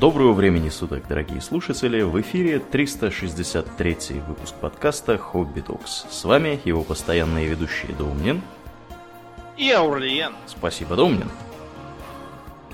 [0.00, 2.00] Доброго времени суток, дорогие слушатели!
[2.00, 6.06] В эфире 363 выпуск подкаста «Хобби Токс».
[6.08, 8.40] С вами его постоянные ведущие Домнин
[9.58, 10.32] и Аурлиен.
[10.46, 11.30] Спасибо, Домнин.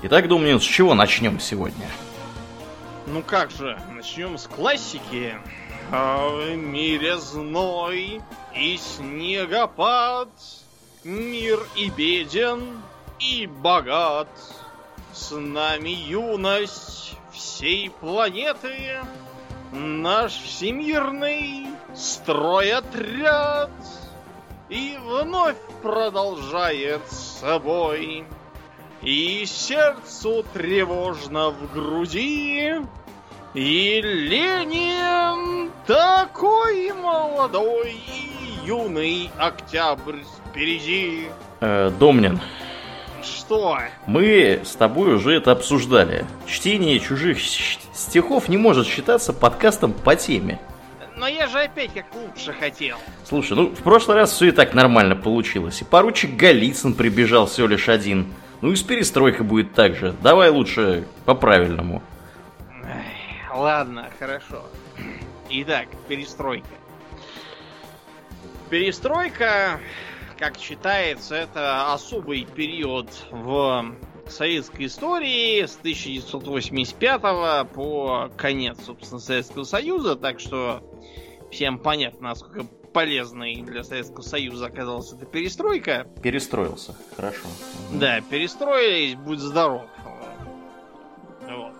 [0.03, 1.87] Итак, Домнин, с чего начнем сегодня?
[3.07, 5.33] Ну как же, начнем с классики.
[5.91, 8.21] А в мире зной
[8.55, 10.29] и снегопад,
[11.03, 12.81] Мир и беден,
[13.19, 14.29] и богат.
[15.11, 18.99] С нами юность всей планеты,
[19.71, 23.69] Наш всемирный стройотряд,
[24.69, 28.25] И вновь продолжает собой.
[29.01, 32.73] И сердцу тревожно в груди,
[33.53, 40.19] и Ленин такой молодой и юный октябрь
[40.49, 41.27] впереди.
[41.59, 42.41] Э, Домнин,
[43.27, 43.79] Что?
[44.05, 46.25] мы с тобой уже это обсуждали.
[46.45, 50.59] Чтение чужих стихов не может считаться подкастом по теме.
[51.17, 52.97] Но я же опять как лучше хотел.
[53.25, 55.81] Слушай, ну в прошлый раз все и так нормально получилось.
[55.81, 58.33] И поручик Голицын прибежал всего лишь один.
[58.61, 60.13] Ну и с перестройкой будет так же.
[60.21, 62.03] Давай лучше по-правильному.
[63.53, 64.63] Ладно, хорошо.
[65.49, 66.67] Итак, перестройка.
[68.69, 69.79] Перестройка,
[70.37, 73.95] как считается, это особый период в
[74.27, 77.21] советской истории с 1985
[77.73, 80.83] по конец, собственно, Советского Союза, так что
[81.51, 86.07] всем понятно, насколько полезной для Советского Союза оказалась эта перестройка.
[86.21, 86.95] Перестроился.
[87.15, 87.47] Хорошо.
[87.91, 89.83] Да, перестроились, будь здоров.
[91.47, 91.73] Вот.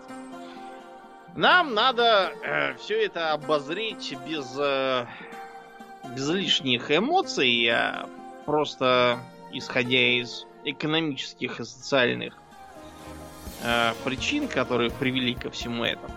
[1.36, 2.34] Нам надо
[2.80, 5.06] все это обозреть без, э,
[6.16, 8.08] без лишних эмоций, а
[8.48, 9.20] просто
[9.52, 12.34] исходя из экономических и социальных
[13.62, 16.14] э, причин, которые привели ко всему этому.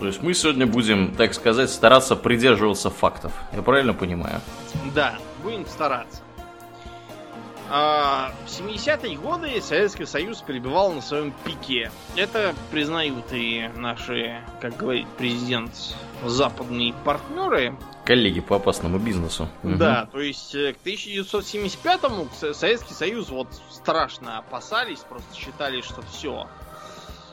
[0.00, 3.32] То есть мы сегодня будем, так сказать, стараться придерживаться фактов.
[3.52, 4.40] Я правильно понимаю?
[4.92, 6.22] Да, будем стараться.
[7.70, 11.90] А, В 70-е годы Советский Союз пребывал на своем пике.
[12.16, 15.72] Это признают и наши, как говорит президент,
[16.24, 17.74] западные партнеры.
[18.04, 19.48] Коллеги по опасному бизнесу.
[19.62, 26.02] Да, то есть э, к 1975-му Со- Советский Союз вот страшно опасались, просто считали, что
[26.02, 26.48] все.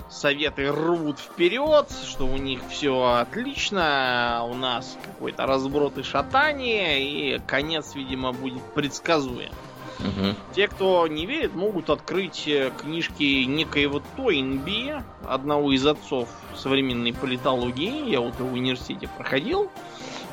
[0.10, 7.02] Советы рвут вперед, что у них все отлично, а у нас какой-то разброд и шатание,
[7.36, 9.52] и конец, видимо, будет предсказуем.
[10.00, 10.36] Мгм.
[10.56, 18.10] Те, кто не верит, могут открыть э, книжки некоего Тойнби, одного из отцов современной политологии.
[18.10, 19.70] Я вот в университете проходил.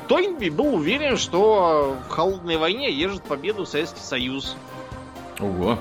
[0.07, 4.55] Тойнби был уверен, что в холодной войне держит победу Советский Союз.
[5.39, 5.77] Ого.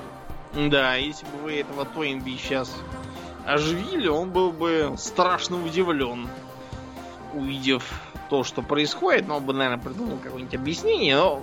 [0.53, 2.75] Да, если бы вы этого Тойнби сейчас
[3.47, 6.29] оживили, он был бы страшно удивлен,
[7.35, 7.85] увидев
[8.29, 9.29] то, что происходит.
[9.29, 11.17] Но он бы, наверное, придумал какое-нибудь объяснение.
[11.17, 11.43] Но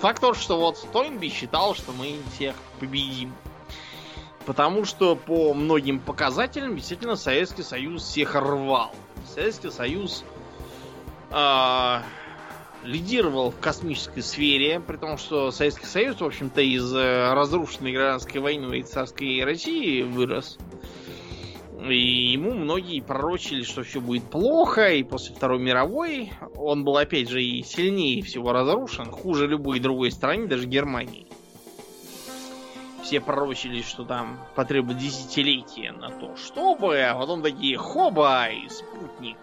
[0.00, 3.32] факт тот, что вот Тойнби считал, что мы всех победим.
[4.46, 8.94] Потому что по многим показателям действительно Советский Союз всех рвал.
[9.34, 10.24] Советский Союз
[11.30, 12.02] а,
[12.82, 18.40] лидировал в космической сфере, при том, что Советский Союз, в общем-то, из э, разрушенной гражданской
[18.40, 20.58] войной и царской России вырос.
[21.90, 27.28] И ему многие пророчили, что все будет плохо, и после Второй мировой он был, опять
[27.28, 31.26] же, и сильнее всего разрушен, хуже любой другой стране, даже Германии.
[33.02, 39.38] Все пророчили, что там потребует десятилетия на то, чтобы, а потом такие хоба и спутник.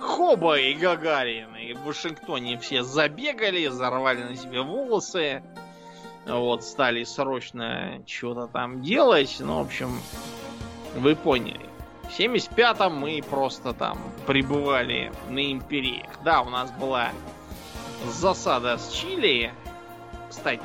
[0.00, 1.54] Хоба и Гагарин.
[1.56, 5.42] И в Вашингтоне все забегали, зарвали на себе волосы.
[6.26, 9.36] Вот, стали срочно что-то там делать.
[9.40, 9.98] Ну, в общем,
[10.96, 11.73] вы поняли.
[12.08, 16.10] В 75-м мы просто там пребывали на империях.
[16.22, 17.10] Да, у нас была
[18.06, 19.52] засада с Чили.
[20.30, 20.62] Кстати,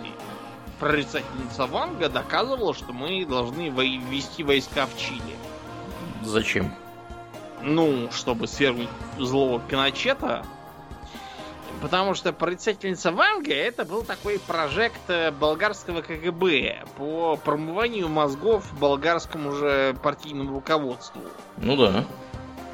[0.79, 5.35] прорицательница Ванга доказывала, что мы должны ввести войска в Чили.
[6.21, 6.73] Зачем?
[7.61, 10.45] Ну, чтобы свергнуть злого Пиночета.
[11.81, 19.53] Потому что прорицательница Ванга это был такой прожект э, болгарского КГБ по промыванию мозгов болгарскому
[19.53, 21.21] же партийному руководству.
[21.57, 22.05] Ну да.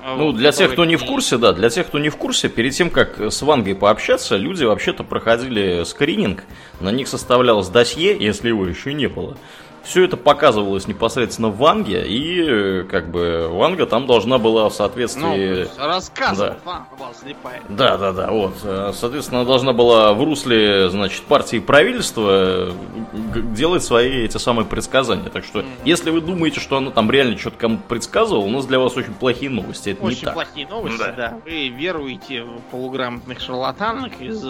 [0.07, 2.17] А Ну, вот, для тех, кто не в курсе, да, для тех, кто не в
[2.17, 6.43] курсе, перед тем, как с Вангой пообщаться, люди вообще-то проходили скрининг,
[6.79, 9.35] на них составлялось досье, если его еще не было,
[9.85, 15.67] все это показывалось непосредственно в Ванге, и как бы Ванга там должна была в соответствии...
[15.77, 16.85] Ну, рассказывал, да.
[17.21, 17.61] Слепая.
[17.69, 18.55] Да, да, да, вот.
[18.95, 22.73] Соответственно, она должна была в русле, значит, партии правительства
[23.13, 25.29] делать свои эти самые предсказания.
[25.29, 25.65] Так что, mm-hmm.
[25.85, 29.13] если вы думаете, что она там реально что-то кому придсказывала, у нас для вас очень
[29.13, 29.91] плохие новости.
[29.91, 30.33] Это очень не так.
[30.33, 31.11] плохие новости, да.
[31.11, 31.39] да.
[31.45, 34.43] Вы веруете в полуграмотных шарлатанок из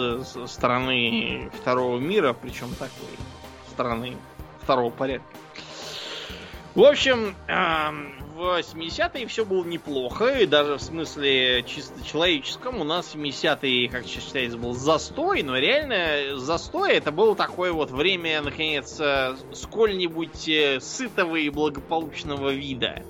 [0.50, 3.08] страны второго мира, причем такой
[3.70, 4.16] страны
[4.66, 5.28] второго порядка.
[6.74, 13.14] В общем, в 70-е все было неплохо, и даже в смысле чисто человеческом у нас
[13.14, 19.36] 70-е, как считается, был застой, но реально застой это было такое вот время, наконец, э,
[19.52, 23.02] сколь-нибудь э, сытого и благополучного вида.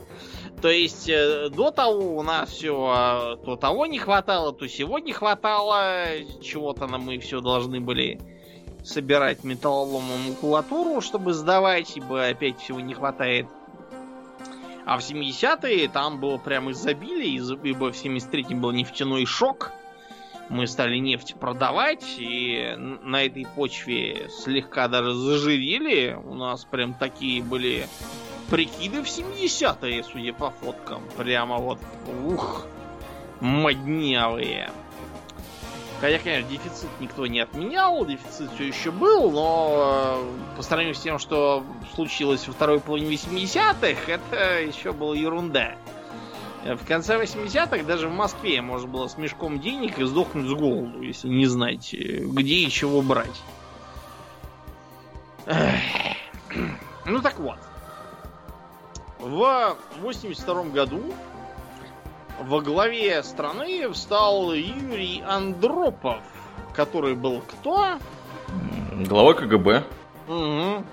[0.62, 6.06] То есть э, до того у нас все то того не хватало, то сегодня хватало,
[6.40, 8.20] чего-то нам мы все должны были
[8.86, 13.46] собирать металлоломом макулатуру, чтобы сдавать, ибо опять всего не хватает.
[14.86, 17.34] А в 70-е там было прям изобилие,
[17.64, 19.72] ибо в 73-м был нефтяной шок.
[20.48, 26.16] Мы стали нефть продавать, и на этой почве слегка даже зажирели.
[26.24, 27.88] У нас прям такие были
[28.48, 31.02] прикиды в 70-е, судя по фоткам.
[31.16, 31.80] Прямо вот,
[32.24, 32.64] ух,
[33.40, 34.70] моднявые.
[36.00, 41.00] Хотя, конечно, дефицит никто не отменял, дефицит все еще был, но э, по сравнению с
[41.00, 41.64] тем, что
[41.94, 45.74] случилось во второй половине 80-х, это еще была ерунда.
[46.64, 51.00] В конце 80-х даже в Москве можно было с мешком денег и сдохнуть с голоду,
[51.00, 53.42] если не знать, э, где и чего брать.
[57.06, 57.58] Ну так вот.
[59.20, 61.14] В 82 году
[62.40, 66.20] во главе страны встал Юрий Андропов,
[66.74, 67.98] который был кто?
[68.92, 69.84] Глава КГБ.
[70.28, 70.84] Угу.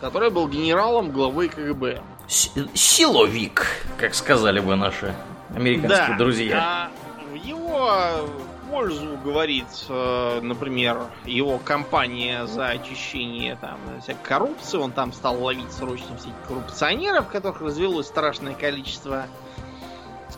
[0.00, 2.00] Который был генералом главы КГБ.
[2.26, 3.66] С силовик,
[3.98, 5.14] как сказали бы наши
[5.54, 6.58] американские да, друзья.
[6.62, 6.90] А
[7.32, 8.28] в его
[8.70, 14.78] пользу говорит, э, например, его кампания за очищение там всякой коррупции.
[14.78, 19.26] Он там стал ловить срочно всяких коррупционеров, которых развелось страшное количество.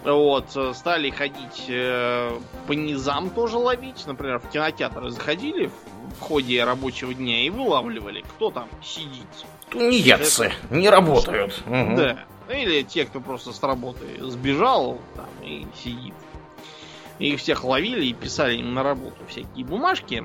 [0.04, 4.04] Вот, э, стали ходить э, по низам тоже ловить.
[4.06, 9.26] Например, в кинотеатры заходили в, в ходе рабочего дня и вылавливали, кто там сидит.
[9.70, 10.75] Тунеядцы, Это...
[10.75, 11.62] не работают.
[11.66, 11.96] Угу.
[11.96, 12.25] Да.
[12.49, 16.14] Или те, кто просто с работы сбежал там и сидит.
[17.20, 20.25] Их всех ловили и писали им на работу всякие бумажки.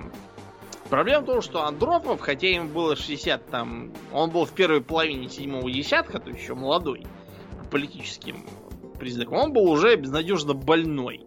[0.89, 5.29] Проблема в том, что Андропов, хотя ему было 60 там, он был в первой половине
[5.29, 7.05] седьмого десятка, то еще молодой,
[7.59, 8.47] по политическим
[8.97, 9.37] признаком.
[9.37, 11.25] Он был уже безнадежно больной.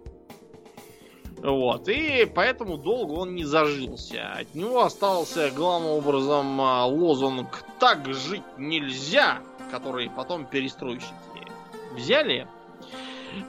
[1.42, 4.30] Вот, и поэтому долго он не зажился.
[4.32, 9.40] От него остался главным образом а, лозунг «Так жить нельзя»,
[9.70, 11.14] который потом перестройщики
[11.94, 12.46] взяли.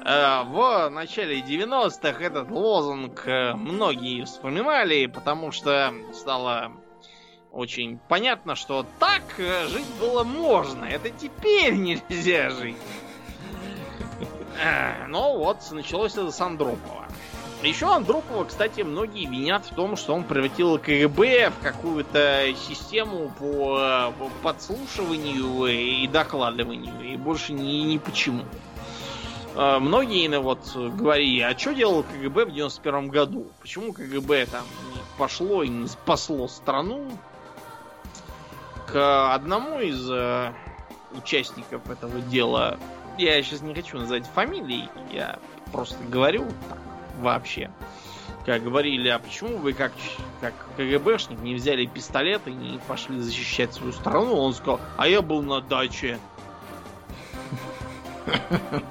[0.05, 6.71] Э, в начале 90-х этот лозунг э, многие вспоминали, потому что стало
[7.51, 10.85] очень понятно, что так э, жить было можно.
[10.85, 12.77] Это теперь нельзя жить.
[15.07, 17.07] Ну вот, началось это с Андропова.
[17.63, 24.11] Еще Андропова, кстати, многие винят в том, что он превратил КГБ в какую-то систему по
[24.41, 28.45] подслушиванию и докладыванию, и больше ни, ни почему.
[29.55, 33.47] А, многие ну, вот говорили, а что делал КГБ в 91 году?
[33.61, 34.63] Почему КГБ там
[34.95, 37.11] не пошло и не спасло страну?
[38.87, 40.51] К одному из э,
[41.11, 42.77] участников этого дела
[43.17, 45.39] я сейчас не хочу называть фамилии, я
[45.71, 46.79] просто говорю так,
[47.19, 47.71] вообще.
[48.45, 49.91] Как говорили, а почему вы как,
[50.39, 54.35] как КГБшник не взяли пистолет и не пошли защищать свою страну?
[54.35, 56.17] Он сказал, а я был на даче.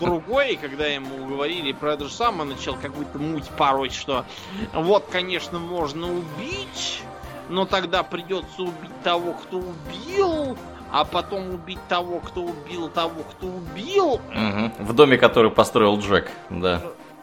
[0.01, 4.25] Другой, когда ему говорили про это же самое, начал какую-то муть пороть, что
[4.73, 7.03] вот, конечно, можно убить,
[7.49, 10.57] но тогда придется убить того, кто убил,
[10.93, 14.15] а потом убить того, кто убил того, кто убил.
[14.15, 14.85] Угу.
[14.85, 16.83] В доме, который построил Джек, да.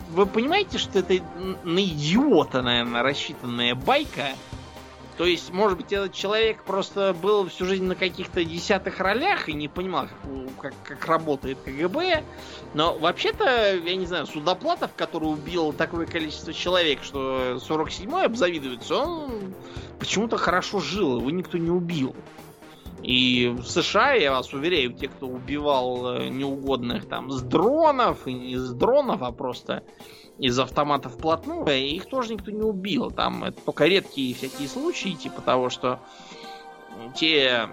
[0.09, 1.21] Вы понимаете, что это
[1.63, 4.29] на идиота, наверное, рассчитанная байка?
[5.17, 9.53] То есть, может быть, этот человек просто был всю жизнь на каких-то десятых ролях и
[9.53, 10.07] не понимал,
[10.61, 12.23] как, как, как работает КГБ.
[12.75, 19.55] Но вообще-то, я не знаю, Судоплатов, который убил такое количество человек, что 47-й обзавидуется, он
[19.97, 22.15] почему-то хорошо жил, его никто не убил.
[23.03, 28.33] И в США, я вас уверяю, те, кто убивал э, неугодных там с дронов, и
[28.33, 29.83] не с дронов, а просто
[30.39, 33.11] из автоматов вплотную, их тоже никто не убил.
[33.11, 35.99] Там это только редкие всякие случаи, типа того, что
[37.15, 37.69] те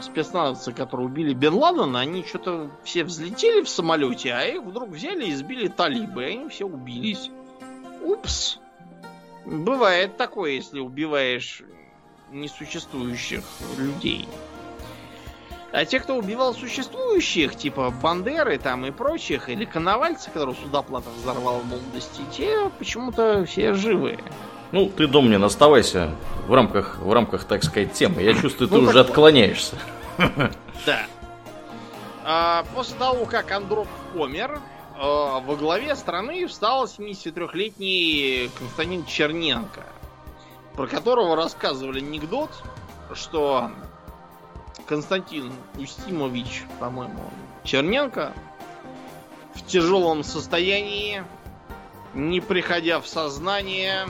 [0.00, 5.26] спецназовцы, которые убили Бен Ладена, они что-то все взлетели в самолете, а их вдруг взяли
[5.26, 7.30] и сбили талибы, и они все убились.
[8.02, 8.58] Упс.
[9.44, 11.62] Бывает такое, если убиваешь
[12.34, 13.42] несуществующих
[13.78, 14.28] людей.
[15.72, 21.60] А те, кто убивал существующих, типа Бандеры там и прочих, или Коновальца, которого Судоплатов взорвал
[21.60, 24.18] в молодости, те почему-то все живые.
[24.70, 26.14] Ну, ты, Домнин, оставайся
[26.46, 28.22] в рамках, в рамках, так сказать, темы.
[28.22, 29.76] Я чувствую, ты ну, уже отклоняешься.
[30.86, 31.06] Да.
[32.24, 34.60] А, после того, как Андроп помер,
[34.96, 39.84] а, во главе страны встал 73-летний Константин Черненко,
[40.74, 42.50] про которого рассказывали анекдот,
[43.12, 43.70] что
[44.86, 47.22] Константин Устимович, по-моему,
[47.62, 48.32] Черненко
[49.54, 51.24] в тяжелом состоянии,
[52.12, 54.06] не приходя в сознание,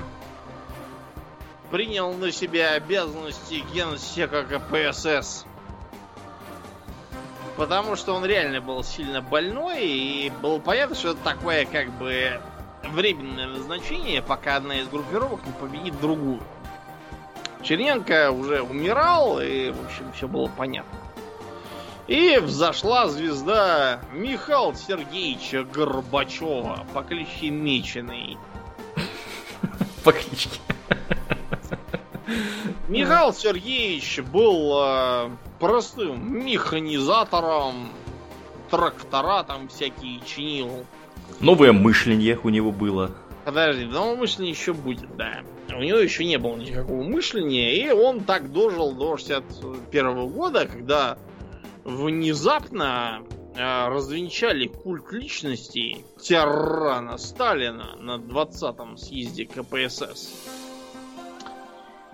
[1.71, 5.45] принял на себя обязанности генсека КПСС.
[7.57, 12.41] Потому что он реально был сильно больной, и было понятно, что это такое как бы
[12.91, 16.41] временное назначение, пока одна из группировок не победит другую.
[17.65, 20.99] Черненко уже умирал, и, в общем, все было понятно.
[22.07, 28.37] И взошла звезда Михаила Сергеевича Горбачева по кличке Меченый.
[30.05, 30.61] По кличке.
[32.89, 37.89] Михаил Сергеевич был э, простым механизатором,
[38.71, 40.85] трактора там всякие чинил.
[41.41, 43.13] Новое мышление у него было.
[43.45, 45.43] Подожди, новое мышление еще будет, да.
[45.75, 51.19] У него еще не было никакого мышления, и он так дожил до 61 года, когда
[51.85, 53.23] внезапно
[53.55, 60.33] э, развенчали культ личности тирана Сталина на 20-м съезде КПСС.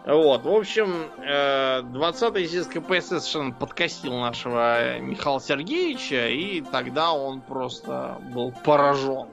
[0.06, 7.40] Вот, в общем, 20-й э, съезд КПСС совершенно подкосил нашего Михаила Сергеевича, и тогда он
[7.42, 9.28] просто был поражен.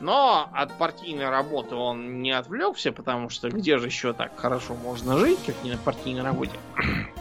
[0.00, 5.18] Но от партийной работы он не отвлекся, потому что где же еще так хорошо можно
[5.18, 6.58] жить, как не на партийной работе.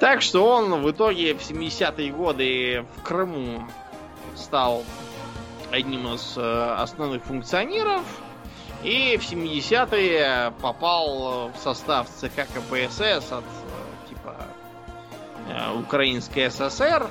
[0.00, 3.66] Так что он в итоге в 70-е годы в Крыму
[4.34, 4.82] стал
[5.70, 8.02] одним из э, основных функционеров
[8.82, 13.44] и в 70-е попал в состав ЦК КПСС от
[14.08, 14.36] типа
[15.48, 17.08] э, Украинской ССР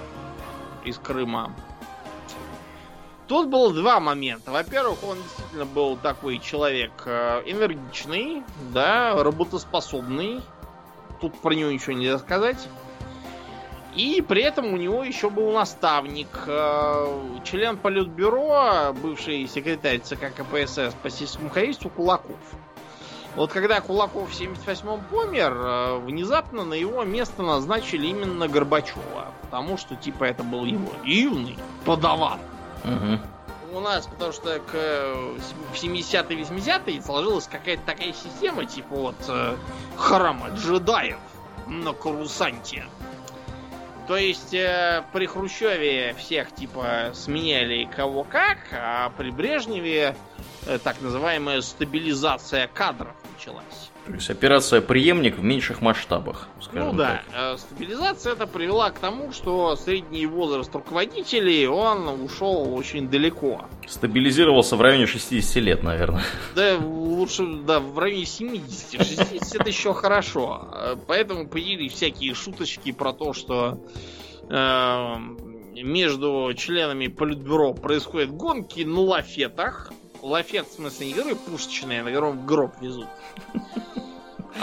[0.85, 1.53] из Крыма.
[3.27, 4.51] Тут было два момента.
[4.51, 10.41] Во-первых, он действительно был такой человек э, энергичный, да, работоспособный.
[11.21, 12.67] Тут про него ничего нельзя сказать.
[13.95, 20.95] И при этом у него еще был наставник, э, член Политбюро, бывший секретарь ЦК КПСС
[21.01, 22.39] по сельскому хозяйству Кулаков.
[23.35, 29.31] Вот когда Кулаков в 78-м помер, э, внезапно на его место назначили именно Горбачева.
[29.43, 32.39] Потому что, типа, это был его юный подаван.
[33.71, 39.55] У нас, потому что к, в 70-е 80-е сложилась какая-то такая система, типа вот э,
[39.97, 41.17] храма джедаев
[41.65, 42.85] на Карусанте.
[44.07, 50.15] То есть э, при Хрущеве всех типа сменяли кого как, а при Брежневе
[50.67, 53.92] э, так называемая стабилизация кадров началась.
[54.05, 57.53] То есть операция преемник в меньших масштабах, Ну да, так.
[57.53, 63.65] Э, стабилизация это привела к тому, что средний возраст руководителей, он ушел очень далеко.
[63.87, 66.23] Стабилизировался в районе 60 лет, наверное.
[66.53, 69.07] Да, лучше, да, в районе 70.
[69.07, 70.67] 60 это еще хорошо.
[70.73, 73.79] Э, поэтому появились всякие шуточки про то, что
[74.49, 75.15] э,
[75.81, 79.91] между членами Политбюро происходят гонки на лафетах.
[80.23, 83.07] Лафет, в смысле, не герой пушечные, а на котором гроб везут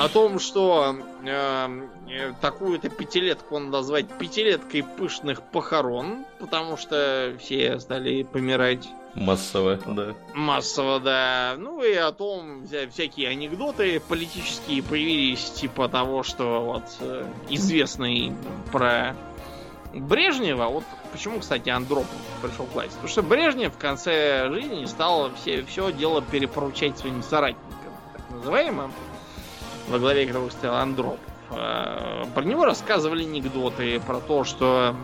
[0.00, 7.79] о том, что эм, э, такую-то пятилетку он назвать пятилеткой пышных похорон, потому что все
[7.81, 8.88] стали помирать.
[9.14, 10.14] Массово, да.
[10.35, 11.57] Массово, да.
[11.59, 18.33] Ну и о том, всякие анекдоты политические появились, типа того, что вот э, известный
[18.71, 19.17] про
[19.93, 22.09] Брежнева, вот почему, кстати, Андропов
[22.43, 22.93] пришел к власти.
[22.93, 28.93] Потому что Брежнев в конце жизни стал все, все дело перепоручать своим соратникам, так называемым
[29.91, 31.21] во главе которого стоял Андропов.
[31.51, 34.95] Э, про него рассказывали анекдоты про то, что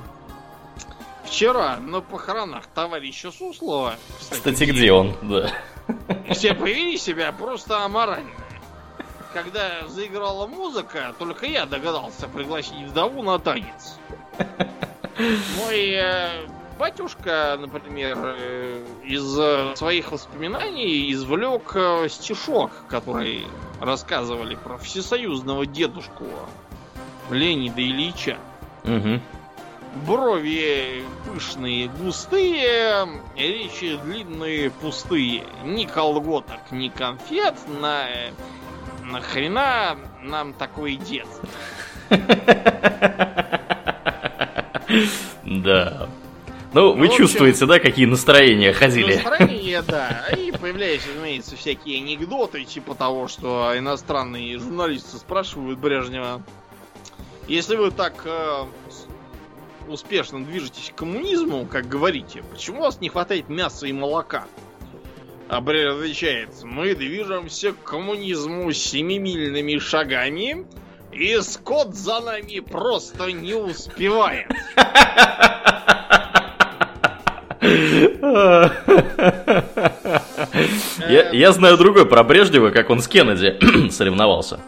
[1.25, 3.97] вчера на похоронах товарища Суслова...
[4.19, 5.17] Кстати, кстати где он?
[5.23, 5.51] Да.
[6.31, 8.31] Все повели себя просто аморально.
[9.33, 13.99] Когда заиграла музыка, только я догадался пригласить вдову на танец.
[15.59, 16.47] Мой э,
[16.79, 23.47] батюшка, например, э, из э, своих воспоминаний извлек э, стишок, который
[23.81, 26.27] рассказывали про всесоюзного дедушку
[27.31, 28.39] Леонида Ильича.
[28.85, 29.21] Угу.
[30.07, 35.45] Брови пышные, густые, речи длинные, пустые.
[35.65, 38.07] Ни колготок, ни конфет, на...
[39.03, 41.29] Нахрена нам такой дед?
[45.45, 46.09] Да.
[46.73, 49.15] Ну, вы В общем, чувствуете, да, какие настроения ходили?
[49.15, 50.27] Настроение, да.
[50.37, 56.43] И появляются, разумеется, всякие анекдоты, типа того, что иностранные журналисты спрашивают Брежнева,
[57.49, 58.65] если вы так э,
[59.89, 64.47] успешно движетесь к коммунизму, как говорите, почему у вас не хватает мяса и молока?
[65.49, 70.67] А Брежнев отвечает, мы движемся к коммунизму семимильными шагами,
[71.17, 74.47] и скот за нами просто не успевает.
[81.09, 84.61] Я, я знаю другой про Брежнева, как он с Кеннеди соревновался.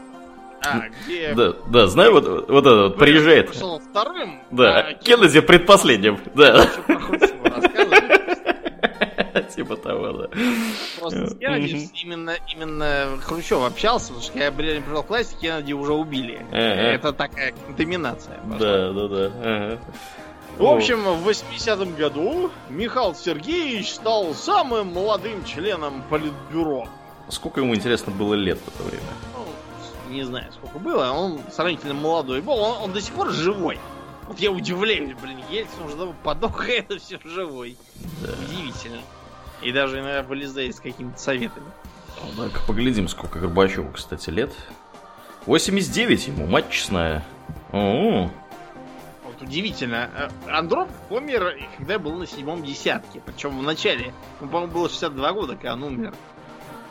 [0.64, 3.50] А, где Да, да, знаю, вот, вот этот вот, приезжает.
[3.50, 4.40] Вторым.
[4.50, 6.18] Да, а Кеннеди предпоследним.
[6.34, 8.18] Да, Кеннеди про Хрущева рассказывает.
[9.56, 10.28] типа того, да.
[10.98, 15.72] Просто с Кеннеди именно, именно Хрущев общался, потому что когда Брежнев пришел к власти, Кеннеди
[15.72, 16.40] уже убили.
[16.50, 16.58] Ага.
[16.58, 18.58] Это такая пошла.
[18.58, 19.78] Да, да, да.
[20.58, 26.88] В общем, в 80-м году Михаил Сергеевич стал самым молодым членом Политбюро.
[27.28, 29.04] Сколько ему, интересно, было лет в это время?
[29.36, 33.78] Ну, не знаю, сколько было, он сравнительно молодой был, он, он до сих пор живой.
[34.26, 37.76] Вот я удивляюсь, блин, Ельцин уже подох, а это все живой.
[38.22, 38.98] Удивительно.
[39.62, 41.66] И даже иногда вылезает с какими-то советами.
[42.36, 44.52] Так, поглядим, сколько Горбачеву, кстати, лет.
[45.46, 47.24] 89 ему, мать честная.
[47.72, 48.30] О,
[49.24, 50.10] Вот удивительно.
[50.16, 53.20] Э, Андроп помер, когда был на седьмом десятке.
[53.24, 54.12] Причем в начале.
[54.40, 56.14] Ему, по-моему, было 62 года, когда он умер.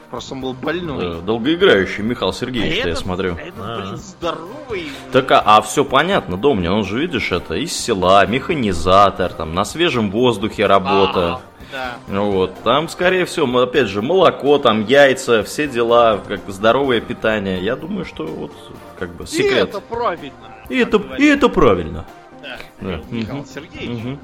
[0.09, 1.15] Просто он был больной.
[1.15, 3.35] да, долгоиграющий Михаил А Сергеевич, я этот- смотрю.
[3.35, 3.81] а этот, А.
[3.81, 4.91] блин, здоровый.
[5.11, 9.65] Так, а, а все понятно, Домнин, он же, видишь, это из села, механизатор, там, на
[9.65, 11.33] свежем воздухе работа.
[11.35, 11.97] А, Да.
[12.07, 17.59] Ну Вот, там, скорее всего, опять же, молоко, там, яйца, все дела, как здоровое питание.
[17.61, 18.51] Я думаю, что вот,
[18.97, 19.69] как бы, И секрет.
[19.69, 20.55] это правильно.
[20.69, 22.05] И это, и это правильно.
[22.41, 23.01] Да, Да.
[23.09, 23.45] Михаил.
[23.45, 24.03] Сергеевич.
[24.03, 24.19] Мгм.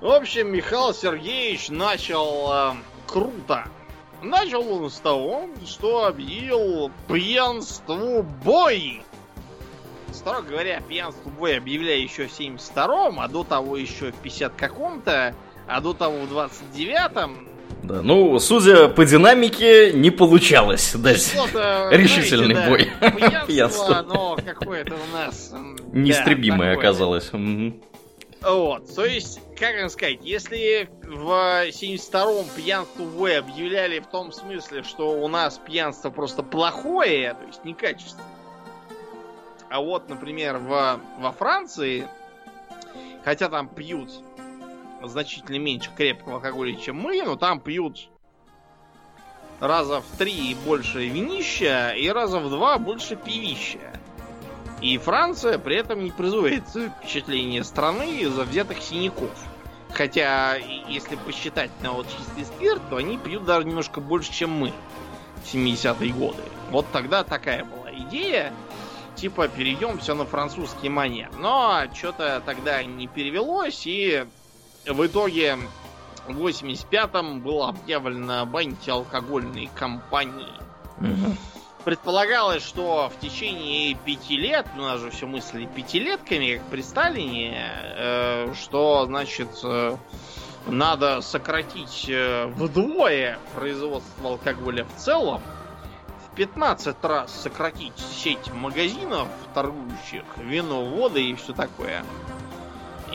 [0.00, 2.72] В общем, Михаил Сергеевич начал э,
[3.06, 3.64] круто.
[4.22, 9.02] Начал он с того, что объявил пьянству бой.
[10.12, 15.34] Строго говоря, пьянству бой объявляли еще в 72-м, а до того еще в 50 каком-то,
[15.68, 17.48] а до того в 29-м.
[17.82, 22.90] Да, ну, судя по динамике, не получалось дать Что-то, решительный знаете, бой.
[23.00, 23.10] да,
[23.46, 24.02] Пьянство, Пьянство.
[24.02, 25.50] но какое-то у нас...
[25.50, 25.58] да,
[25.92, 26.88] неистребимое такое.
[26.88, 27.30] оказалось.
[28.40, 34.82] Вот, то есть, как вам сказать, если в 72-м пьянство в объявляли в том смысле,
[34.84, 38.24] что у нас пьянство просто плохое, то есть некачественное,
[39.70, 42.08] а вот, например, в, во Франции,
[43.24, 44.10] хотя там пьют
[45.02, 48.08] значительно меньше крепкого алкоголя, чем мы, но там пьют
[49.60, 53.78] раза в три больше винища и раза в два больше пивища.
[54.80, 59.30] И Франция при этом не производит впечатление страны из-за взятых синяков.
[59.90, 64.72] Хотя, если посчитать на вот чистый спирт, то они пьют даже немножко больше, чем мы
[65.42, 66.42] в 70-е годы.
[66.70, 68.52] Вот тогда такая была идея.
[69.16, 71.30] Типа, перейдем все на французский манер.
[71.38, 74.26] Но что-то тогда не перевелось, и
[74.88, 75.58] в итоге
[76.26, 80.52] в 85-м было объявлено об антиалкогольной кампании.
[80.98, 81.36] Мгм.
[81.84, 87.56] Предполагалось, что в течение пяти лет, у нас же все мысли пятилетками, как при Сталине,
[87.96, 89.96] э, что, значит, э,
[90.66, 95.40] надо сократить э, вдвое производство алкоголя в целом,
[96.26, 102.04] в 15 раз сократить сеть магазинов, торгующих вино, воды и все такое,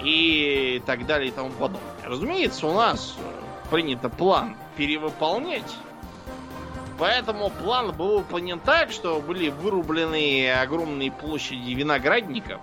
[0.01, 1.81] и так далее и тому подобное.
[2.03, 5.75] Разумеется, у нас э, принято план перевыполнять,
[6.99, 12.61] Поэтому план был выполнен так, что были вырублены огромные площади виноградников.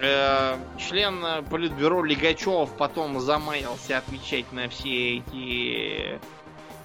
[0.00, 6.20] Э, Член политбюро Лигачев потом замаялся отвечать на все эти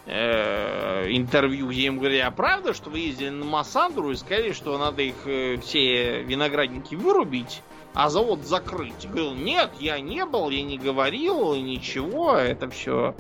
[0.06, 4.78] э, интервью, где им говорили, а правда, что вы ездили на Массандру и сказали, что
[4.78, 7.62] надо их все виноградники вырубить,
[7.94, 9.08] а завод закрыть?
[9.08, 13.16] Говорил, нет, я не был, я не говорил, ничего, это все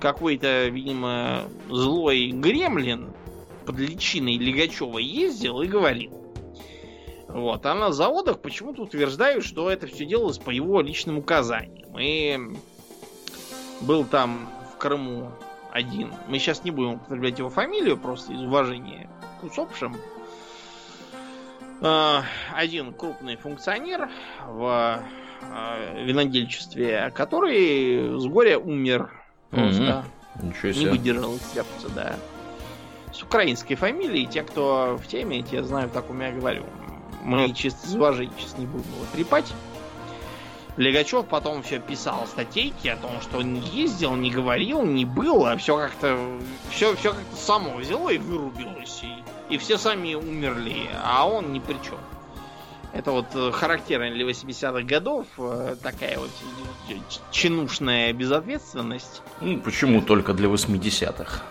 [0.00, 3.12] какой-то, видимо, злой гремлин
[3.64, 6.12] под личиной Лигачева ездил и говорил.
[7.28, 7.66] Вот.
[7.66, 11.98] А на заводах почему-то утверждают, что это все делалось по его личным указаниям.
[11.98, 12.38] И
[13.80, 15.30] был там в Крыму
[15.72, 16.12] один.
[16.28, 19.96] Мы сейчас не будем употреблять его фамилию, просто из уважения к усопшим.
[21.80, 22.22] Э,
[22.54, 24.08] один крупный функционер
[24.46, 25.02] в
[25.42, 29.10] э, винодельчестве, который с горя умер.
[29.50, 30.04] Просто
[30.42, 30.90] Ничего не себе.
[30.90, 32.16] выдержал сердце, да.
[33.12, 36.64] С украинской фамилией, те, кто в теме, те знают, о ком я говорю.
[37.22, 39.52] Мы чисто из уважения сейчас не будем его трепать.
[40.76, 45.46] Легачев потом все писал статейки о том, что он не ездил, не говорил, не был,
[45.46, 46.38] а все как-то
[46.70, 49.02] все, все как-то само взяло и вырубилось.
[49.02, 49.14] И,
[49.48, 51.98] и все сами умерли, а он ни при чем.
[52.92, 56.30] Это вот э, характерно для 80-х годов, э, такая вот
[56.88, 59.22] ч- чинушная безответственность.
[59.42, 61.42] Ну, почему только для 80-х?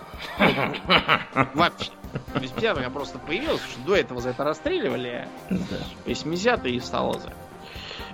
[1.53, 1.91] Вообще.
[2.33, 5.53] В 80-х я просто появился, что до этого за это расстреливали, а
[6.05, 7.33] 80-е и стало за.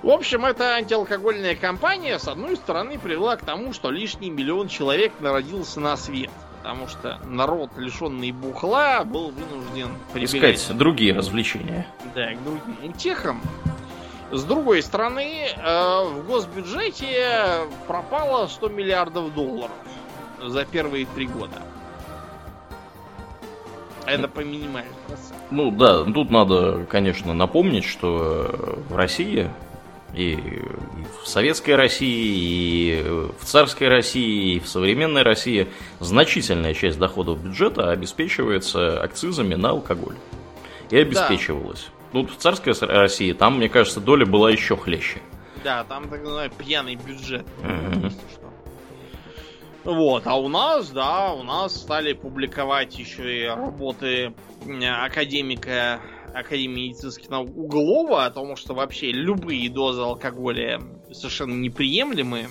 [0.02, 5.14] В общем, эта антиалкогольная кампания, с одной стороны, привела к тому, что лишний миллион человек
[5.20, 6.32] народился на свет.
[6.62, 11.88] Потому что народ, лишенный бухла, был вынужден прибегать Искать другие развлечения.
[12.14, 13.42] да, к другим утехам.
[14.32, 19.72] С другой стороны, э, в госбюджете пропало 100 миллиардов долларов
[20.42, 21.62] за первые три года.
[24.06, 25.36] Это по минимальному проценту.
[25.52, 29.50] Ну да, тут надо, конечно, напомнить, что в России
[30.16, 30.36] и
[31.22, 35.68] в советской России, и в царской России, и в современной России
[36.00, 40.16] значительная часть доходов бюджета обеспечивается акцизами на алкоголь.
[40.90, 41.90] И обеспечивалась.
[42.12, 45.22] Ну, в царской России там, мне кажется, доля была еще хлеще.
[45.64, 47.46] Да, там так называемый пьяный бюджет.
[49.84, 54.34] Вот, а у нас, да, у нас стали публиковать еще и работы
[54.84, 56.02] академика
[56.34, 62.48] Академии медицинских наук Углова о том, что вообще любые дозы алкоголя совершенно неприемлемы.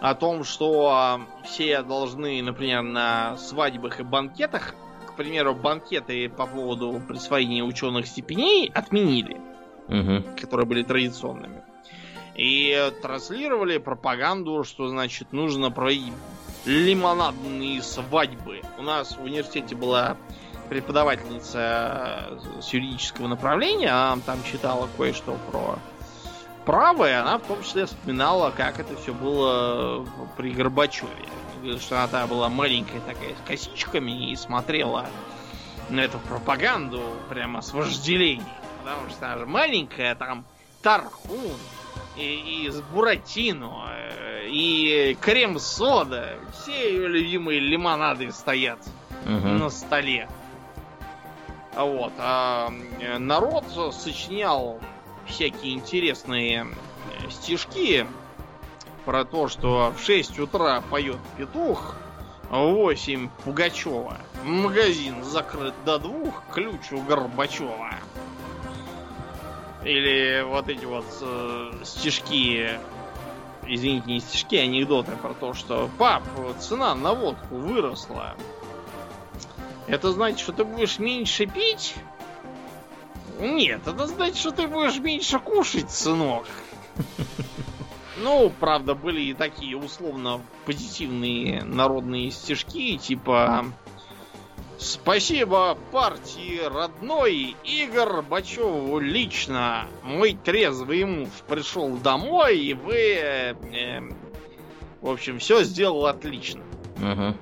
[0.00, 4.74] О том, что а, все должны, например, на свадьбах и банкетах,
[5.06, 9.36] к примеру, банкеты по поводу присвоения ученых степеней отменили
[9.88, 10.24] Мгм.
[10.36, 11.62] которые были традиционными.
[12.34, 16.12] И транслировали пропаганду, что, значит, нужно проводить
[16.64, 18.62] лимонадные свадьбы.
[18.78, 20.16] У нас в университете была
[20.72, 22.30] преподавательница
[22.62, 25.78] с юридического направления, она нам там читала кое-что про
[26.64, 30.06] право, и она в том числе вспоминала, как это все было
[30.38, 31.10] при Горбачеве.
[31.78, 35.06] Что она тогда была маленькая такая с косичками и смотрела
[35.90, 38.46] на эту пропаганду прямо с вожделением.
[38.82, 40.46] Потому что она же маленькая, там
[40.80, 41.58] тархун,
[42.16, 46.30] и, и с буратино, э, и крем-сода.
[46.54, 48.78] Все ее любимые лимонады стоят
[49.24, 49.58] Мгм.
[49.58, 50.28] на столе.
[51.74, 52.12] А Вот.
[52.18, 52.70] А
[53.18, 54.80] народ сочинял
[55.26, 58.06] всякие интересные э, стишки
[59.04, 61.96] про то, что в 6 утра поет петух,
[62.50, 64.18] в 8 Пугачева.
[64.44, 67.94] Магазин закрыт до двух, ключ у Горбачева.
[69.84, 72.78] Или вот эти вот э, стишки,
[73.66, 76.22] извините, не стишки, а анекдоты про то, что пап,
[76.60, 78.34] цена на водку выросла.
[79.86, 81.94] Это значит, что ты будешь меньше пить?
[83.38, 86.46] Нет, это значит, что ты будешь меньше кушать, сынок.
[88.18, 93.64] Ну, правда, были и такие условно позитивные народные стишки, типа
[94.82, 99.86] Спасибо партии родной и Горбачеву лично.
[100.02, 104.00] Мой трезвый муж пришел домой, и вы, э,
[105.00, 106.62] в общем, все сделал отлично.
[106.96, 107.36] Мгм.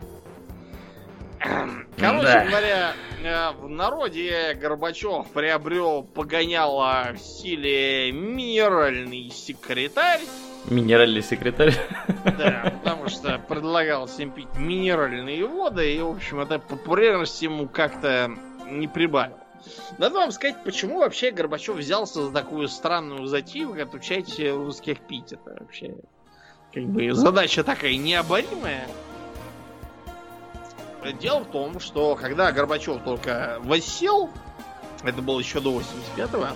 [1.41, 2.45] Короче Да.
[2.45, 10.21] говоря, э, в народе Горбачев приобрел погоняло в стиле минеральный секретарь.
[10.67, 11.75] Минеральный секретарь.
[12.25, 18.31] Да, потому что предлагал всем пить минеральные воды, и, в общем, это популярность ему как-то
[18.67, 19.37] не прибавил.
[19.99, 25.33] Надо вам сказать, почему вообще Горбачев взялся за такую странную затею, как отучать русских пить.
[25.33, 25.95] Это вообще
[26.73, 28.87] как бы задача такая необоримая.
[31.21, 34.31] Дело в том, что когда Горбачев только воссел,
[35.03, 36.49] это было еще до 85-го,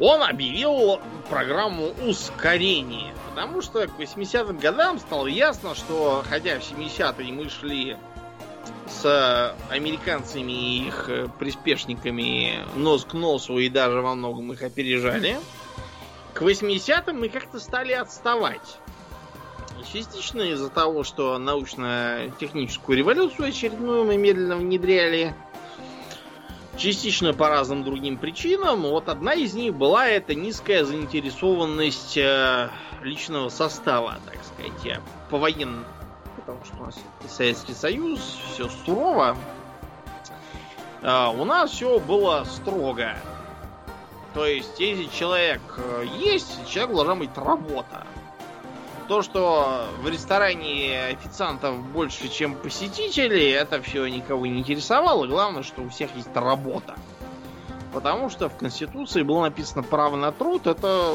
[0.00, 3.14] он объявил программу ускорения.
[3.30, 7.96] Потому что к 80-м годам стало ясно, что хотя в 70-е мы шли
[8.88, 15.38] с американцами и их приспешниками нос к носу и даже во многом их опережали,
[16.34, 18.78] к 80-м мы как-то стали отставать.
[19.92, 25.34] Частично из-за того, что научно-техническую революцию очередную мы медленно внедряли.
[26.76, 28.82] Частично по разным другим причинам.
[28.82, 32.70] Вот одна из них была это низкая заинтересованность э,
[33.02, 35.84] личного состава, так сказать, я по военному.
[36.36, 36.96] Потому что у нас
[37.28, 38.20] Советский Союз,
[38.52, 39.36] все сурово.
[41.02, 43.16] А, у нас все было строго.
[44.34, 48.06] То есть, если человек э, есть, человек должна быть работа.
[49.08, 55.26] То, что в ресторане официантов больше, чем посетителей, это все никого не интересовало.
[55.26, 56.94] Главное, что у всех есть работа.
[57.94, 60.66] Потому что в Конституции было написано право на труд.
[60.66, 61.14] Это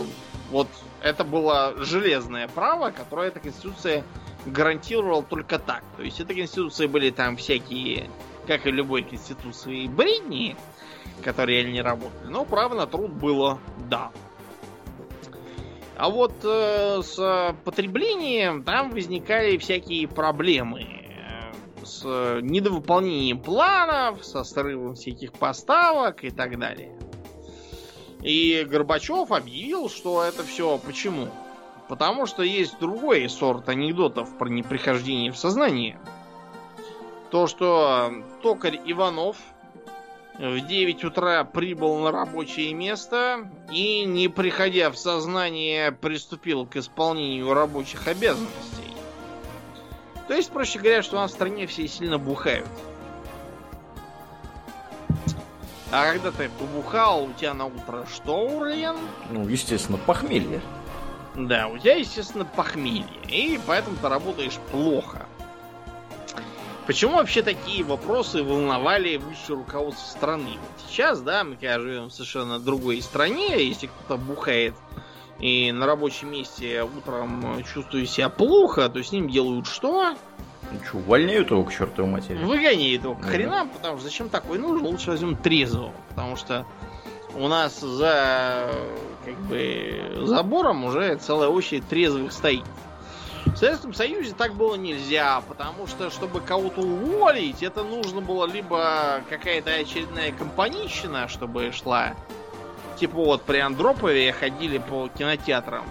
[0.50, 0.68] вот
[1.04, 4.04] это было железное право, которое эта Конституция
[4.46, 5.84] гарантировала только так.
[5.96, 8.10] То есть этой Конституции были там всякие,
[8.48, 10.58] как и любой Конституции, бредни,
[11.24, 12.30] которые не работали.
[12.30, 14.12] Но право на труд было, да.
[15.96, 22.04] А вот э, с потреблением там возникали всякие проблемы э, с
[22.42, 26.98] недовыполнением планов, со срывом всяких поставок и так далее.
[28.24, 31.28] И Горбачев объявил, что это все почему?
[31.90, 36.00] Потому что есть другой сорт анекдотов про неприхождение в сознание.
[37.30, 39.38] То, что токарь Иванов
[40.38, 47.54] в 9 утра прибыл на рабочее место и, не приходя в сознание, приступил к исполнению
[47.54, 48.94] рабочих обязанностей.
[50.28, 52.68] То есть, проще говоря, что у нас в стране все сильно бухают.
[55.92, 58.96] А когда ты побухал, у тебя на утро что, Урлен?
[59.30, 60.60] Ну, естественно, похмелье.
[61.36, 63.06] Да, у тебя, естественно, похмелье.
[63.28, 65.23] И поэтому ты работаешь плохо.
[66.86, 70.52] Почему вообще такие вопросы волновали высшее руководство страны?
[70.60, 74.74] Вот сейчас, да, мы когда живем в совершенно другой стране, если кто-то бухает
[75.40, 80.16] и на рабочем месте утром чувствует себя плохо, то с ним делают что?
[80.72, 82.44] Ну что, увольняют его к чертовой матери?
[82.44, 84.86] Выгоняют его к хренам, потому что зачем такой нужен?
[84.86, 86.66] Лучше возьмем трезвого, потому что
[87.36, 88.70] у нас за
[89.24, 92.66] как бы забором уже целая очередь трезвых стоит.
[93.54, 99.22] В Советском Союзе так было нельзя, потому что, чтобы кого-то уволить, это нужно было либо
[99.30, 102.16] какая-то очередная компанийщина, чтобы шла.
[102.98, 105.86] Типа вот при Андропове ходили по кинотеатрам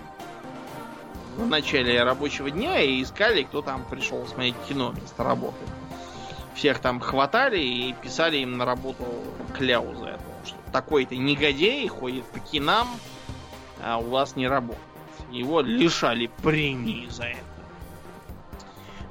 [1.37, 5.65] в начале рабочего дня и искали, кто там пришел смотреть кино вместо работы.
[6.55, 9.05] Всех там хватали и писали им на работу
[9.57, 10.23] кляузы это.
[10.45, 12.89] Что такой-то негодяй ходит по кинам,
[13.81, 14.83] а у вас не работает.
[15.31, 17.52] Его лишали премии за это.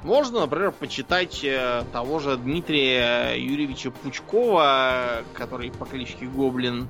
[0.04, 6.88] Можно, например, почитать э, того же Дмитрия Юрьевича Пучкова, который по кличке Гоблин.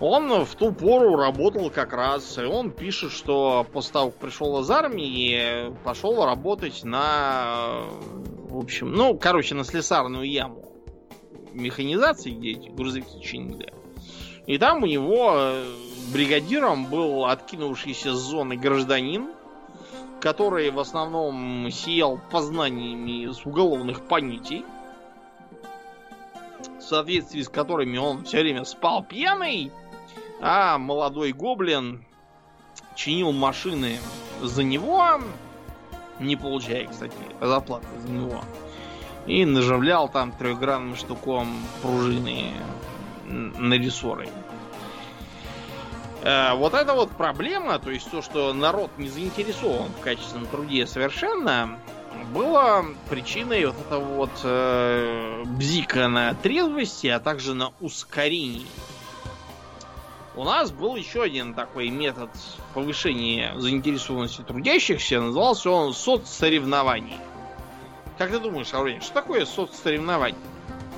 [0.00, 4.60] Он в ту пору работал как раз, и он пишет, что после того, как пришел
[4.60, 7.84] из армии, пошел работать на,
[8.48, 10.72] в общем, ну, короче, на слесарную яму
[11.52, 13.72] механизации, где эти грузовики чинили.
[14.46, 15.64] И там у него э,
[16.12, 19.30] бригадиром был откинувшийся с зоны гражданин,
[20.20, 24.64] который в основном сиял познаниями с уголовных понятий,
[26.78, 29.70] в соответствии с которыми он все время спал пьяный,
[30.40, 32.04] а молодой гоблин
[32.94, 33.98] чинил машины
[34.42, 35.20] за него,
[36.20, 38.40] не получая, кстати, зарплаты за него,
[39.26, 41.48] и наживлял там трехгранным штуком
[41.82, 42.52] пружины
[43.26, 44.28] на рессоры.
[46.24, 50.86] Э, вот это вот проблема, то есть то, что народ не заинтересован в качественном труде
[50.86, 51.78] совершенно,
[52.32, 58.66] было причиной вот этого вот э, бзика на трезвости, а также на ускорении.
[60.34, 62.30] У нас был еще один такой метод
[62.72, 67.18] повышения заинтересованности трудящихся, назывался он соцсоревнование.
[68.16, 70.40] Как ты думаешь, Аурелий, что такое соцсоревнование?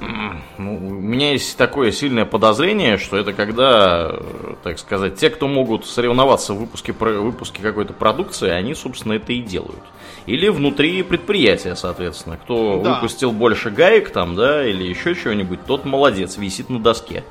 [0.01, 4.15] Ну, у меня есть такое сильное подозрение, что это когда,
[4.63, 9.41] так сказать, те, кто могут соревноваться в выпуске, выпуске какой-то продукции, они, собственно, это и
[9.41, 9.83] делают.
[10.27, 12.37] Или внутри предприятия, соответственно.
[12.37, 12.95] Кто да.
[12.95, 17.25] выпустил больше гаек там, да, или еще чего-нибудь, тот молодец, висит на доске.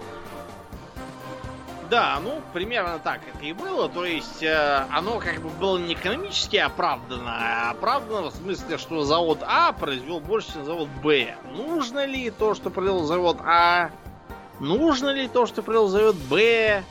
[1.89, 3.87] Да, ну, примерно так это и было.
[3.89, 9.03] То есть, э, оно как бы было не экономически оправдано, а оправдано в смысле, что
[9.03, 11.35] завод А произвел больше, чем завод Б.
[11.51, 13.91] Нужно ли то, что произвел завод А?
[14.59, 16.83] Нужно ли то, что произвел завод Б?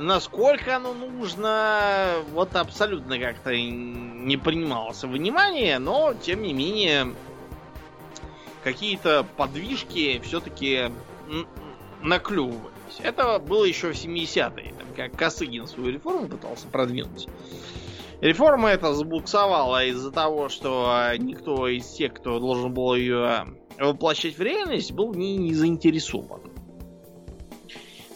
[0.00, 7.14] Насколько оно нужно, вот абсолютно как-то не принималось внимание, но, тем не менее,
[8.62, 10.92] какие-то подвижки все-таки
[12.02, 12.77] наклювывали.
[13.00, 17.28] Это было еще в 70-е, как Косыгин свою реформу пытался продвинуть.
[18.20, 23.46] Реформа эта забуксовала из-за того, что никто из тех, кто должен был ее
[23.78, 26.40] воплощать в реальность, был в не заинтересован.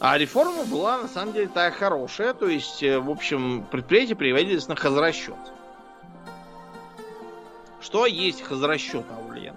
[0.00, 4.74] А реформа была на самом деле такая хорошая, то есть, в общем, предприятия приводились на
[4.74, 5.36] хозрасчет.
[7.80, 9.54] Что есть хозрасчет, Аульен?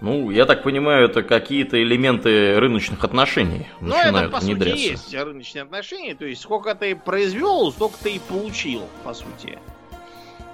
[0.00, 5.62] Ну, я так понимаю, это какие-то элементы рыночных отношений Ну, это, по сути, есть рыночные
[5.62, 6.14] отношения.
[6.14, 9.58] То есть, сколько ты произвел, столько ты и получил, по сути.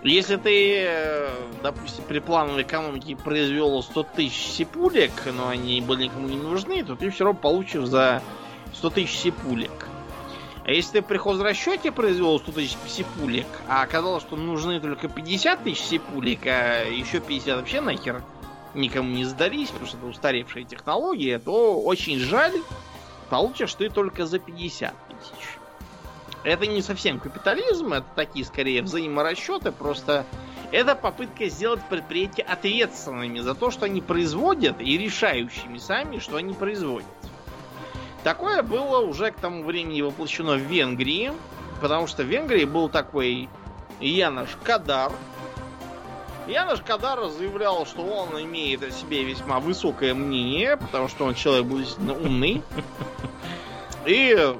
[0.02, 1.30] Если ты, э,
[1.62, 6.94] допустим, при плановой экономике произвел 100 тысяч сипулек, но они были никому не нужны, то
[6.94, 8.22] ты все равно получишь за
[8.74, 9.88] 100 тысяч сипулек.
[10.66, 15.64] А если ты при хозрасчете произвел 100 тысяч сипулек, а оказалось, что нужны только 50
[15.64, 18.22] тысяч сипулек, а еще 50 вообще нахер
[18.74, 22.54] никому не сдались, потому что это устаревшая технология, то очень жаль,
[23.30, 25.58] получишь ты только за 50 тысяч.
[26.42, 30.26] Это не совсем капитализм, это такие скорее взаиморасчеты, просто
[30.72, 36.52] это попытка сделать предприятия ответственными за то, что они производят, и решающими сами, что они
[36.52, 37.06] производят.
[38.24, 41.32] Такое было уже к тому времени воплощено в Венгрии,
[41.80, 43.48] потому что в Венгрии был такой
[44.00, 45.12] Янош Кадар,
[46.46, 51.66] Янош Кадар заявлял, что он имеет о себе весьма высокое мнение, потому что он человек
[51.66, 52.62] действительно умный.
[54.04, 54.54] И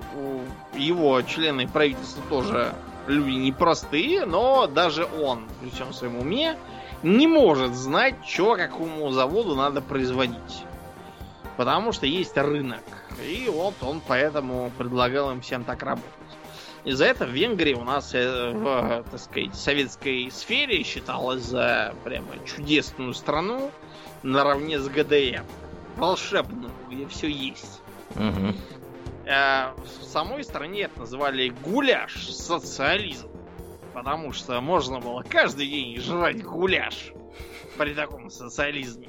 [0.75, 2.75] его члены правительства тоже
[3.07, 6.57] люди непростые, но даже он, при всем своем уме,
[7.03, 10.65] не может знать, что какому заводу надо производить.
[11.59, 12.83] Потому что есть рынок.
[13.23, 16.11] И вот он поэтому предлагал им всем так работать.
[16.85, 21.95] И за это в Венгрии у нас э, в, так сказать, советской сфере считалось за
[22.05, 23.71] прямо чудесную страну
[24.23, 25.45] наравне с ГДР.
[25.97, 27.81] Волшебную, где все есть.
[28.17, 28.55] Угу.
[29.25, 33.29] В самой стране это называли гуляш социализм.
[33.95, 37.13] Потому что можно было каждый день жрать гуляш
[37.79, 39.09] при таком социализме.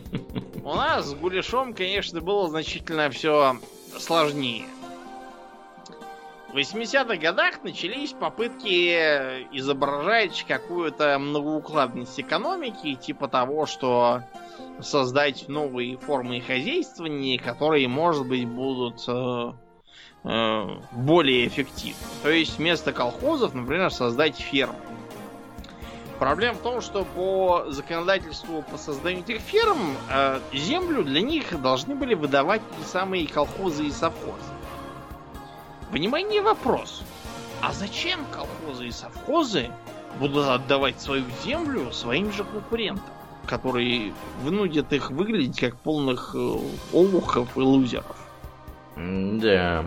[0.64, 3.56] У нас с гуляшом, конечно, было значительно все
[3.98, 4.66] сложнее.
[6.52, 8.92] В 80-х годах начались попытки
[9.56, 14.24] изображать какую-то многоукладность экономики, типа того, что
[14.78, 19.52] создать новые формы хозяйствования, которые, может быть, будут э,
[20.24, 22.02] э, более эффективны.
[22.22, 24.76] То есть вместо колхозов, например, создать фермы.
[26.18, 29.78] Проблема в том, что по законодательству по созданию этих ферм
[30.10, 34.52] э, землю для них должны были выдавать и самые колхозы и совхозы.
[35.92, 37.02] Внимание, вопрос.
[37.60, 39.70] А зачем колхозы и совхозы
[40.18, 43.12] будут отдавать свою землю своим же конкурентам,
[43.44, 46.58] которые вынудят их выглядеть как полных э,
[46.94, 48.16] олухов и лузеров?
[48.96, 49.84] Да.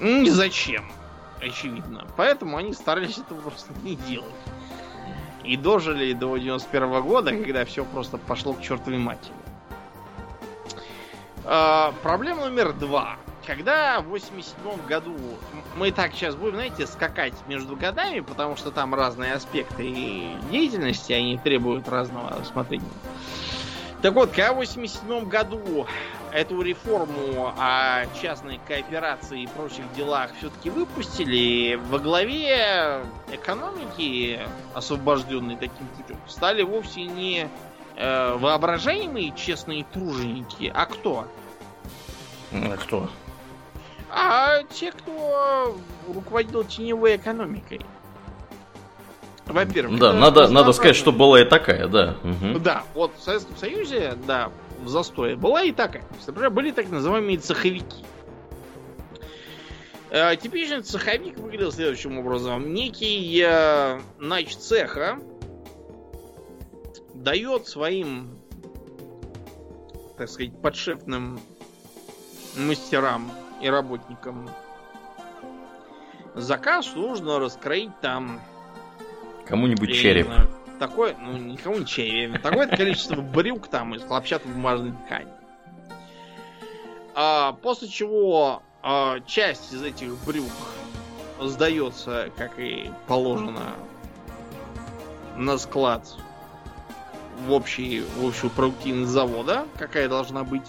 [0.00, 0.90] Не зачем,
[1.38, 2.06] очевидно.
[2.16, 4.32] Поэтому они старались это просто не делать.
[5.44, 9.34] И дожили до 91 года, когда все просто пошло к чертовой матери.
[11.44, 15.16] А, проблема номер два когда в 87 году
[15.76, 21.12] мы так сейчас будем, знаете, скакать между годами, потому что там разные аспекты и деятельности,
[21.12, 22.84] они требуют разного рассмотрения.
[24.02, 25.86] Так вот, когда в 87 году
[26.32, 34.40] эту реформу о частной кооперации и прочих делах все-таки выпустили, во главе экономики,
[34.74, 37.48] освобожденной таким путем, стали вовсе не
[37.94, 41.28] э, воображаемые честные труженики, а кто?
[42.50, 43.08] А кто?
[44.14, 47.80] А те, кто руководил теневой экономикой.
[49.46, 52.16] Во-первых, да, надо, надо сказать, что была и такая, да.
[52.22, 52.58] Угу.
[52.60, 54.50] Да, вот в Советском Союзе, да,
[54.82, 56.04] в застое была и такая.
[56.26, 58.04] Например, были так называемые цеховики.
[60.10, 62.72] Э, типичный цеховик выглядел следующим образом.
[62.74, 65.18] Некий э, нач цеха
[67.14, 68.38] дает своим,
[70.18, 71.40] так сказать, подшефным
[72.56, 74.50] мастерам и работникам
[76.34, 78.40] заказ нужно раскроить там...
[79.46, 80.28] Кому-нибудь череп.
[80.78, 82.42] Такое, ну, никому не череп.
[82.42, 85.28] Такое количество брюк там из хлопчатобумажной ткани.
[87.14, 90.50] А, после чего а, часть из этих брюк
[91.40, 93.74] сдается, как и положено,
[95.36, 96.16] на склад
[97.46, 100.66] в, общий, в общую продуктивность завода, какая должна быть.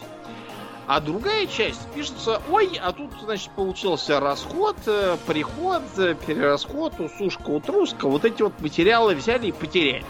[0.85, 7.49] А другая часть пишется, ой, а тут, значит, получился расход, э, приход, э, перерасход, усушка,
[7.49, 8.07] утруска.
[8.09, 10.03] Вот эти вот материалы взяли и потерялись,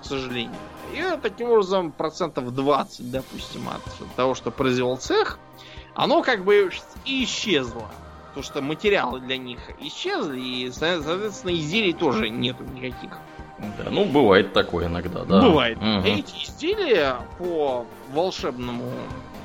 [0.00, 0.56] к сожалению.
[0.94, 3.82] И таким образом процентов 20, допустим, от
[4.16, 5.38] того, что произвел цех,
[5.94, 6.70] оно как бы
[7.04, 7.88] и исчезло.
[8.28, 13.18] Потому что материалы для них исчезли, и, соответственно, изделий тоже нету никаких.
[13.58, 15.42] Да, ну бывает такое иногда, да.
[15.42, 15.78] Бывает.
[15.78, 16.06] Угу.
[16.06, 18.84] Эти изделия по волшебному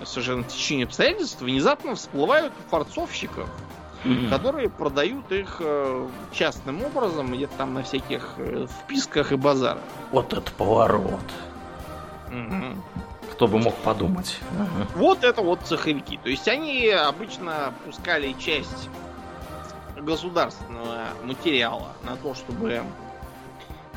[0.06, 3.50] совершенно течение обстоятельств внезапно всплывают у форцовщиков,
[4.04, 4.30] mm-hmm.
[4.30, 9.84] которые продают их э, частным образом, где-то там на всяких э, вписках и базарах.
[10.12, 11.20] Вот это поворот.
[12.28, 13.32] Угу.
[13.34, 14.40] Кто бы мог подумать.
[14.60, 14.88] Ага.
[14.96, 16.20] Вот это вот цеховики.
[16.24, 18.90] То есть они обычно пускали часть
[19.98, 22.84] государственного материала на то, чтобы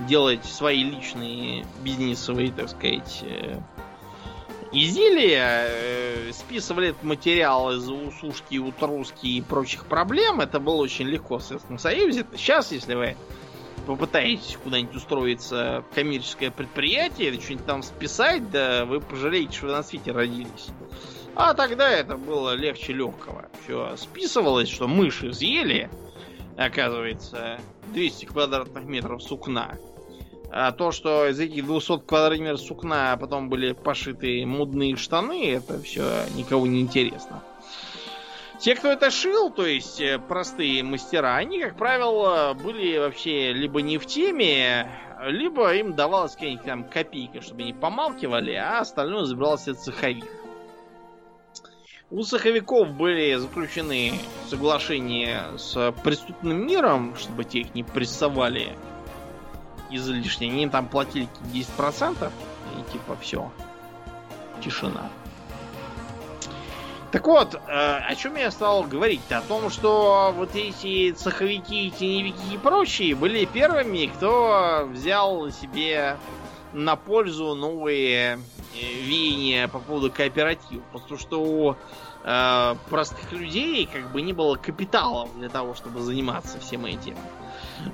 [0.00, 3.59] делать свои личные бизнесовые, так сказать, э,
[4.85, 10.41] изделия, э, списывали этот материал из усушки, утруски и прочих проблем.
[10.41, 12.27] Это было очень легко в Советском Союзе.
[12.35, 13.16] Сейчас, если вы
[13.87, 19.72] попытаетесь куда-нибудь устроиться в коммерческое предприятие или что-нибудь там списать, да вы пожалеете, что вы
[19.72, 20.68] на свете родились.
[21.35, 23.49] А тогда это было легче легкого.
[23.62, 25.91] Все списывалось, что мыши съели,
[26.57, 27.61] оказывается,
[27.93, 29.77] 200 квадратных метров сукна.
[30.59, 36.24] А то, что из этих 200 квадратных сукна потом были пошиты мудные штаны, это все
[36.34, 37.42] никого не интересно.
[38.59, 43.82] Те, кто это шил, то есть э, простые мастера, они, как правило, были вообще либо
[43.82, 44.90] не в теме,
[45.26, 50.24] либо им давалась какая-нибудь там копейка, чтобы они помалкивали, а остальное забирался цеховик.
[52.09, 54.14] У цеховиков были заключены
[54.48, 58.74] соглашения с преступным миром, чтобы те их не прессовали
[59.91, 60.51] излишне.
[60.51, 62.30] Они там платили 10%
[62.78, 63.51] и типа все.
[64.62, 65.11] Тишина.
[67.12, 69.39] Так вот, э, о чем я стал говорить-то?
[69.39, 76.16] О том, что вот эти цеховики, теневики и прочие были первыми, кто взял себе
[76.72, 78.39] на пользу новые э,
[78.74, 80.82] веяния по поводу кооператива.
[80.93, 81.76] Потому что у
[82.24, 87.16] э, простых людей как бы не было капиталов для того, чтобы заниматься всем этим.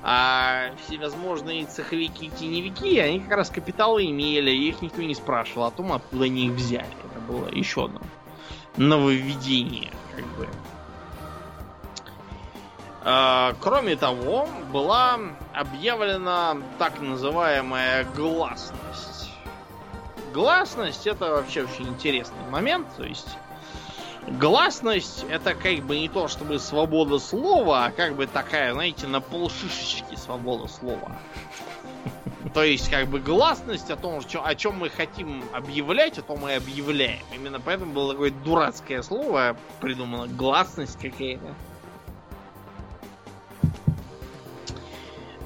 [0.03, 5.71] А всевозможные цеховики и теневики, они как раз капиталы имели, их никто не спрашивал о
[5.71, 6.87] том, откуда они их взяли.
[7.13, 8.01] Это было еще одно
[8.77, 10.49] нововведение, как бы.
[13.05, 15.19] А, кроме того, была
[15.53, 19.31] объявлена так называемая гласность.
[20.33, 23.37] Гласность это вообще очень интересный момент, то есть
[24.29, 29.21] гласность это как бы не то чтобы свобода слова, а как бы такая, знаете, на
[29.21, 31.19] полшишечки свобода слова.
[32.55, 36.55] То есть, как бы гласность о том, о чем мы хотим объявлять, о том мы
[36.55, 37.23] объявляем.
[37.35, 40.27] Именно поэтому было такое дурацкое слово придумано.
[40.27, 41.55] Гласность какая-то.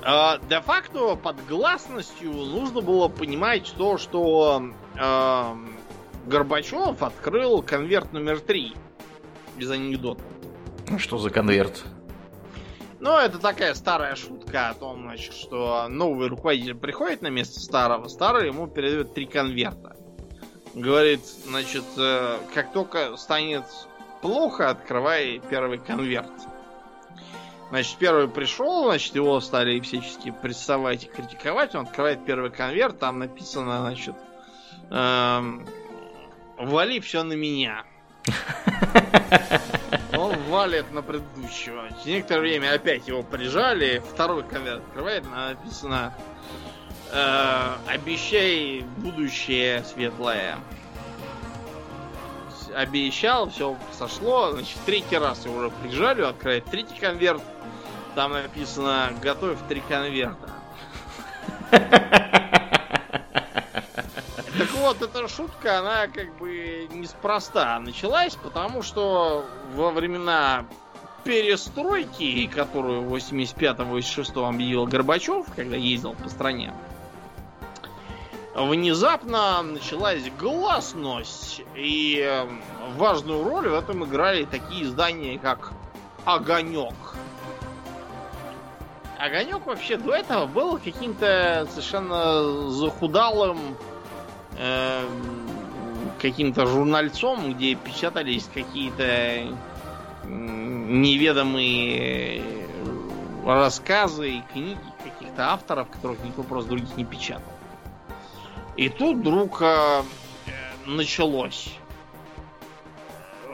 [0.03, 5.76] Uh, де-факто под гласностью нужно было понимать то, что uh,
[6.27, 8.75] Горбачев открыл конверт номер три.
[9.57, 10.23] Без анекдота.
[10.99, 11.85] Что за конверт?
[12.99, 18.09] Ну, это такая старая шутка о том, значит, что новый руководитель приходит на место старого,
[18.09, 19.97] старый ему передает три конверта.
[20.75, 23.65] Говорит, значит, э, как только станет
[24.23, 26.33] плохо, открывай первый конверт.
[27.71, 31.75] Значит, первый пришел, значит, его стали всячески прессовать и критиковать.
[31.75, 34.15] Он открывает первый конверт, там написано, значит,
[34.91, 35.67] эм,
[36.59, 37.85] вали все на меня.
[40.17, 41.89] Он валит на предыдущего.
[41.91, 44.03] Через некоторое время опять его прижали.
[44.13, 46.15] Второй конверт открывает, написано
[47.13, 50.59] э, «Обещай будущее светлое».
[52.75, 54.53] Обещал, все сошло.
[54.53, 57.43] Значит, третий раз его уже прижали, открывает третий конверт.
[58.15, 60.51] Там написано «Готовь три конверта».
[64.87, 70.65] Вот, эта шутка, она как бы неспроста началась, потому что во времена
[71.25, 76.73] перестройки, которую в 85-86 объявил Горбачев, когда ездил по стране,
[78.55, 82.63] внезапно началась гласность, и эм,
[82.97, 85.73] важную роль в этом играли такие издания, как
[86.25, 86.95] «Огонек».
[89.19, 93.59] Огонек вообще до этого был каким-то совершенно захудалым
[94.59, 95.51] Эм,
[96.21, 99.55] каким-то журнальцом, где печатались какие-то
[100.89, 102.43] неведомые
[103.45, 107.53] рассказы и книги каких-то авторов, которых никто просто других не печатал.
[108.77, 110.03] И тут вдруг э,
[110.87, 111.69] началось.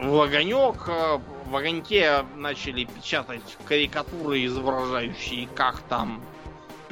[0.00, 6.22] В огонек, э, в огоньке начали печатать карикатуры, изображающие, как там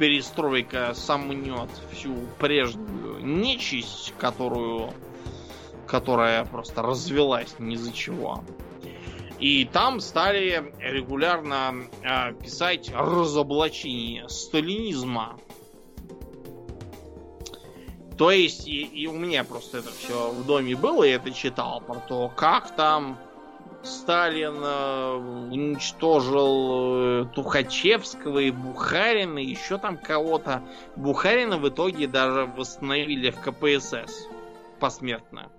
[0.01, 4.91] перестройка сомнет всю прежнюю нечисть, которую
[5.85, 8.43] которая просто развелась ни за чего.
[9.37, 15.37] И там стали регулярно э, писать разоблачение сталинизма.
[18.17, 21.79] То есть, и, и у меня просто это все в доме было, я это читал
[21.79, 23.19] про то, как там
[23.83, 25.13] Сталин э,
[25.51, 30.61] уничтожил э, Тухачевского и Бухарина, еще там кого-то.
[30.95, 34.27] Бухарина в итоге даже восстановили в КПСС.
[34.79, 35.49] посмертно.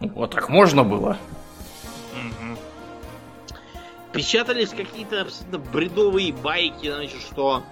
[0.00, 1.16] Вот так можно было?
[2.12, 2.58] Угу.
[4.12, 7.62] Печатались какие-то абсолютно бредовые байки, значит, что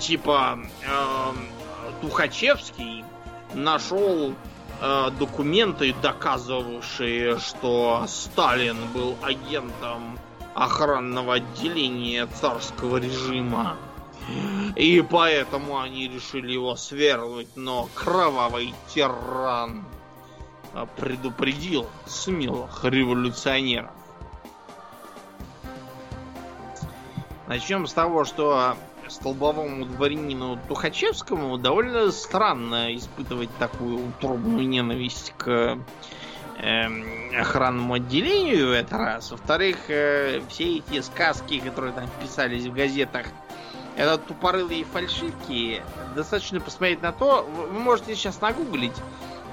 [0.00, 1.32] типа э,
[2.00, 3.04] Тухачевский
[3.54, 4.34] нашел
[4.80, 10.18] э, документы, доказывавшие, что Сталин был агентом
[10.54, 13.76] охранного отделения царского режима.
[14.76, 19.84] И поэтому они решили его свергнуть, но кровавый тиран
[20.96, 23.90] предупредил смелых революционеров.
[27.46, 28.76] Начнем с того, что
[29.10, 35.78] столбовому дворянину Тухачевскому довольно странно испытывать такую утробную ненависть к
[36.58, 39.30] э, охранному отделению, это раз.
[39.30, 43.26] Во-вторых, э, все эти сказки, которые там писались в газетах,
[43.96, 45.82] это тупорылые фальшивки.
[46.14, 48.96] Достаточно посмотреть на то, вы можете сейчас нагуглить,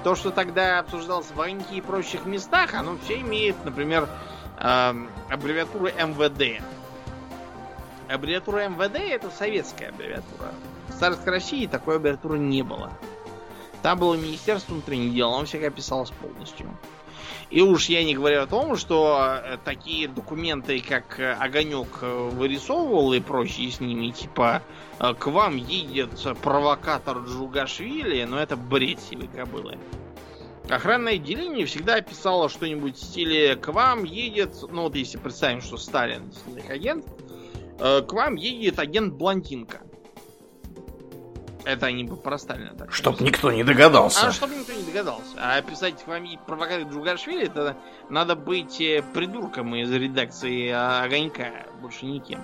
[0.02, 4.08] то, что тогда обсуждалось в Ваньке и прочих местах, оно все имеет, например,
[4.58, 4.94] э,
[5.30, 6.62] аббревиатуру МВД.
[8.12, 10.52] Аббревиатура МВД это советская аббревиатура.
[10.88, 12.92] В Царской России такой аббревиатуры не было.
[13.82, 16.68] Там было Министерство внутренних дел, оно всегда писалось полностью.
[17.50, 22.30] И уж я не говорю о том, что э, такие документы, как э, Огонек э,
[22.32, 24.62] вырисовывал и прочие с ними, типа
[25.18, 26.10] к вам едет
[26.42, 29.76] провокатор Джугашвили, но это бред себе кобылы.
[30.70, 35.76] Охранное отделение всегда писало что-нибудь в стиле к вам едет, ну вот если представим, что
[35.76, 36.32] Сталин
[36.70, 37.04] агент,
[37.78, 39.80] к вам едет агент Блондинка.
[41.64, 42.92] Это они бы про Сталина так.
[42.92, 44.28] Чтоб никто не догадался.
[44.28, 45.36] А чтоб никто не догадался.
[45.36, 47.76] А писать к вам провокатор Джугашвили, это
[48.08, 51.50] надо быть э, придурком из редакции Огонька,
[51.80, 52.40] больше никем.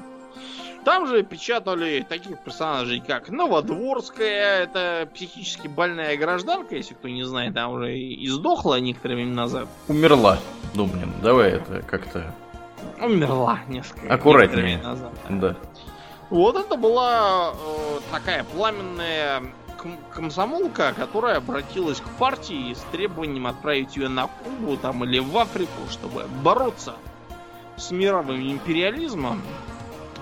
[0.85, 7.57] Там же печатали таких персонажей, как Новодворская, это психически больная гражданка, если кто не знает,
[7.57, 9.68] она уже и сдохла некоторое время назад.
[9.89, 10.39] Умерла.
[10.74, 12.33] Думаем, давай это как-то...
[13.01, 14.12] Умерла несколько.
[14.12, 14.79] Аккуратнее.
[14.79, 15.12] назад.
[15.29, 15.57] Да.
[16.31, 19.43] Вот это была э, такая пламенная
[20.12, 25.89] комсомолка, которая обратилась к партии с требованием отправить ее на Кубу там или в Африку,
[25.89, 26.95] чтобы бороться
[27.76, 29.41] с мировым империализмом.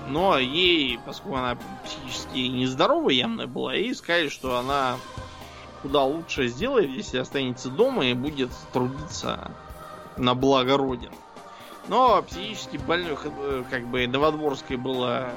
[0.09, 4.97] Но ей, поскольку она психически нездорова явно была, ей сказали, что она
[5.83, 9.51] куда лучше сделает, если останется дома и будет трудиться
[10.17, 11.13] на благо Родины.
[11.89, 15.30] Но психически больной, э, как бы, Новодворской было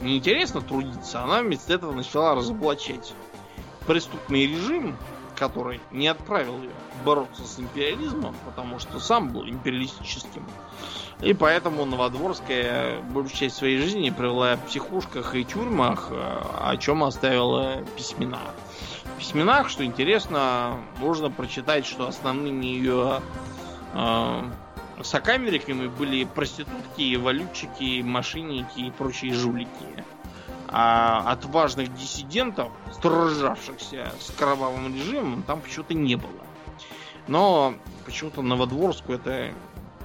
[0.00, 3.14] неинтересно трудиться, она вместо этого начала разоблачать
[3.86, 4.96] преступный режим,
[5.36, 6.70] который не отправил ее
[7.04, 10.46] бороться с империализмом, потому что сам был империалистическим.
[11.20, 17.04] И поэтому Новодворская большую часть своей жизни провела в психушках и тюрьмах, э, о чем
[17.04, 18.40] оставила письмена.
[19.04, 23.20] В письменах, что интересно, можно прочитать, что основными ее
[23.94, 24.42] э,
[25.02, 30.04] сокамериками были проститутки, валютчики, мошенники и прочие жулики.
[30.68, 36.30] А отважных диссидентов, сражавшихся с кровавым режимом, там почему-то не было.
[37.28, 37.74] Но
[38.04, 39.52] почему-то Новодворскую это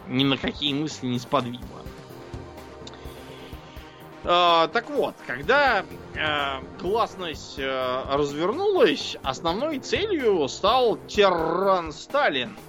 [0.08, 1.68] ни на какие мысли не сподвигло.
[4.26, 5.86] А, так вот, когда
[6.18, 12.56] а, гласность а, развернулась, основной целью стал тиран Сталин–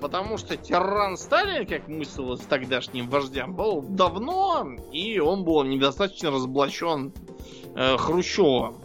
[0.00, 7.12] Потому что тиран Сталин, как мыслилось тогдашним вождям, был давно, и он был недостаточно разоблачен
[7.74, 8.76] э, Хрущевым.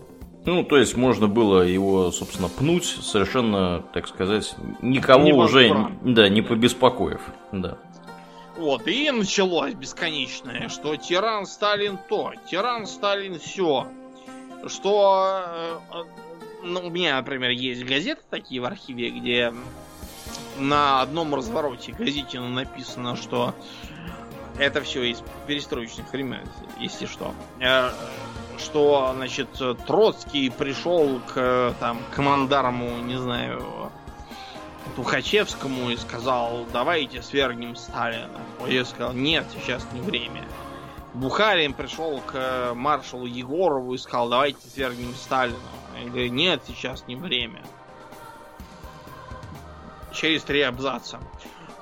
[0.46, 6.28] Ну, то есть можно было его, собственно, пнуть совершенно, так сказать, никого не уже да,
[6.28, 7.22] не побеспокоив.
[7.52, 7.78] Да.
[8.58, 13.88] Вот, и началось бесконечное, что тиран Сталин то, тиран Сталин все.
[14.68, 16.04] Что э, э,
[16.64, 19.54] ну, у меня, например, есть газеты такие в архиве, где
[20.58, 23.54] на одном развороте газетина написано, что
[24.58, 26.48] это все из перестроечных времен,
[26.80, 27.34] если что.
[27.60, 27.90] Э,
[28.58, 29.50] что, значит,
[29.88, 33.92] Троцкий пришел к там командарму, не знаю,
[34.96, 38.30] Тухачевскому и сказал, давайте свергнем Сталина.
[38.60, 40.44] Он сказал, нет, сейчас не время.
[41.14, 45.58] Бухарин пришел к маршалу Егорову и сказал, давайте свергнем Сталина.
[46.00, 47.62] Я говорю, нет, сейчас не время
[50.14, 51.20] через три абзаца.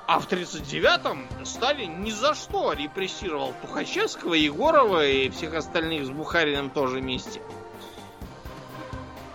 [0.06, 6.70] А в 39-м Сталин ни за что репрессировал Тухачевского, Егорова и всех остальных с Бухариным
[6.70, 7.40] тоже вместе.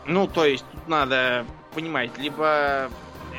[0.05, 2.89] Ну, то есть, тут надо понимать, либо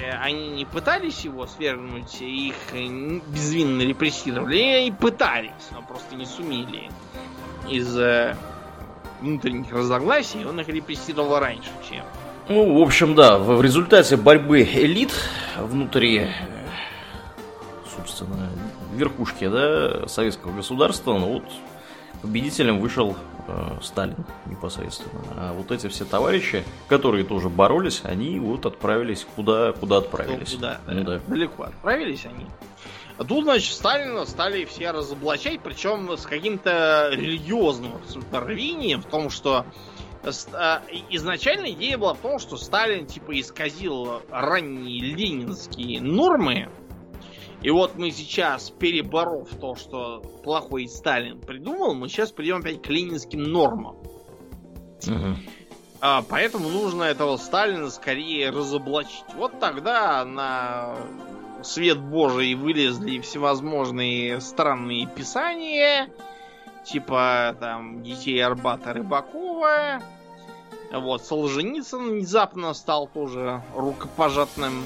[0.01, 6.91] э, они не пытались его свергнуть, их безвинно репрессировали, и пытались, но просто не сумели.
[7.69, 8.37] Из-за
[9.21, 12.05] внутренних разногласий он их репрессировал раньше, чем
[12.49, 15.13] Ну, в общем, да, в результате борьбы элит
[15.59, 16.29] внутри,
[17.95, 18.49] собственно,
[18.95, 21.45] верхушки, да, советского государства, ну вот
[22.23, 25.23] победителем вышел э, Сталин непосредственно.
[25.37, 30.53] А вот эти все товарищи, которые тоже боролись, они вот отправились куда, куда отправились.
[30.53, 31.21] Ну, куда, ну, да.
[31.27, 32.47] Далеко отправились они.
[33.19, 37.93] А тут, значит, Сталина стали все разоблачать, причем с каким-то религиозным
[38.33, 39.67] рвением в том, что
[40.23, 46.69] изначально идея была в том, что Сталин типа исказил ранние ленинские нормы,
[47.61, 52.89] и вот мы сейчас, переборов то, что плохой Сталин придумал, мы сейчас придем опять к
[52.89, 53.97] ленинским нормам.
[55.07, 55.37] Угу.
[56.01, 59.25] А, поэтому нужно этого Сталина скорее разоблачить.
[59.35, 60.95] Вот тогда на
[61.64, 66.09] свет Божий вылезли всевозможные странные писания,
[66.91, 70.01] типа там детей Арбата Рыбакова.
[70.93, 74.84] Вот, Солженицын внезапно стал тоже рукопожатным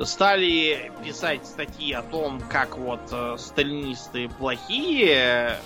[0.00, 5.10] стали писать статьи о том, как вот э, сталинисты плохие.
[5.14, 5.56] Э,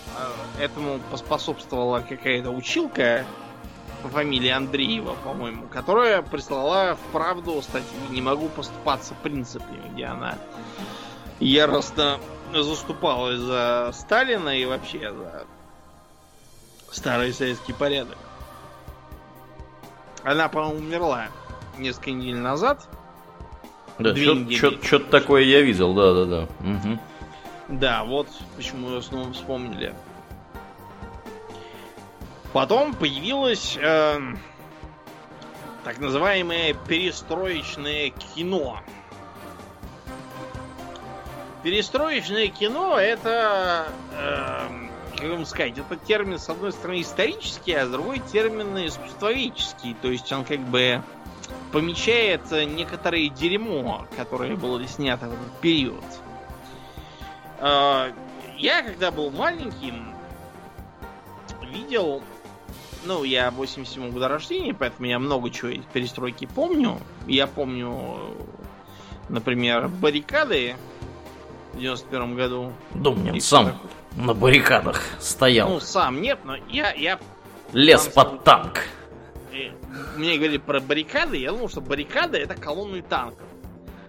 [0.61, 3.25] этому поспособствовала какая-то училка
[4.03, 10.37] по фамилии Андреева, по-моему, которая прислала в правду статью «Не могу поступаться принципами», где она
[11.41, 12.19] яростно
[12.53, 15.47] заступалась за Сталина и вообще за
[16.91, 18.19] старый советский порядок.
[20.23, 21.29] Она, по-моему, умерла
[21.79, 22.89] несколько недель назад.
[23.99, 26.43] Да, что-то такое я видел, да, да, да.
[26.61, 26.99] Угу.
[27.69, 29.95] Да, вот почему ее снова вспомнили.
[32.53, 34.19] Потом появилось э,
[35.85, 38.81] так называемое перестроечное кино.
[41.67, 44.69] Перестроечное кино это, э,
[45.17, 49.97] как вам сказать, это термин с одной стороны исторический, а с другой термин искусствоведческий.
[50.01, 51.03] То есть он как бы
[51.73, 56.05] помечает некоторое дерьмо, которое было снято в этот период.
[57.59, 58.13] А,
[58.57, 60.15] я, когда был маленьким,
[61.63, 62.23] видел...
[63.05, 67.01] Ну, я 87 года рождения, поэтому я много чего из перестройки помню.
[67.27, 68.37] Я помню,
[69.29, 70.77] например, баррикады
[71.77, 72.73] в 91 году.
[72.95, 73.91] Думнин сам такой.
[74.17, 75.69] на баррикадах стоял.
[75.69, 76.93] Ну, сам нет, но я...
[76.93, 77.19] я
[77.73, 78.81] Лез под танк
[80.17, 83.47] мне говорили про баррикады, я думал, что баррикады это колонны танков.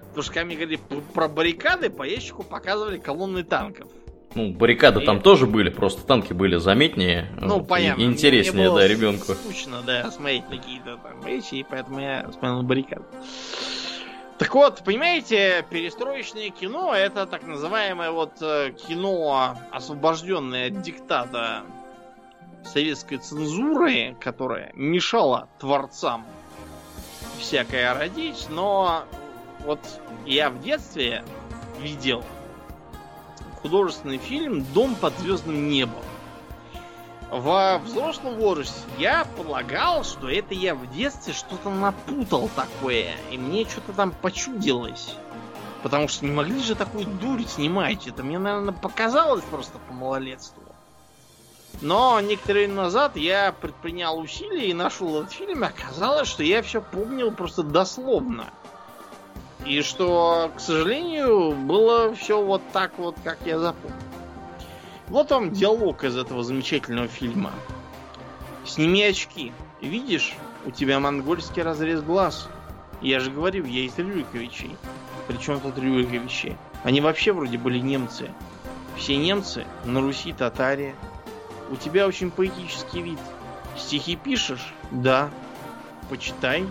[0.09, 0.79] Потому что когда мне говорили
[1.13, 3.87] про баррикады, по ящику показывали колонны танков.
[4.35, 5.05] Ну, баррикады и...
[5.05, 7.31] там тоже были, просто танки были заметнее.
[7.39, 8.01] Ну, понятно.
[8.01, 9.33] И интереснее, да, ребенку.
[9.33, 13.05] Скучно, да, смотреть какие-то там вещи, и поэтому я смотрел на баррикады.
[14.37, 21.63] Так вот, понимаете, перестроечное кино это так называемое вот э, кино, освобожденное от диктата
[22.63, 26.23] советской цензуры, которая мешала творцам
[27.39, 29.05] всякое родить, но
[29.65, 29.79] вот
[30.27, 31.23] я в детстве
[31.79, 32.23] видел
[33.63, 36.03] художественный фильм «Дом под звездным небом».
[37.29, 43.65] Во взрослом возрасте я полагал, что это я в детстве что-то напутал такое, и мне
[43.65, 45.15] что-то там почудилось.
[45.83, 48.07] Потому что не могли же такую дурь снимать.
[48.07, 50.63] Это мне, наверное, показалось просто по малолетству.
[51.81, 56.61] Но некоторое время назад я предпринял усилия и нашел этот фильм, и оказалось, что я
[56.61, 58.45] все помнил просто дословно.
[59.65, 64.06] И что, к сожалению, было все вот так вот, как я запомнил.
[65.07, 67.51] Вот вам диалог из этого замечательного фильма.
[68.65, 69.53] Сними очки.
[69.81, 70.35] Видишь,
[70.65, 72.49] у тебя монгольский разрез глаз.
[73.01, 74.75] Я же говорю, я из Рюриковичей.
[75.27, 76.57] Причем тут Рюриковичи?
[76.83, 78.31] Они вообще вроде были немцы.
[78.97, 80.95] Все немцы на Руси татаре,
[81.69, 83.19] у тебя очень поэтический вид.
[83.77, 84.73] Стихи пишешь?
[84.91, 85.29] Да.
[86.09, 86.65] Почитай.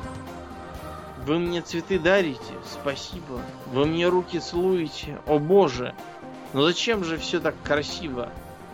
[1.25, 2.55] Вы мне цветы дарите?
[2.65, 3.41] Спасибо.
[3.73, 5.19] Вы мне руки целуете?
[5.27, 5.95] О боже!
[6.53, 8.31] Но зачем же все так красиво,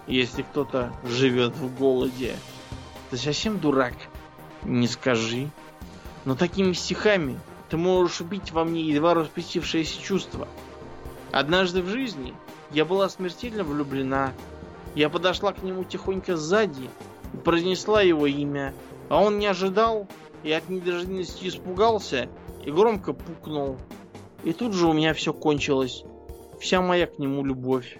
[0.07, 2.35] если кто-то живет в голоде?
[3.11, 3.95] Ты совсем дурак?
[4.63, 5.51] Не скажи.
[6.25, 10.49] Но такими стихами ты можешь убить во мне едва распустившееся чувство.
[11.33, 12.35] Однажды в жизни
[12.71, 14.33] я была смертельно влюблена
[14.95, 16.91] я подошла к нему тихонько сзади
[17.33, 18.75] и произнесла его имя,
[19.09, 20.07] а он не ожидал
[20.43, 22.29] и от неожиданности испугался
[22.65, 23.79] и громко пукнул.
[24.45, 26.05] И тут же у меня все кончилось.
[26.63, 27.99] Вся моя к нему любовь.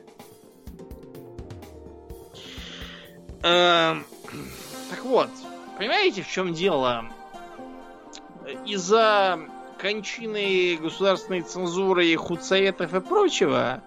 [3.43, 4.05] Эм,
[4.89, 5.29] так вот,
[5.77, 7.07] понимаете, в чем дело?
[8.65, 9.41] Из-за
[9.79, 13.83] кончины государственной цензуры, худсоветов и прочего,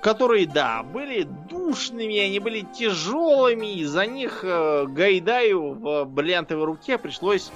[0.00, 6.96] которые, да, были душными, они были тяжелыми, и за них э, Гайдаю в бриллиантовой руке
[6.96, 7.50] пришлось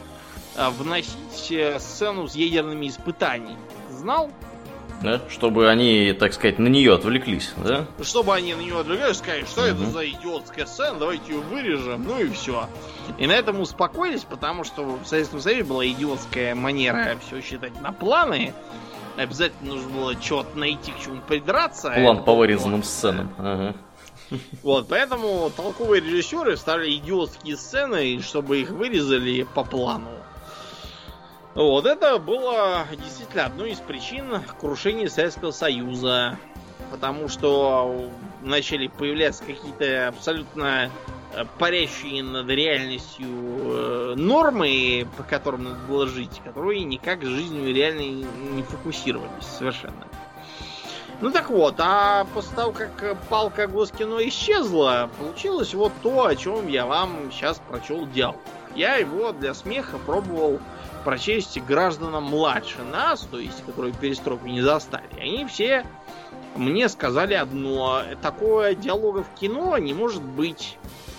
[0.56, 3.56] вносить сцену с ядерными испытаниями.
[3.88, 4.30] Знал?
[5.03, 5.20] Да?
[5.30, 7.86] Чтобы они, так сказать, на нее отвлеклись, да?
[8.03, 9.68] Чтобы они на нее отвлеклись, сказать, что угу.
[9.68, 12.68] это за идиотская сцена, давайте ее вырежем, ну и все.
[13.18, 17.92] И на этом успокоились, потому что в Советском Союзе была идиотская манера все считать на
[17.92, 18.53] планы.
[19.16, 21.90] Обязательно нужно было что-то найти, к чему придраться.
[21.90, 23.34] План по вырезанным сценам.
[23.38, 23.74] Ага.
[24.62, 30.09] Вот, поэтому толковые режиссеры вставили идиотские сцены, чтобы их вырезали по плану.
[31.55, 36.38] Вот это было действительно одной из причин крушения Советского Союза.
[36.90, 38.11] Потому что
[38.42, 40.90] начали появляться какие-то абсолютно
[41.34, 47.72] э, парящие над реальностью э, нормы, по которым надо было жить, которые никак с жизнью
[47.72, 50.07] реально не фокусировались совершенно.
[51.20, 56.66] Ну так вот, а после того, как палка Госкино исчезла, получилось вот то, о чем
[56.66, 58.40] я вам сейчас прочел диалог.
[58.74, 60.59] Я его для смеха пробовал
[61.05, 65.09] прочесть гражданам младше нас, то есть, которые перестройку не застали.
[65.20, 65.84] Они все
[66.57, 68.03] мне сказали одно.
[68.22, 70.76] Такое диалога в кино не может быть.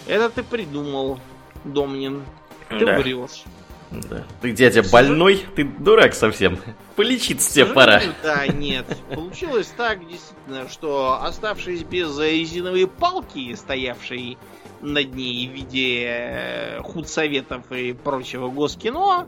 [0.07, 1.19] Это ты придумал,
[1.63, 2.23] Домнин.
[2.69, 2.97] Ты да.
[2.97, 3.43] врешь.
[3.91, 4.23] Да.
[4.41, 6.57] Ты дядя больной, ты дурак совсем.
[6.95, 8.01] Полечиться тебе пора.
[8.23, 8.85] Да, нет.
[9.13, 14.37] Получилось так, действительно, что оставшись без резиновой палки, стоявшей
[14.79, 19.27] над ней в виде э, худсоветов и прочего госкино,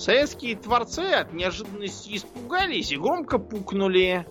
[0.00, 4.26] советские творцы от неожиданности испугались и громко пукнули.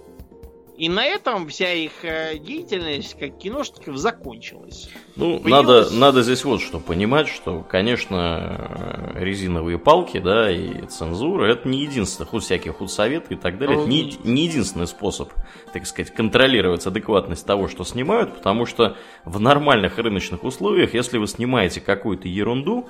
[0.78, 4.90] И на этом вся их э, деятельность как киношников закончилась.
[5.18, 11.52] Ну, надо, надо здесь вот что понимать, что, конечно, э, резиновые палки, да, и цензура,
[11.52, 15.34] это не единственное, худ всякие худсоветы и так далее, это не, не единственный способ,
[15.74, 18.96] так сказать, контролировать адекватность того, что снимают, потому что
[19.26, 22.88] в нормальных рыночных условиях, если вы снимаете какую-то ерунду,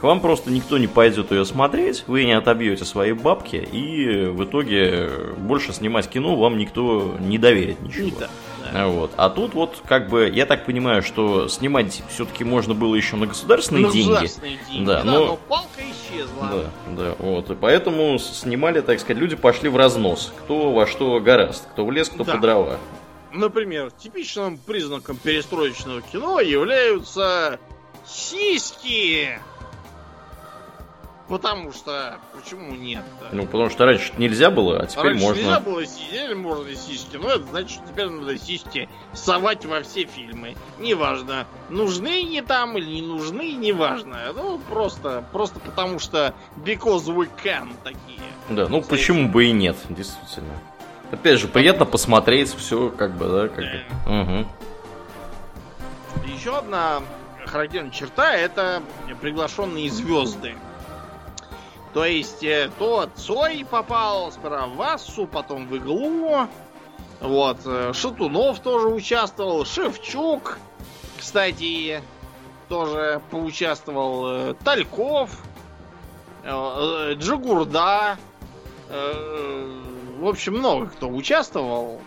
[0.00, 4.44] к вам просто никто не пойдет ее смотреть, вы не отобьете свои бабки, и в
[4.44, 8.06] итоге больше снимать кино вам никто не доверит ничего.
[8.06, 8.30] Не да,
[8.72, 8.86] да.
[8.88, 9.12] Вот.
[9.18, 13.26] А тут вот, как бы, я так понимаю, что снимать все-таки можно было еще на
[13.26, 14.30] государственные на деньги.
[14.68, 14.86] деньги.
[14.86, 15.26] Да, да но...
[15.26, 16.48] но палка исчезла.
[16.50, 17.50] Да, да, вот.
[17.50, 20.32] И поэтому снимали, так сказать, люди пошли в разнос.
[20.44, 22.32] Кто во что гораст, кто в лес, кто да.
[22.32, 22.78] по дрова.
[23.32, 27.60] Например, типичным признаком перестроечного кино являются
[28.06, 29.38] сиськи.
[31.30, 33.04] Потому что почему нет?
[33.20, 33.28] -то?
[33.30, 35.40] Ну, потому что раньше нельзя было, а теперь раньше можно.
[35.40, 37.16] нельзя было сидели, можно сиськи.
[37.18, 40.56] Но это значит, что теперь надо сиськи совать во все фильмы.
[40.80, 44.18] Неважно, нужны они там или не нужны, неважно.
[44.34, 48.18] Ну, просто, просто потому что because we can такие.
[48.48, 50.58] Да, ну почему бы и нет, действительно.
[51.12, 54.10] Опять же, приятно посмотреть все, как бы, да, как да.
[54.10, 54.20] бы.
[54.22, 54.46] Угу.
[56.34, 57.02] Еще одна
[57.46, 58.82] характерная черта это
[59.20, 60.56] приглашенные звезды.
[61.92, 66.46] То есть э, то Цой попал сперва в Вассу, потом в Иглу.
[67.20, 70.58] Вот, э, Шатунов тоже участвовал, Шевчук,
[71.18, 72.00] кстати,
[72.68, 75.42] тоже поучаствовал, э, Тальков,
[76.44, 78.16] Джигурда.
[78.88, 82.00] В общем, много кто участвовал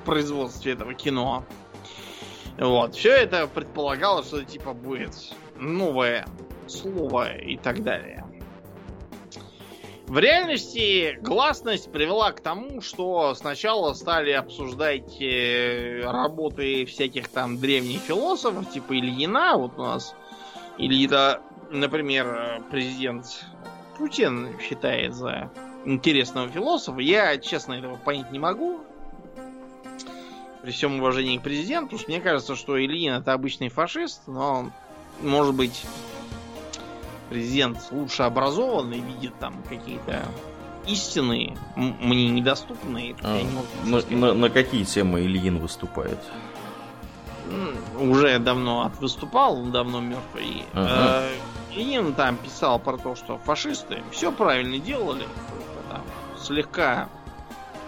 [0.00, 1.44] в производстве этого кино.
[2.58, 5.14] Вот, все это предполагалось, что типа будет
[5.56, 6.26] новое
[6.66, 8.21] слово и так далее.
[10.06, 18.00] В реальности гласность привела к тому, что сначала стали обсуждать э, работы всяких там древних
[18.00, 20.14] философов, типа Ильина, вот у нас
[20.76, 21.40] Ильина,
[21.70, 23.26] например, президент
[23.96, 25.50] Путин считает за
[25.84, 27.00] интересного философа.
[27.00, 28.80] Я, честно, этого понять не могу.
[30.62, 34.70] При всем уважении к президенту, мне кажется, что Ильин это обычный фашист, но
[35.20, 35.84] может быть
[37.32, 40.22] президент лучше образованный, видит там какие-то
[40.86, 43.16] истины мне недоступные.
[43.22, 46.18] А, не на, на, на какие темы Ильин выступает?
[47.98, 50.64] Уже давно выступал, он давно мертвый.
[50.74, 51.22] Ага.
[51.22, 51.32] Э,
[51.74, 55.26] Ильин там писал про то, что фашисты все правильно делали,
[55.90, 56.02] там,
[56.38, 57.08] слегка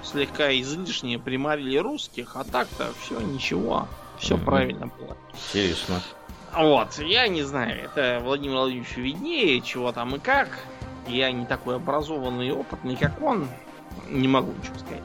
[0.03, 3.89] слегка излишне примарили русских, а так-то все ничего,
[4.19, 4.45] все угу.
[4.45, 5.17] правильно было.
[5.33, 6.01] Интересно.
[6.57, 10.49] Вот, я не знаю, это Владимир Владимирович виднее, чего там и как.
[11.07, 13.49] Я не такой образованный и опытный, как он.
[14.09, 15.03] Не могу ничего сказать.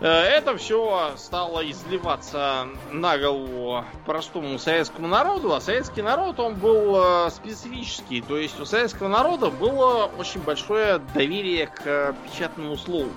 [0.00, 6.96] Э, это все стало изливаться на голову простому советскому народу, а советский народ, он был
[6.96, 8.20] э, специфический.
[8.20, 13.08] То есть у советского народа было очень большое доверие к печатному слову.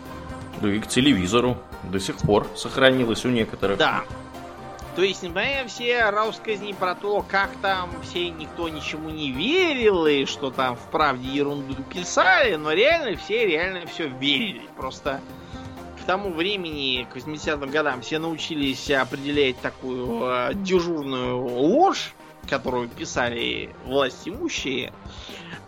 [0.62, 3.78] Да и к телевизору до сих пор сохранилось у некоторых.
[3.78, 4.04] Да,
[4.98, 10.26] То есть, несмотря все рассказни про то, как там все никто ничему не верил, и
[10.26, 14.64] что там в правде ерунду писали, но реально все реально все верили.
[14.76, 15.22] Просто
[16.02, 22.16] к тому времени, к 80-м годам, все научились определять такую э, дежурную ложь,
[22.48, 24.94] которую писали власть имущие.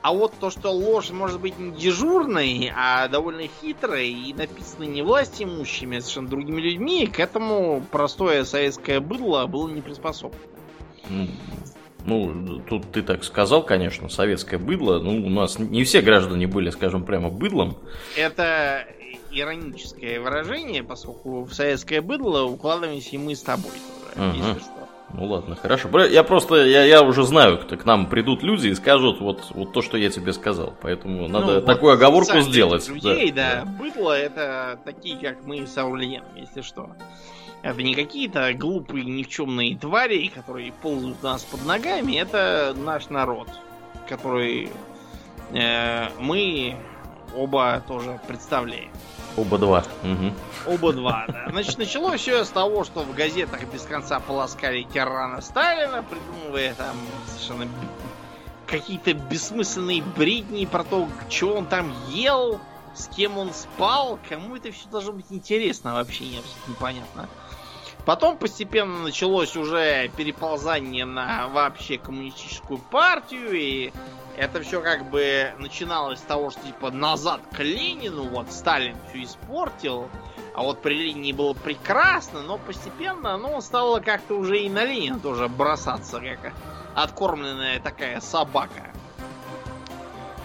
[0.01, 5.01] А вот то, что ложь может быть не дежурной, а довольно хитрой и написанной не
[5.01, 10.41] власть имущими, а совершенно другими людьми, к этому простое советское быдло было не приспособлено.
[12.05, 14.99] Ну, тут ты так сказал, конечно, советское быдло.
[14.99, 17.77] Ну, у нас не все граждане были, скажем, прямо быдлом.
[18.15, 18.87] Это
[19.31, 24.37] ироническое выражение, поскольку в советское быдло укладываемся и мы с тобой тоже, ага.
[24.37, 24.78] если что.
[25.13, 25.89] Ну ладно, хорошо.
[26.05, 29.73] Я просто, я, я уже знаю, кто к нам придут люди и скажут вот, вот
[29.73, 30.73] то, что я тебе сказал.
[30.81, 32.87] Поэтому надо ну, такую вот оговорку сделать.
[32.87, 33.65] Людей, да, да.
[33.65, 33.71] да.
[33.71, 36.91] Быдло это такие, как мы с Аурлиеном, если что.
[37.61, 42.17] Это не какие-то глупые никчемные твари, которые ползают у нас под ногами.
[42.17, 43.49] Это наш народ,
[44.07, 44.69] который
[45.51, 46.75] э, мы
[47.35, 48.89] оба тоже представляем.
[49.39, 49.83] Оба два.
[50.03, 50.73] Угу.
[50.73, 51.47] Оба два, да.
[51.49, 56.95] Значит, началось все с того, что в газетах без конца полоскали тирана Сталина, придумывая там
[57.27, 57.67] совершенно
[58.67, 62.59] какие-то бессмысленные бредни про то, что он там ел,
[62.93, 64.19] с кем он спал.
[64.27, 67.29] Кому это все должно быть интересно вообще, не абсолютно непонятно.
[68.05, 73.91] Потом постепенно началось уже переползание на вообще коммунистическую партию, и
[74.39, 79.23] это все как бы начиналось с того, что типа назад к Ленину, вот Сталин все
[79.23, 80.07] испортил,
[80.55, 85.19] а вот при Ленине было прекрасно, но постепенно оно стало как-то уже и на Ленина
[85.19, 86.53] тоже бросаться, как
[86.95, 88.93] откормленная такая собака.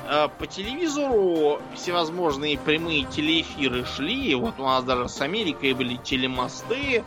[0.08, 4.34] Э, по телевизору всевозможные прямые телеэфиры шли.
[4.34, 7.04] Вот у нас даже с Америкой были телемосты,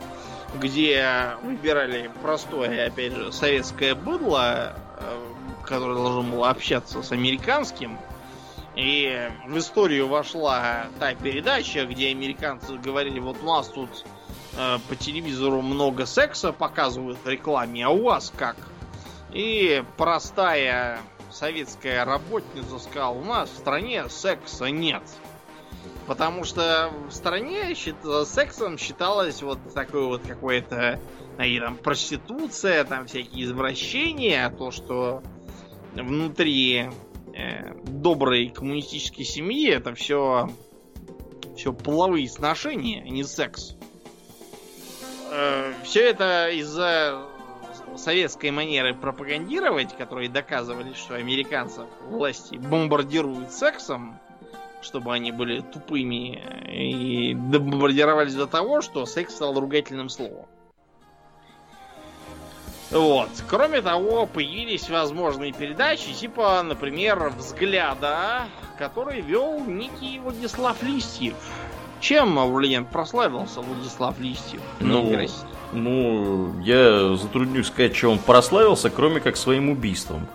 [0.58, 5.28] где выбирали простое, опять же, советское быдло, э,
[5.68, 7.98] который должен был общаться с американским.
[8.74, 14.04] И в историю вошла та передача, где американцы говорили, вот у нас тут
[14.56, 18.56] э, по телевизору много секса показывают в рекламе, а у вас как?
[19.32, 21.00] И простая
[21.30, 25.02] советская работница сказала, у нас в стране секса нет.
[26.06, 31.00] Потому что в стране сексом считалось вот такое вот какое-то,
[31.42, 35.22] и там проституция, там всякие извращения, то, что
[36.02, 36.90] внутри
[37.34, 40.48] э, доброй коммунистической семьи это все
[41.56, 43.74] все половые сношения, а не секс.
[45.30, 47.26] Э, все это из-за
[47.96, 54.18] советской манеры пропагандировать, которые доказывали, что американцев власти бомбардируют сексом,
[54.80, 56.40] чтобы они были тупыми
[56.70, 60.46] и бомбардировались до того, что секс стал ругательным словом.
[62.90, 63.28] Вот.
[63.48, 68.46] Кроме того, появились возможные передачи, типа, например, «Взгляда»,
[68.78, 71.34] который вел некий Владислав Листьев.
[72.00, 74.60] Чем Влиен прославился Владислав Листьев?
[74.80, 75.12] Ну,
[75.72, 80.26] ну, я затруднюсь сказать, чем он прославился, кроме как своим убийством.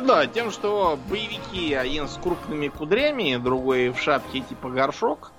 [0.00, 5.32] Да, тем, что боевики, один с крупными кудрями, другой в шапке типа горшок,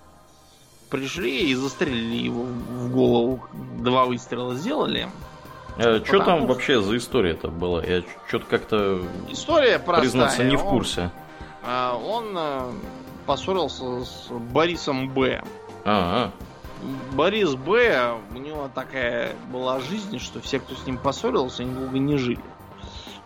[0.90, 3.44] пришли и застрелили его в голову.
[3.80, 5.10] Два выстрела сделали.
[5.78, 7.84] А, что там вообще за история-то была?
[7.84, 9.02] Я что-то как-то...
[9.30, 10.02] История простая.
[10.02, 11.12] Признаться, не в курсе.
[11.64, 12.72] А, он, он э,
[13.26, 15.44] поссорился с Борисом Б.
[15.86, 16.32] А, -а.
[17.14, 18.16] Борис Б.
[18.34, 22.40] У него такая была жизнь, что все, кто с ним поссорился, они долго не жили.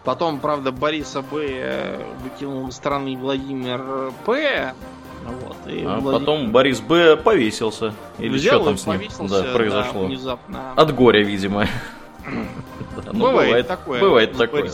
[0.03, 1.47] Потом, правда, Бориса Б.
[1.47, 4.73] Э, выкинул из страны Владимир П.
[5.25, 6.19] Вот, и а Владимир...
[6.19, 7.17] потом Борис Б.
[7.17, 7.95] повесился.
[8.19, 10.01] Или Взял что там с ним да, произошло?
[10.01, 10.73] Да, внезапно.
[10.75, 11.65] От горя, видимо.
[13.11, 14.01] Ну, бывает такое.
[14.01, 14.71] Бывает такое,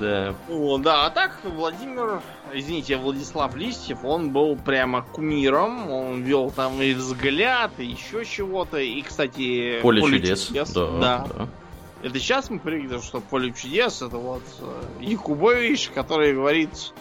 [0.00, 0.34] да.
[0.48, 6.80] О, да, а так Владимир, извините, Владислав Листьев, он был прямо кумиром, он вел там
[6.80, 9.80] и взгляд, и еще чего-то, и, кстати...
[9.82, 10.46] Поле, поле чудес.
[10.46, 10.70] чудес.
[10.72, 11.26] Да, да.
[11.36, 11.48] да.
[12.02, 16.92] Это сейчас мы привыкли, что поле чудес это вот э, Якубович, который говорит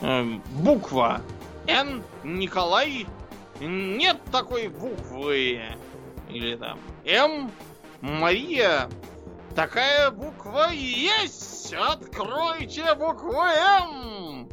[0.00, 1.20] э, буква
[1.66, 3.06] Н Николай
[3.60, 5.60] нет такой буквы
[6.28, 7.50] или там М
[8.00, 8.88] Мария
[9.54, 14.48] такая буква есть откройте букву М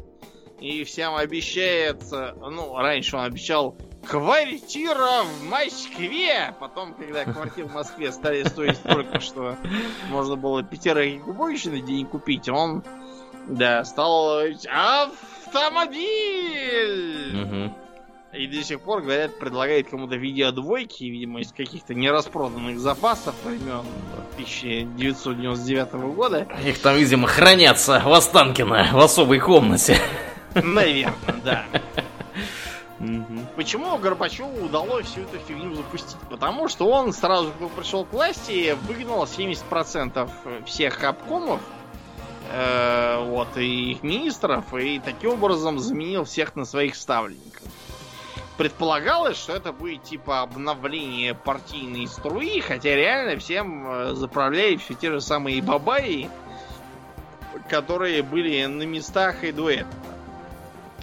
[0.60, 6.54] и всем обещает ну раньше он обещал Квартира в Москве!
[6.60, 9.56] Потом, когда квартиры в Москве стали стоить столько, что
[10.10, 12.84] можно было пятерых губовищ на день купить, он,
[13.48, 15.72] да, стал автомобиль!
[17.42, 17.74] Угу.
[18.36, 23.84] И до сих пор, говорят, предлагает кому-то видеодвойки, видимо, из каких-то нераспроданных запасов времен
[24.32, 26.48] 1999 года.
[26.64, 29.98] Их там, видимо, хранятся в Останкино в особой комнате.
[30.54, 31.14] Наверное,
[31.44, 31.64] да.
[33.54, 36.16] Почему Горбачеву удалось всю эту фигню запустить?
[36.28, 40.28] Потому что он сразу, пришел к власти, выгнал 70%
[40.64, 41.60] всех обкомов,
[42.50, 47.62] э, вот, и их министров, и таким образом заменил всех на своих ставленников.
[48.56, 55.10] Предполагалось, что это будет типа обновление партийной струи, хотя реально всем э, заправляли все те
[55.10, 56.30] же самые бабаи,
[57.68, 59.90] которые были на местах и до этого.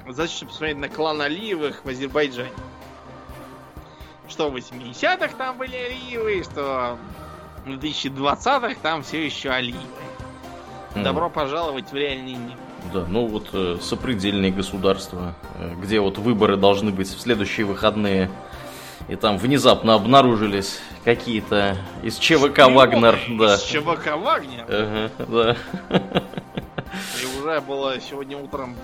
[0.08, 2.52] Зачем посмотреть на клан Алиевых в Азербайджане.
[4.30, 6.98] Что в 80-х там были Алиевы, что
[7.66, 9.82] в 2020-х там все еще Алиевы.
[10.96, 11.04] Mm.
[11.04, 12.58] Добро пожаловать в реальный мир.
[12.94, 18.30] Да, ну вот э, сопредельные государства, э, где вот выборы должны быть в следующие выходные.
[19.08, 23.20] И там внезапно обнаружились какие-то из ЧВК Шпионы Вагнер.
[23.30, 23.56] Да.
[23.56, 24.66] Из ЧВК Вагнер?
[24.68, 25.58] Ага, да.
[27.22, 28.76] И уже было сегодня утром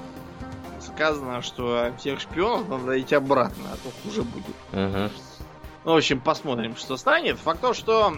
[0.82, 4.56] сказано, что всех шпионов надо идти обратно, а то хуже будет.
[4.72, 5.12] Ага.
[5.86, 7.38] Ну, в общем, посмотрим, что станет.
[7.40, 8.14] Факт то, что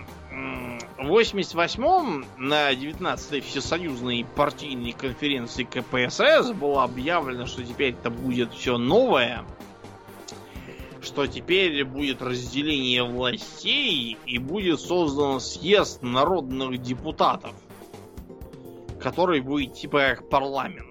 [0.99, 8.77] в 88-м на 19-й всесоюзной партийной конференции КПСС было объявлено, что теперь это будет все
[8.77, 9.45] новое,
[11.01, 17.53] что теперь будет разделение властей и будет создан съезд народных депутатов,
[18.99, 20.85] который будет типа как парламент.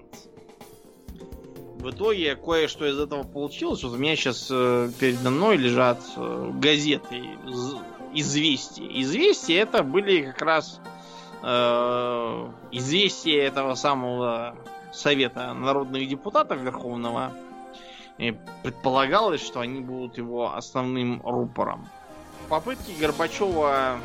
[1.77, 3.83] В итоге кое-что из этого получилось.
[3.83, 7.21] Вот у меня сейчас э, передо мной лежат э, газеты
[8.13, 8.87] известия.
[9.01, 10.79] Известия это были как раз
[11.43, 14.55] э, известия этого самого
[14.91, 17.31] Совета народных депутатов Верховного.
[18.17, 21.87] И предполагалось, что они будут его основным рупором.
[22.49, 23.99] Попытки Горбачева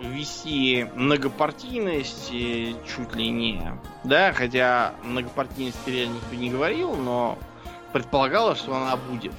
[0.00, 3.62] ввести многопартийность чуть ли не.
[4.04, 7.36] Да, хотя многопартийность реально никто не говорил, но
[7.92, 9.34] предполагалось, что она будет.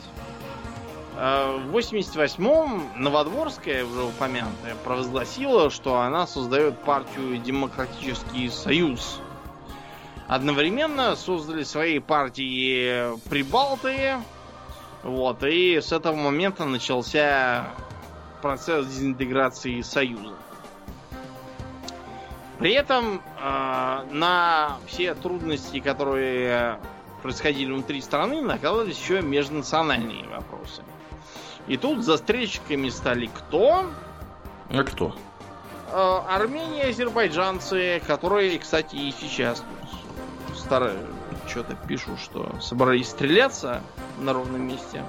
[1.22, 9.20] А, в 88-м Новодворская, уже упомянутая, провозгласила, что она создает партию Демократический Союз.
[10.30, 14.16] Одновременно создали свои партии Прибалты.
[15.04, 17.68] Вот, и с этого момента начался
[18.42, 20.36] процесс дезинтеграции Союза.
[22.60, 26.80] При этом э, на все трудности, которые
[27.22, 30.82] происходили внутри страны, накладывались еще межнациональные вопросы.
[31.70, 33.86] И тут застрельщиками стали кто?
[34.72, 35.16] А кто?
[35.92, 39.64] Э, Армения, азербайджанцы, которые, кстати, и сейчас
[40.56, 40.98] старые
[41.48, 43.82] что-то пишут, что собрались стреляться
[44.20, 45.04] на ровном месте.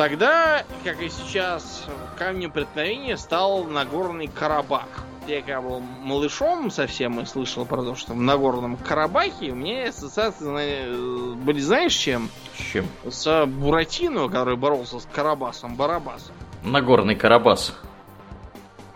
[0.00, 1.84] Тогда, как и сейчас,
[2.16, 4.86] камнем преткновения стал Нагорный Карабах
[5.26, 9.90] я когда был малышом совсем и слышал про то, что в Нагорном Карабахе, у меня
[9.90, 12.30] ассоциации были, знаешь, чем?
[12.56, 12.86] С чем?
[13.04, 16.34] С Буратино, который боролся с Карабасом Барабасом.
[16.64, 17.76] Нагорный Карабас.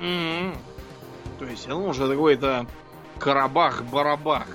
[0.01, 0.57] Mm-hmm.
[1.39, 2.65] То есть, он уже какой-то
[3.19, 4.47] Карабах-Барабах.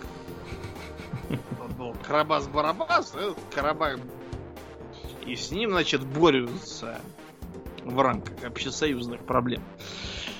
[2.07, 3.13] Карабас-Барабас,
[3.53, 3.99] Карабах...
[5.29, 6.99] И с ним, значит, борются
[7.85, 9.61] в рамках общесоюзных проблем.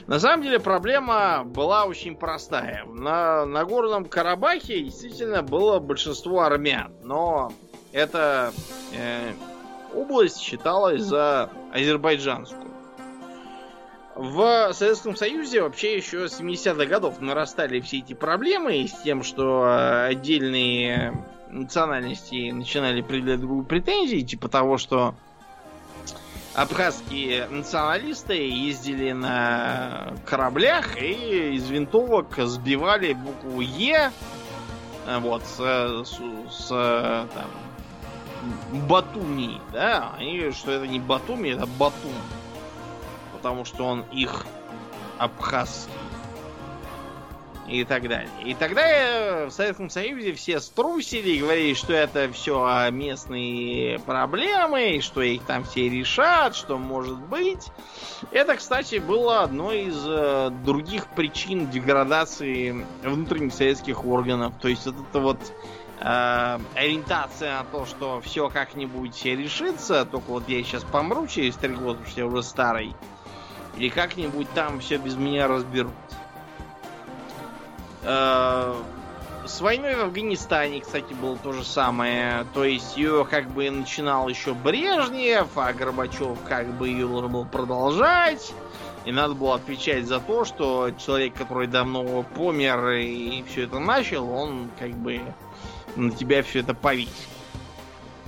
[0.08, 2.84] На самом деле проблема была очень простая.
[2.86, 7.54] На Нагорном Карабахе действительно было большинство армян, но
[7.92, 8.52] эта
[8.96, 9.34] э,
[9.94, 12.72] область считалась за азербайджанскую.
[14.16, 20.08] В Советском Союзе вообще еще с 70-х годов нарастали все эти проблемы с тем, что
[20.08, 21.14] отдельные
[21.50, 25.16] национальности начинали предъявлять другую претензии, типа того, что
[26.54, 34.12] абхазские националисты ездили на кораблях и из винтовок сбивали букву Е
[35.22, 35.58] вот с,
[36.06, 36.20] с,
[36.50, 37.47] с там,
[38.88, 42.14] Батуми, да, и что это не Батуми, это Батум,
[43.34, 44.45] потому что он их
[45.18, 45.93] абхазский
[47.70, 48.30] и так далее.
[48.43, 54.99] И тогда э, в Советском Союзе все струсили и говорили, что это все местные проблемы,
[55.01, 57.67] что их там все решат, что может быть.
[58.32, 64.53] Это, кстати, было одной из э, других причин деградации внутренних советских органов.
[64.59, 65.39] То есть вот это вот
[65.99, 71.74] э, ориентация на то, что все как-нибудь решится, только вот я сейчас помру через три
[71.74, 72.95] года, потому что я уже старый,
[73.78, 75.93] или как-нибудь там все без меня разберут.
[78.10, 78.74] Э,
[79.45, 82.45] с войной в Афганистане, кстати, было то же самое.
[82.55, 87.45] То есть ее как бы начинал еще Брежнев, а Горбачев как бы ее должен был
[87.45, 88.51] продолжать.
[89.05, 94.30] И надо было отвечать за то, что человек, который давно помер и все это начал,
[94.30, 95.22] он как бы
[95.95, 97.14] на тебя все это повесил.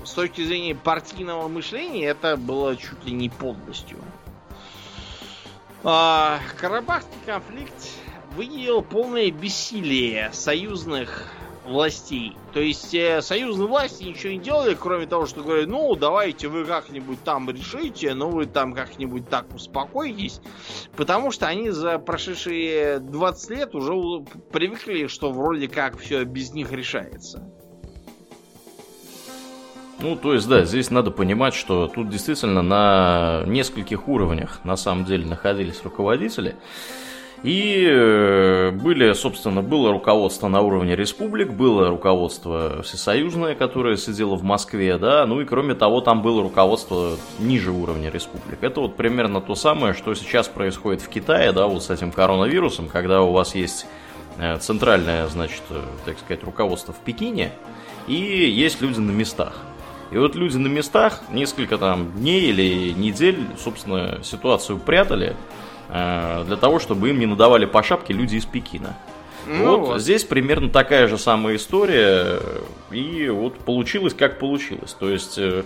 [0.04, 3.98] С точки зрения партийного мышления это было чуть ли не подлостью.
[5.84, 7.74] А, Карабахский конфликт
[8.36, 11.28] выявил полное бессилие союзных
[11.66, 12.36] властей.
[12.54, 16.66] То есть э, союзные власти ничего не делали, кроме того, что говорят, ну, давайте вы
[16.66, 20.42] как-нибудь там решите, ну, вы там как-нибудь так успокойтесь.
[20.96, 23.94] Потому что они за прошедшие 20 лет уже
[24.52, 27.48] привыкли, что вроде как все без них решается.
[30.00, 35.06] Ну, то есть, да, здесь надо понимать, что тут действительно на нескольких уровнях на самом
[35.06, 36.56] деле находились руководители.
[37.44, 44.44] И э, были, собственно, было руководство на уровне республик, было руководство всесоюзное, которое сидело в
[44.44, 48.60] Москве, да, ну и кроме того, там было руководство ниже уровня республик.
[48.62, 52.88] Это вот примерно то самое, что сейчас происходит в Китае, да, вот с этим коронавирусом,
[52.88, 53.88] когда у вас есть
[54.38, 57.52] э, центральное, значит, э, так сказать, руководство в Пекине,
[58.06, 59.58] и есть люди на местах.
[60.12, 65.36] И вот люди на местах несколько там дней или недель, собственно, ситуацию прятали,
[65.92, 68.96] для того, чтобы им не надавали по шапке люди из Пекина.
[69.48, 72.40] Ну, вот, вот здесь примерно такая же самая история,
[72.92, 74.96] и вот получилось как получилось.
[74.98, 75.64] То есть э,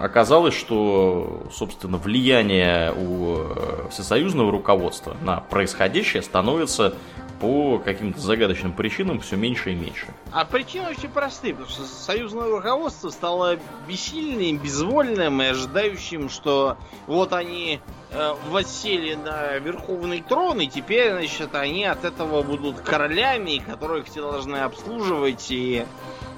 [0.00, 6.94] оказалось, что, собственно, влияние у э, всесоюзного руководства на происходящее становится
[7.40, 10.06] по каким-то загадочным причинам все меньше и меньше.
[10.32, 13.58] А причины очень простые, потому что союзное руководство стало
[13.88, 16.76] бессильным, безвольным и ожидающим, что
[17.06, 17.80] вот они
[18.10, 24.22] э, воссели на верховный трон, и теперь, значит, они от этого будут королями, которых все
[24.22, 25.84] должны обслуживать и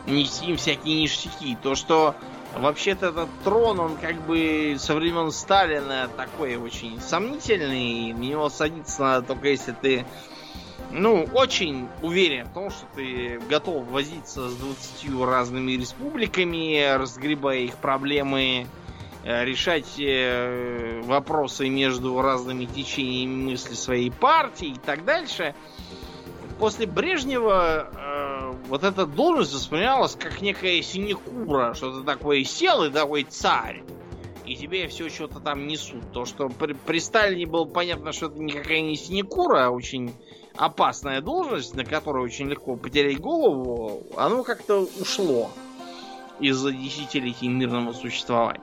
[0.07, 1.57] нести им всякие ништяки.
[1.63, 2.15] То, что
[2.57, 9.03] вообще-то этот трон, он как бы со времен Сталина такой очень сомнительный, в него садиться
[9.03, 10.07] надо только если ты
[10.91, 17.77] ну, очень уверен в том, что ты готов возиться с 20 разными республиками, разгребая их
[17.77, 18.67] проблемы,
[19.25, 25.55] э, решать э, вопросы между разными течениями мысли своей партии и так дальше.
[26.59, 32.91] После Брежнева э, вот эта должность воспринималась как некая синекура, что ты такой сел и
[32.91, 33.83] такой царь.
[34.47, 36.13] И тебе все что-то там несут.
[36.13, 40.15] То, что при, при Сталине было понятно, что это никакая не синекура, а очень
[40.57, 45.51] опасная должность, на которую очень легко потерять голову, оно как-то ушло
[46.41, 48.61] из-за десятилетий мирного существования.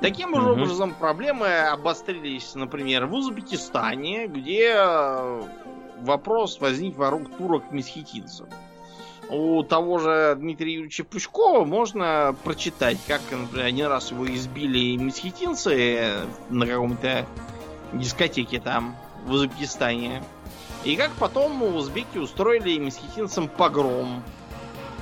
[0.00, 5.42] Таким же образом проблемы обострились, например, в Узбекистане, где э,
[6.00, 8.46] вопрос возник вокруг турок-месхетинцев.
[9.28, 16.20] У того же Дмитрия Юрьевича Пучкова можно прочитать, как, например, один раз его избили месхетинцы
[16.48, 17.26] на каком-то
[17.92, 18.96] дискотеке там
[19.26, 20.22] в Узбекистане.
[20.86, 24.22] И как потом узбеки устроили месхетинцам погром.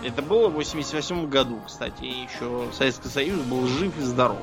[0.02, 4.40] Это было в 88 году, кстати, еще Советский Союз был жив и здоров.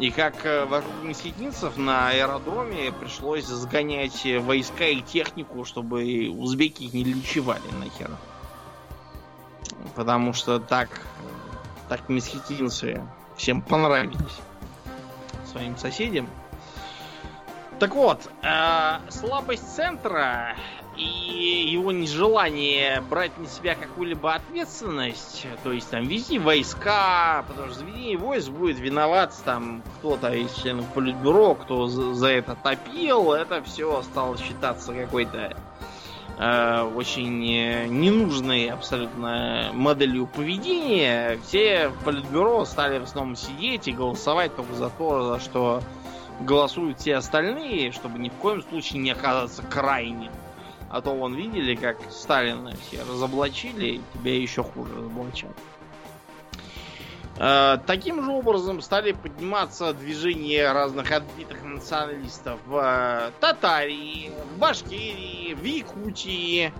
[0.00, 6.92] И как э, вокруг месхетинцев на аэродроме пришлось сгонять войска и технику, чтобы узбеки их
[6.92, 8.10] не лечевали нахер.
[9.94, 10.88] Потому что так,
[11.88, 13.00] так месхетинцы
[13.36, 14.40] всем понравились
[15.52, 16.28] своим соседям.
[17.78, 20.56] Так вот, э, слабость центра
[20.96, 27.80] и его нежелание брать на себя какую-либо ответственность, то есть там вези войска, потому что
[27.80, 33.62] заведение войск будет виноват там кто-то из членов политбюро, кто за, за это топил, это
[33.62, 35.54] все стало считаться какой-то
[36.38, 41.38] э, очень ненужной абсолютно моделью поведения.
[41.44, 45.82] Все в политбюро стали в основном сидеть и голосовать только за то, за что
[46.40, 50.32] голосуют все остальные, чтобы ни в коем случае не оказаться крайним.
[50.90, 55.50] А то вон видели, как Сталина все разоблачили, тебя еще хуже разоблачат.
[57.38, 65.54] Э, таким же образом стали подниматься движения разных отбитых националистов в э, Татарии, в Башкирии,
[65.54, 66.72] в Якутии,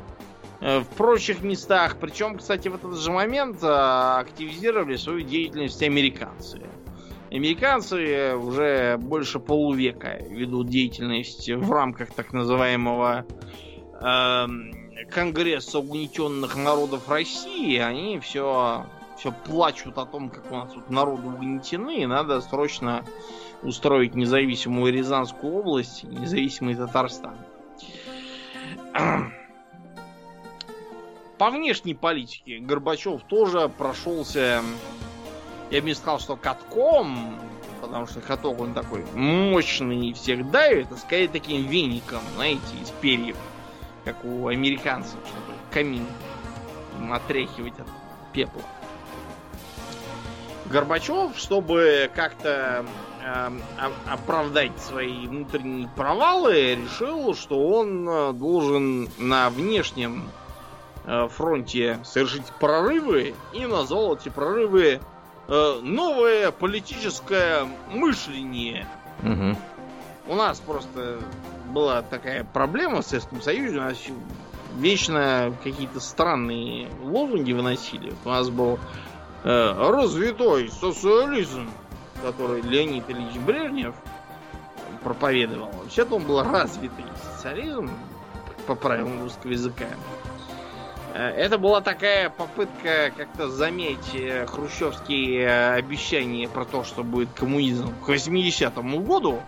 [0.61, 1.97] э, в прочих местах.
[2.01, 6.63] Причем, кстати, в этот же момент активизировали свою деятельность американцы.
[7.31, 13.27] Американцы уже больше полувека ведут деятельность в рамках так называемого
[14.01, 14.47] э,
[15.11, 17.79] Конгресса угнетенных народов России.
[17.79, 18.87] Они все,
[19.19, 23.05] все плачут о том, как у нас тут народы угнетены, и надо срочно
[23.63, 27.37] устроить независимую Рязанскую область, независимый Татарстан.
[31.39, 34.63] по внешней политике Горбачев тоже прошелся,
[35.71, 37.39] я бы не сказал, что катком,
[37.81, 42.91] потому что каток он такой мощный и всех давит, а скорее таким веником, знаете, из
[43.01, 43.37] перьев,
[44.05, 46.07] как у американцев, чтобы камин
[47.11, 47.89] отряхивать от
[48.33, 48.63] пепла.
[50.67, 52.85] Горбачев, чтобы как-то
[53.25, 53.51] э,
[54.09, 60.29] оправдать свои внутренние провалы, решил, что он э, должен на внешнем
[61.05, 65.01] э, фронте совершить прорывы и назвал эти прорывы
[65.49, 68.87] э, новое политическое мышление.
[69.23, 69.57] Угу.
[70.29, 71.21] У нас просто
[71.71, 73.97] была такая проблема в Советском Союзе, у нас
[74.77, 78.13] вечно какие-то странные лозунги выносили.
[78.25, 78.79] У нас был
[79.45, 81.71] э, развитой социализм,
[82.23, 83.95] который Леонид Ильич Брежнев
[85.03, 85.71] проповедовал.
[85.83, 87.91] Вообще-то он был развитый социализм
[88.67, 89.87] по правилам русского языка.
[91.17, 97.31] Э, это была такая попытка как-то заметить э, хрущевские э, обещания про то, что будет
[97.31, 99.41] коммунизм к 80-му году.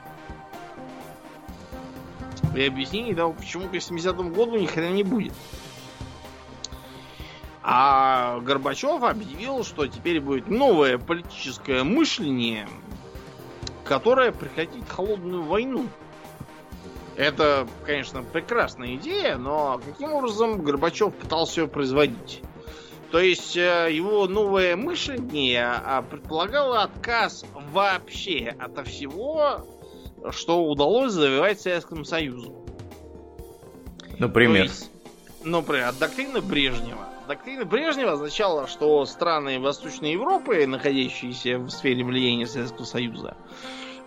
[2.57, 5.35] И объяснение того, почему к 80-му году ни хрена не будет.
[7.63, 12.67] А Горбачев объявил, что теперь будет новое политическое мышление,
[13.85, 15.87] которое прекратит холодную войну.
[17.19, 22.43] Это, конечно, прекрасная идея, но каким образом Горбачев пытался ее производить?
[23.11, 29.67] То есть э, его новое мышление а, предполагало отказ вообще от всего,
[30.31, 32.65] что удалось завоевать Советскому Союзу.
[34.21, 34.65] Например?
[34.65, 34.89] есть,
[35.43, 37.09] например, от доктрины Брежнева.
[37.27, 43.37] Доктрина Брежнева означала, что страны Восточной Европы, находящиеся в сфере влияния Советского Союза,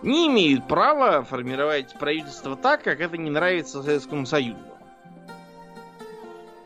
[0.02, 4.58] не имеют права формировать правительство так, как это не нравится Советскому Союзу.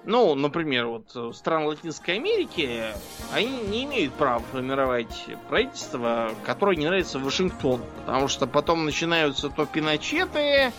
[0.04, 2.84] Ну, например, вот страны Латинской Америки,
[3.32, 7.84] они не имеют права формировать правительство, которое не нравится Вашингтону.
[8.04, 10.72] Потому что потом начинаются то пиночеты,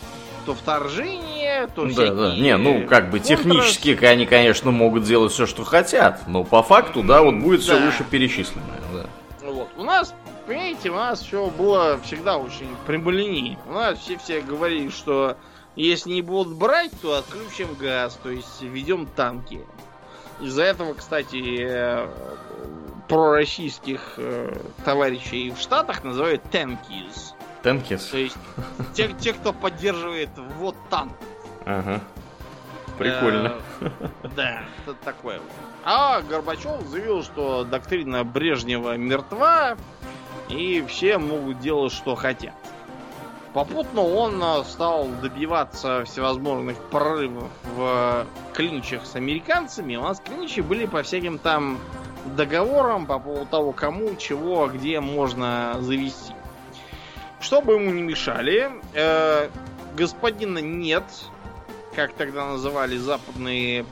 [0.46, 2.36] то вторжение, то Да, да.
[2.38, 7.04] Не, ну как бы технически они, конечно, могут делать все, что хотят, но по факту,
[7.04, 9.06] да, вот будет все выше перечисленное, да.
[9.42, 9.68] Вот.
[9.76, 10.14] У нас,
[10.48, 13.60] понимаете, у нас все было всегда очень прямолинейно.
[13.68, 15.38] У нас все все говорили, что
[15.76, 19.60] если не будут брать, то отключим газ, то есть ведем танки.
[20.40, 22.08] Из-за этого, кстати, э,
[23.08, 24.56] пророссийских э,
[24.86, 27.34] товарищей в Штатах называют танкис.
[27.64, 28.06] Танкис.
[28.06, 28.38] То есть
[28.94, 31.14] те, те кто поддерживает вот танк.
[31.66, 32.02] Ага.
[32.98, 33.56] Прикольно.
[33.82, 33.90] Э,
[34.36, 35.40] да, это такое.
[35.84, 39.78] А Горбачев заявил, что доктрина Брежнева мертва,
[40.50, 42.54] и все могут делать, что хотят.
[43.54, 49.96] Попутно он э, стал добиваться всевозможных прорывов в клинчах с американцами.
[49.96, 51.80] У нас клинчи были по всяким там
[52.36, 56.34] договорам по поводу того, кому, чего, где можно завести.
[57.40, 59.50] Чтобы ему не мешали, э,
[59.96, 61.06] господина нет,
[61.96, 63.86] как тогда называли западные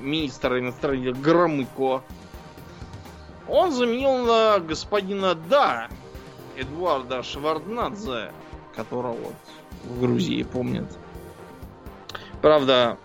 [0.00, 2.02] министры иностранных Громыко,
[3.48, 5.88] он заменил на господина Да,
[6.56, 8.32] Эдуарда Шварднадзе,
[8.74, 9.34] которого вот
[9.84, 10.86] в Грузии помнят.
[12.40, 12.98] Правда,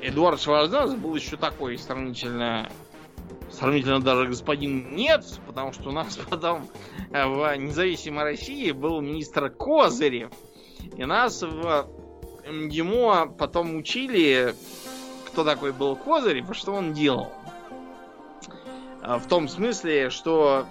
[0.00, 2.70] Эдуард Шварднадзе был еще такой сравнительно
[3.50, 6.68] сравнительно даже господин нет, потому что у нас потом
[7.10, 10.30] в независимой России был министр Козырев.
[10.96, 11.88] И нас в
[12.46, 14.54] МГИМО потом учили,
[15.26, 17.32] кто такой был Козырев и что он делал.
[19.02, 20.66] В том смысле, что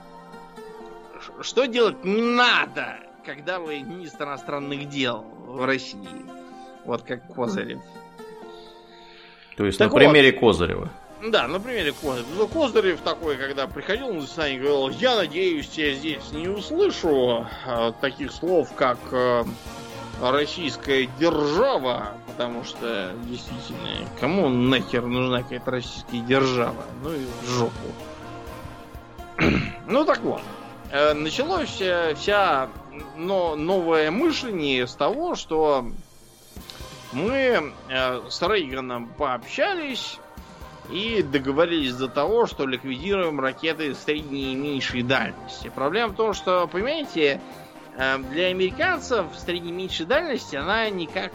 [1.41, 6.25] что делать не надо, когда вы министр иностранных дел в России.
[6.85, 7.81] Вот как Козырев.
[9.57, 10.89] То есть так на примере вот, Козырева.
[11.23, 12.25] Да, на примере Козырев.
[12.37, 17.91] Ну, Козырев такой, когда приходил на заседание, говорил, я надеюсь, я здесь не услышу э,
[18.01, 19.43] таких слов, как э,
[20.21, 26.85] российская держава, потому что, действительно, кому нахер нужна какая-то российская держава?
[27.03, 27.73] Ну и в жопу.
[29.87, 30.41] ну так вот.
[30.95, 31.81] Э, началось
[32.15, 32.69] вся
[33.17, 35.85] но, новое мышление с того, что
[37.11, 40.19] мы э, с Рейганом пообщались,
[40.89, 45.69] и договорились до того, что ликвидируем ракеты средней и меньшей дальности.
[45.73, 47.41] Проблема в том, что, понимаете,
[47.97, 51.33] э, для американцев средней и меньшей дальности она никак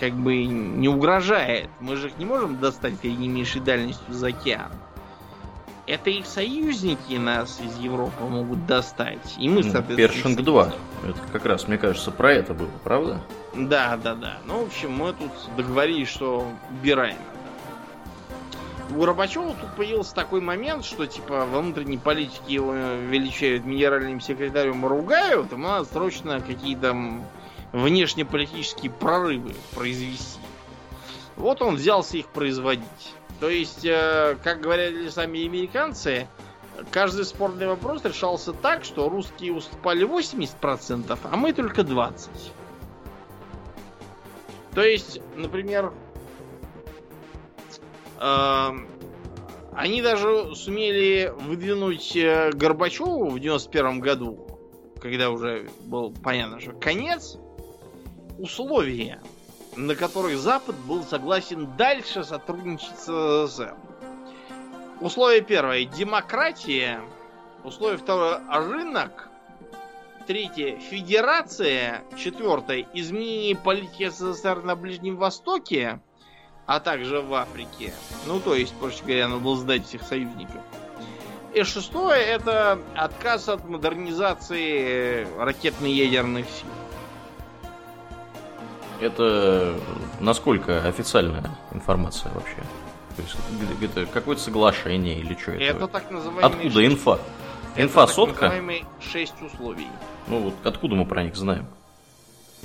[0.00, 1.68] как бы не угрожает.
[1.80, 4.72] Мы же их не можем достать средней и меньшей дальностью за океан.
[5.86, 9.36] Это их союзники нас из Европы могут достать.
[9.38, 9.96] И мы, ну, соответственно...
[9.96, 10.74] Першинг 2.
[11.08, 13.20] Это как раз, мне кажется, про это было, правда?
[13.54, 14.38] Да, да, да.
[14.46, 17.18] Ну, в общем, мы тут договорились, что убираем
[18.90, 24.84] У Горбачева тут появился такой момент, что типа во внутренней политике его величают генеральным секретарем
[24.84, 26.96] и ругают, ему надо срочно какие-то
[27.72, 30.40] внешнеполитические прорывы произвести.
[31.36, 33.14] Вот он взялся их производить.
[33.40, 36.26] То есть, э, как говорили сами американцы,
[36.90, 42.28] каждый спорный вопрос решался так, что русские уступали 80%, а мы только 20%.
[44.74, 45.92] То есть, например,
[48.20, 48.68] э,
[49.72, 54.46] они даже сумели выдвинуть э, Горбачеву в 91 году,
[55.00, 57.36] когда уже был понятно, что конец,
[58.38, 59.20] условия,
[59.76, 63.74] на которых Запад был согласен дальше сотрудничать с СССР.
[65.00, 67.00] Условие первое– демократия.
[67.62, 69.28] Условие второе– рынок.
[70.26, 72.02] Третье– федерация.
[72.16, 76.00] Четвертое– изменение политики СССР на Ближнем Востоке,
[76.64, 77.92] а также в Африке.
[78.26, 80.62] Ну, то есть, проще говоря, надо было сдать всех союзников.
[81.52, 86.68] И шестое– это отказ от модернизации ракетно-ядерных сил.
[89.00, 89.74] Это
[90.20, 92.56] насколько официальная информация вообще?
[93.16, 93.36] То есть
[93.82, 95.62] это какое-то соглашение или что это?
[95.64, 96.46] Это так называемые...
[96.46, 97.18] Откуда шесть- инфа?
[97.74, 98.42] это Инфа сотка?
[98.46, 99.88] называемые шесть условий.
[100.28, 101.66] Ну вот откуда мы про них знаем?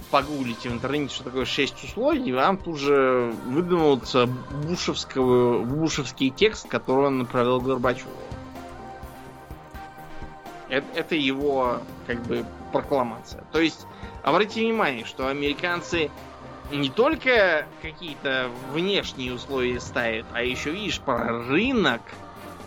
[0.10, 4.26] Погуглите в интернете, что такое шесть условий, и вам тут же выдвинутся
[4.66, 8.10] бушевского, бушевский текст, который он направил Горбачеву.
[10.70, 13.44] Это, это его, как бы, прокламация.
[13.52, 13.86] То есть,
[14.23, 16.10] обратите внимание, что американцы
[16.72, 22.02] не только какие-то внешние условия ставят, а еще, видишь, про рынок,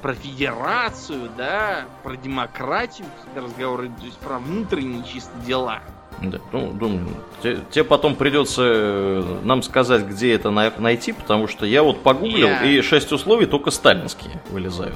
[0.02, 5.80] про федерацию, да, про демократию какие-то разговоры, то есть про внутренние чисто дела.
[6.20, 7.08] Да, ну, думаю,
[7.42, 12.02] те- тебе потом придется э, нам сказать, где это на- найти, потому что я вот
[12.02, 14.94] погуглил, Я- и шесть условий только сталинские вылезают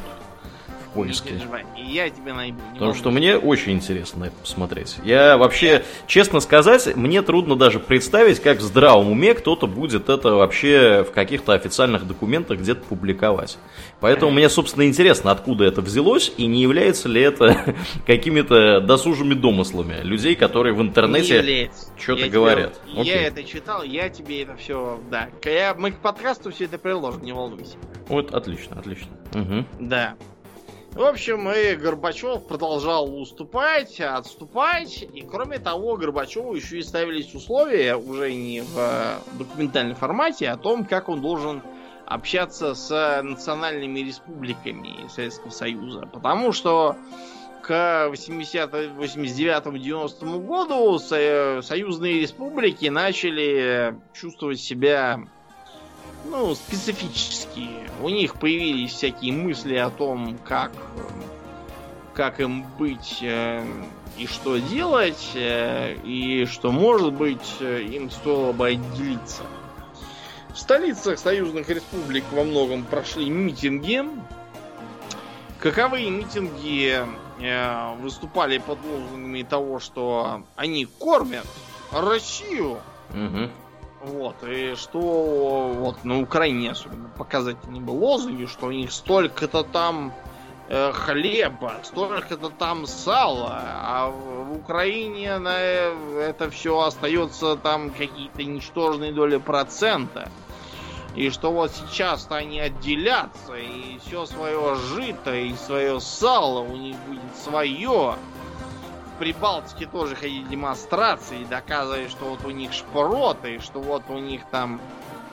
[1.04, 4.96] в Не переживай, и я тебя не Потому что мне очень интересно это посмотреть.
[5.04, 10.32] Я вообще, честно сказать, мне трудно даже представить, как в здравом уме кто-то будет это
[10.32, 13.58] вообще в каких-то официальных документах где-то публиковать.
[14.00, 17.74] Поэтому мне, собственно, интересно, откуда это взялось, и не является ли это
[18.06, 22.80] какими-то досужими домыслами людей, которые в Не интернете что-то Я тебе- говорят.
[22.86, 25.28] Я это читал, я тебе это все, да.
[25.44, 27.76] Я- мы к подкасту все это приложим, не волнуйся.
[28.08, 29.08] Вот, отлично, отлично.
[29.34, 29.66] Мгм.
[29.80, 30.14] Да.
[30.94, 37.94] В общем, и Горбачев продолжал уступать, отступать, и кроме того, Горбачеву еще и ставились условия,
[37.94, 41.62] уже не в э, документальном формате, о том, как он должен
[42.04, 46.08] общаться с национальными республиками Советского Союза.
[46.12, 46.96] Потому что
[47.62, 55.20] к 89-90 году со- союзные республики начали чувствовать себя
[56.28, 57.90] ну, специфические.
[58.02, 60.72] У них появились всякие мысли о том, как,
[62.14, 63.64] как им быть э,
[64.16, 69.42] и что делать, э, и что, может быть, э, им стоило бы отделиться.
[70.50, 74.04] В столицах союзных республик во многом прошли митинги.
[75.60, 77.04] Каковые митинги
[77.40, 81.46] э, выступали под лозунгами того, что они кормят
[81.92, 82.78] Россию,
[83.10, 83.50] Мгм.
[84.00, 90.12] Вот, и что вот на Украине особенно показательный был лозунги, что у них столько-то там
[90.68, 99.12] э, хлеба, столько-то там сала, а в Украине на это все остается там какие-то ничтожные
[99.12, 100.30] доли процента.
[101.16, 106.96] И что вот сейчас они отделятся, и все свое жито, и свое сало у них
[107.08, 108.14] будет свое.
[109.18, 114.80] Прибалтике тоже ходили демонстрации, доказывая, что вот у них шпроты, что вот у них там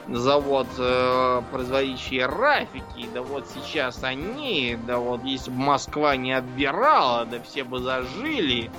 [0.08, 7.26] завод, э, производящий рафики, да вот сейчас они, да вот если бы Москва не отбирала,
[7.26, 8.72] да все бы зажили.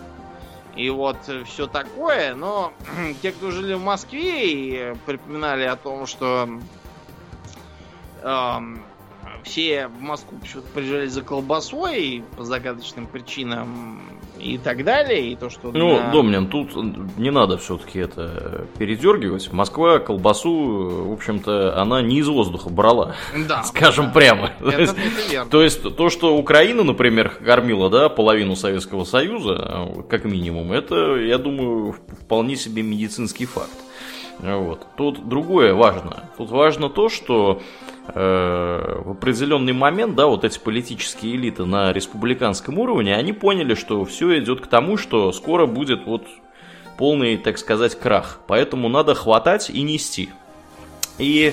[0.75, 1.17] И вот
[1.47, 2.73] все такое, но
[3.23, 6.49] те, кто жили в Москве и припоминали о том, что
[8.23, 8.83] эм,
[9.43, 14.03] все в Москву почему-то приезжали за колбасой по загадочным причинам
[14.39, 15.71] и так далее, и то, что...
[15.73, 16.75] Ну, на- Домнин, тут
[17.19, 19.53] не надо все-таки это передергивать.
[19.53, 23.15] Москва колбасу, в общем-то, она не из воздуха брала,
[23.49, 24.13] да, скажем да.
[24.13, 24.51] прямо.
[24.61, 24.95] Это, это
[25.31, 25.51] верно.
[25.51, 31.39] То есть то, что Украина, например, кормила, да, половину Советского Союза, как минимум, это, я
[31.39, 33.71] думаю, вполне себе медицинский факт.
[34.39, 34.87] Вот.
[34.97, 36.25] Тут другое важно.
[36.37, 37.63] Тут важно то, что
[38.15, 44.39] в определенный момент, да, вот эти политические элиты на республиканском уровне, они поняли, что все
[44.39, 46.27] идет к тому, что скоро будет вот
[46.97, 48.41] полный, так сказать, крах.
[48.47, 50.31] Поэтому надо хватать и нести.
[51.19, 51.53] И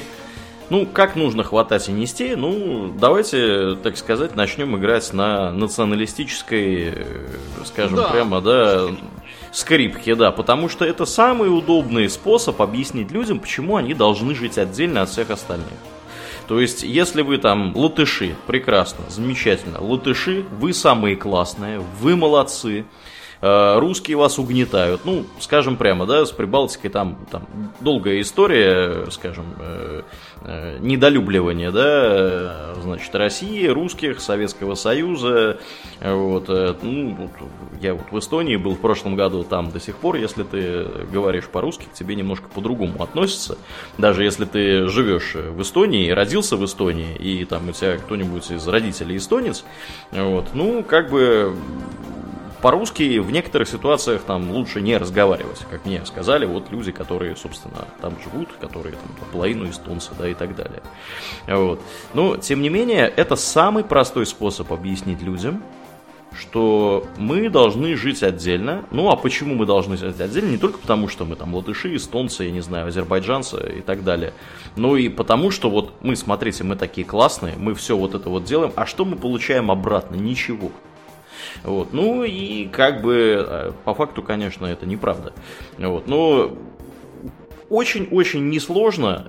[0.70, 2.36] Ну, как нужно хватать и нести?
[2.36, 7.28] Ну, давайте, так сказать, начнем играть на националистической, э,
[7.66, 8.08] скажем да.
[8.08, 8.88] прямо, да,
[9.52, 15.04] скрипке, да, потому что это самый удобный способ объяснить людям, почему они должны жить отдельно
[15.04, 15.68] от всех остальных.
[16.48, 22.86] То есть, если вы там латыши, прекрасно, замечательно, латыши, вы самые классные, вы молодцы,
[23.44, 25.02] русские вас угнетают.
[25.03, 27.45] Ну, скажем прямо, да, с Прибалтикой там, там
[27.82, 30.02] долгая история, скажем, э,
[30.44, 35.60] э, недолюбливания, да, значит, России, русских, Советского Союза,
[35.99, 37.32] вот, ну, вот,
[37.82, 41.48] я вот в Эстонии был в прошлом году, там до сих пор, если ты говоришь
[41.48, 43.57] по-русски, к тебе немножко по-другому относятся,
[43.98, 48.65] даже если ты живешь в Эстонии, родился в Эстонии, и там у тебя кто-нибудь из
[48.70, 49.65] родителей эстонец,
[50.11, 51.53] вот, ну, как бы
[52.64, 57.90] по-русски в некоторых ситуациях там лучше не разговаривать, как мне сказали, вот люди, которые, собственно,
[57.99, 60.81] там живут, которые там половину эстонцы, да, и так далее.
[61.45, 61.81] Вот.
[62.14, 65.61] Но, тем не менее, это самый простой способ объяснить людям,
[66.40, 68.85] что мы должны жить отдельно.
[68.91, 70.52] Ну, а почему мы должны жить отдельно?
[70.52, 74.31] Не только потому, что мы там латыши, эстонцы, я не знаю, азербайджанцы и так далее.
[74.77, 78.45] Но и потому, что вот мы, смотрите, мы такие классные, мы все вот это вот
[78.45, 80.15] делаем, а что мы получаем обратно?
[80.15, 80.72] Ничего.
[81.64, 81.94] Вот.
[81.94, 85.34] Ну и как бы э, по факту, конечно, это неправда.
[85.78, 86.08] Вот.
[86.08, 86.58] Но
[87.70, 89.28] очень-очень несложно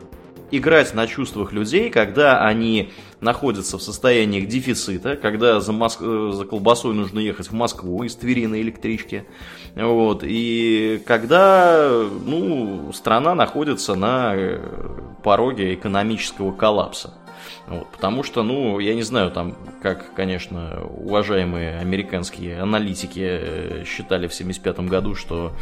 [0.51, 6.01] играть на чувствах людей, когда они находятся в состоянии дефицита, когда за, Моск...
[6.03, 9.25] Э, за колбасой нужно ехать в Москву из Твери на электричке,
[9.75, 14.61] вот, и когда ну, страна находится на э,
[15.23, 17.15] пороге экономического коллапса.
[17.67, 24.27] Вот, потому что, ну, я не знаю, там, как, конечно, уважаемые американские аналитики э, считали
[24.27, 25.53] в 1975 году, что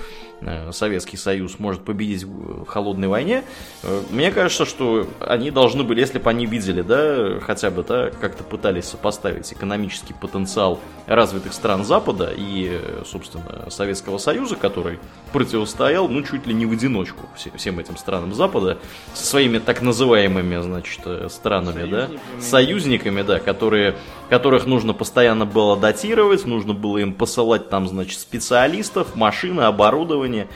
[0.73, 3.44] Советский Союз может победить в холодной войне,
[3.82, 8.10] э, мне кажется, что они должны были, если бы они видели, да, хотя бы, да,
[8.10, 14.98] как-то пытались сопоставить экономический потенциал развитых стран Запада и, собственно, Советского Союза, который
[15.32, 18.78] противостоял, ну, чуть ли не в одиночку всем этим странам Запада,
[19.14, 22.19] со своими так называемыми, значит, э, странами, союзниками.
[22.36, 23.97] да, союзниками, да, которые,
[24.28, 30.49] которых нужно постоянно было датировать, нужно было им посылать там, значит, специалистов, машины, оборудование, исследования,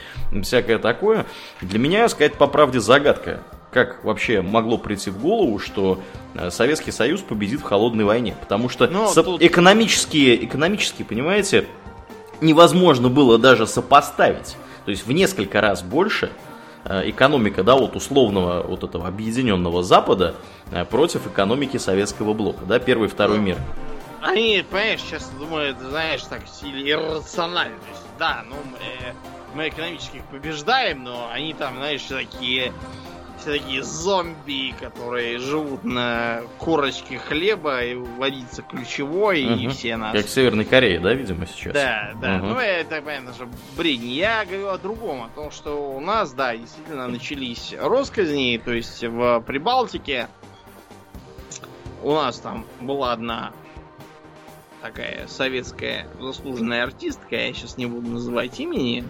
[0.43, 1.25] всякое такое.
[1.61, 3.41] Для меня, сказать по правде, загадка.
[3.71, 6.01] Как вообще могло прийти в голову, что
[6.35, 8.35] э, Советский Союз победит в холодной войне?
[8.39, 9.41] Потому что ну, со- тут...
[9.41, 11.67] экономические, экономически, понимаете,
[12.39, 14.55] невозможно было даже сопоставить.
[14.85, 16.31] То есть в несколько раз больше
[16.85, 20.35] э, экономика, да, вот условного вот этого объединенного Запада
[20.71, 23.57] э, против экономики советского блока, да, первый второй мир.
[24.21, 27.77] Они, понимаешь, сейчас думают, знаешь, так сильно иррационально.
[27.79, 29.13] То есть, да, ну, э,
[29.57, 32.71] мы экономически их побеждаем, но они там, знаешь, все такие
[33.39, 39.59] все такие зомби, которые живут на корочке хлеба и водится ключевой, угу.
[39.59, 40.13] и все нас...
[40.13, 41.73] Как в Северной Корее, да, видимо, сейчас?
[41.73, 42.37] Да, да.
[42.37, 42.45] Угу.
[42.45, 44.07] Ну, это, понятно, что бредни.
[44.07, 49.03] Я говорю о другом, о том, что у нас, да, действительно начались росказни, то есть
[49.03, 50.27] в Прибалтике
[52.03, 53.53] у нас там была одна
[54.81, 59.03] такая советская заслуженная артистка, я сейчас не буду называть имени,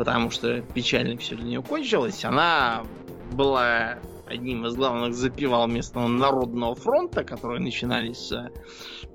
[0.00, 2.24] потому что печально все для нее кончилось.
[2.24, 2.84] Она
[3.32, 8.50] была одним из главных запивал местного народного фронта, которые начинались с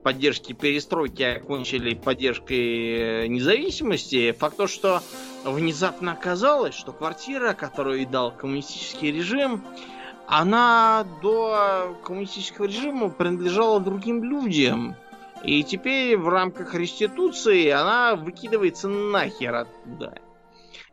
[0.03, 4.31] поддержки перестройки, а кончили поддержкой независимости.
[4.33, 5.01] Факт то, что
[5.43, 9.63] внезапно оказалось, что квартира, которую дал коммунистический режим,
[10.27, 14.95] она до коммунистического режима принадлежала другим людям.
[15.43, 20.21] И теперь в рамках реституции она выкидывается нахер оттуда.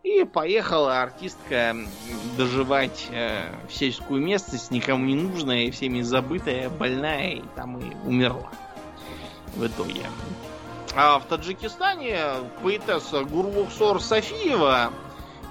[0.02, 1.76] И поехала артистка
[2.36, 7.94] доживать э, в сельскую местность, никому не нужная, и всеми забытая, больная, и там и
[8.04, 8.50] умерла
[9.54, 10.06] в итоге.
[10.96, 12.18] А в Таджикистане
[12.62, 14.92] поэтесса Гурлухсор Софиева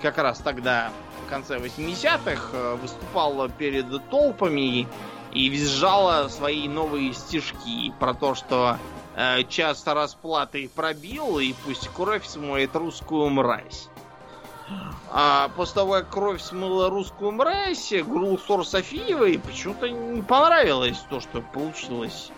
[0.02, 0.92] как раз тогда,
[1.26, 4.86] в конце 80-х, э, выступала перед толпами
[5.32, 8.78] и визжала свои новые стишки про то, что
[9.16, 13.91] э, час расплаты пробил, и пусть кровь смоет русскую мразь.
[15.14, 21.42] А после того, как кровь смыла русскую мразь, Гурлсор Софиевой почему-то не понравилось то, что
[21.42, 22.32] получилось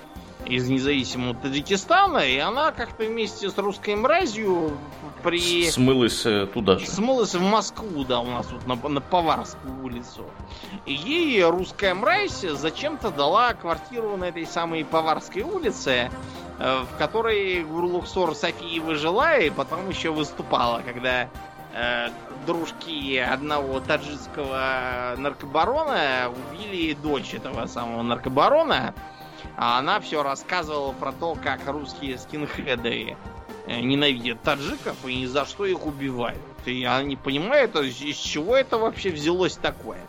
[0.46, 4.78] из независимого Таджикистана, и она как-то вместе с русской мразью
[5.22, 5.70] при...
[5.70, 6.88] Смылась э, туда же.
[6.88, 10.26] Смылась в Москву, да, у нас вот на, на Поварскую улицу.
[10.86, 16.12] И ей русская мразь зачем-то дала квартиру на этой самой Поварской улице,
[16.60, 21.30] э, в которой Гурлухсор Софиева жила и потом еще выступала, когда
[21.74, 22.10] э,
[22.46, 28.94] дружки одного таджикского наркобарона убили дочь этого самого наркобарона,
[29.58, 33.18] а она все рассказывала про то, как русские скинхеды
[33.68, 36.42] э, ненавидят таджиков и ни за что их убивают.
[36.66, 40.00] И она не понимает, из чего это вообще взялось такое.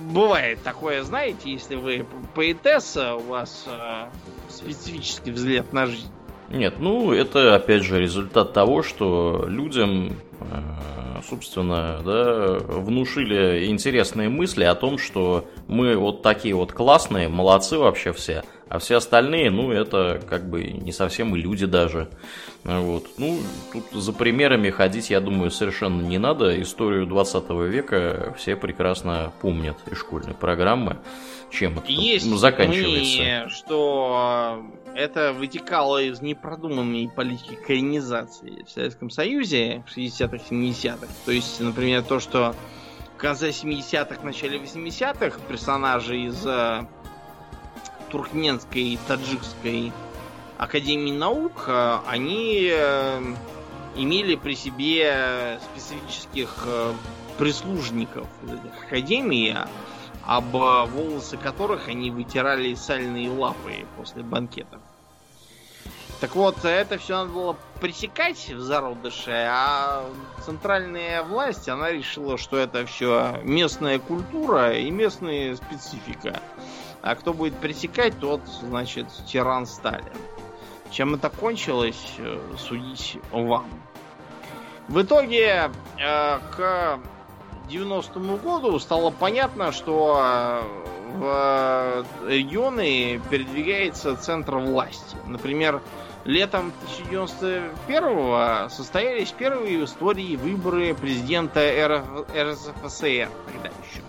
[0.00, 4.08] Бывает такое, знаете, если вы поэтесса, у вас э,
[4.48, 6.10] специфический взгляд на жизнь.
[6.50, 14.64] Нет, ну это опять же результат того, что людям, э, собственно, да, внушили интересные мысли
[14.64, 19.72] о том, что мы вот такие вот классные, молодцы вообще все, а все остальные, ну,
[19.72, 22.08] это как бы не совсем и люди даже.
[22.62, 23.06] Вот.
[23.16, 23.38] Ну,
[23.72, 26.60] тут за примерами ходить, я думаю, совершенно не надо.
[26.62, 30.98] Историю 20 века все прекрасно помнят из школьной программы.
[31.50, 33.00] Чем это Есть заканчивается.
[33.00, 34.62] Мнение, что
[34.94, 41.06] это вытекало из непродуманной политики колонизации в Советском Союзе в 60-х, 70-х.
[41.24, 42.54] То есть, например, то, что
[43.14, 46.86] в конце 70-х, начале 80-х персонажи из э,
[48.10, 49.92] Туркменской и Таджикской
[50.58, 53.22] Академии наук, э, они э,
[53.96, 56.92] имели при себе специфических э,
[57.38, 59.56] прислужников из этих академий,
[60.30, 64.80] об волосы которых они вытирали сальные лапы после банкетов.
[66.20, 70.04] Так вот, это все надо было пресекать в зародыше, а
[70.46, 76.38] центральная власть, она решила, что это все местная культура и местная специфика.
[77.02, 80.04] А кто будет пресекать, тот, значит, тиран Сталин.
[80.92, 83.66] Чем это кончилось, э, судить вам.
[84.86, 87.00] В итоге, э, к
[87.70, 90.80] 90-му году стало понятно, что э,
[91.14, 95.16] в регионы передвигается центр власти.
[95.26, 95.80] Например,
[96.24, 104.02] летом 1991-го состоялись первые в истории выборы президента РСФСР тогда еще.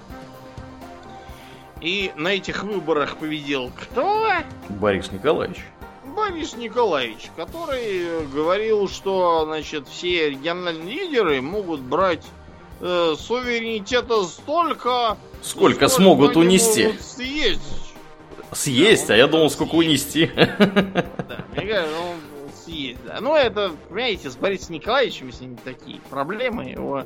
[1.81, 4.29] И на этих выборах победил кто?
[4.69, 5.65] Борис Николаевич.
[6.05, 12.23] Борис Николаевич, который говорил, что значит, все региональные лидеры могут брать
[12.82, 16.94] э, суверенитета столько, сколько, сколько смогут унести.
[16.99, 17.62] Съесть.
[18.52, 20.30] Съесть, да, а я думал, сколько унести.
[20.36, 22.18] Да, мне кажется, он
[22.66, 23.20] съесть, да.
[23.22, 26.66] Ну, это, понимаете, с Борисом Николаевичем с ним такие проблемы.
[26.66, 27.06] Его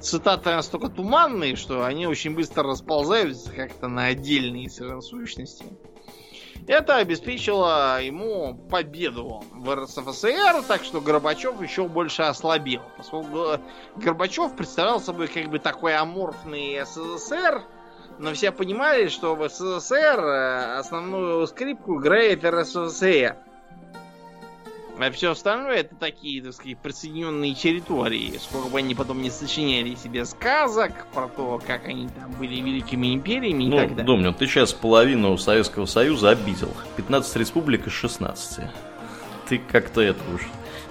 [0.00, 5.64] цитаты настолько туманные, что они очень быстро расползаются как-то на отдельные сущности.
[6.68, 12.82] Это обеспечило ему победу в РСФСР, так что Горбачев еще больше ослабел.
[12.96, 13.60] Поскольку
[13.96, 17.62] Горбачев представлял собой как бы такой аморфный СССР,
[18.18, 23.36] но все понимали, что в СССР э, основную скрипку играет РСФСР.
[25.02, 28.38] А все остальное это такие, так сказать, присоединенные территории.
[28.40, 33.12] Сколько бы они потом не сочиняли себе сказок про то, как они там были великими
[33.12, 34.04] империями ну, и так далее.
[34.04, 36.68] Домнин, ты сейчас половину Советского Союза обидел.
[36.96, 38.64] 15 республик из 16.
[39.48, 40.42] Ты как-то это уж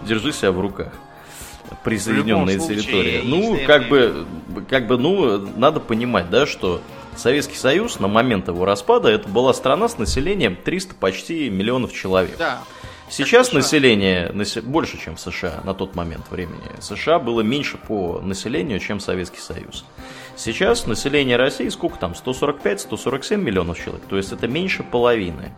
[0.06, 0.92] держи себя в руках.
[1.86, 3.22] Присоединенные территории.
[3.24, 4.26] Ну, как бы,
[4.70, 6.82] как бы, ну, надо понимать, да, что
[7.16, 12.38] Советский Союз на момент его распада это была страна с населением 300 почти миллионов человек.
[12.38, 12.62] Да.
[13.12, 14.34] Сейчас население
[14.64, 16.62] больше, чем в США на тот момент времени.
[16.80, 19.84] США было меньше по населению, чем Советский Союз.
[20.38, 22.14] Сейчас население России сколько там?
[22.14, 24.02] 145-147 миллионов человек.
[24.10, 25.52] То есть это меньше половины.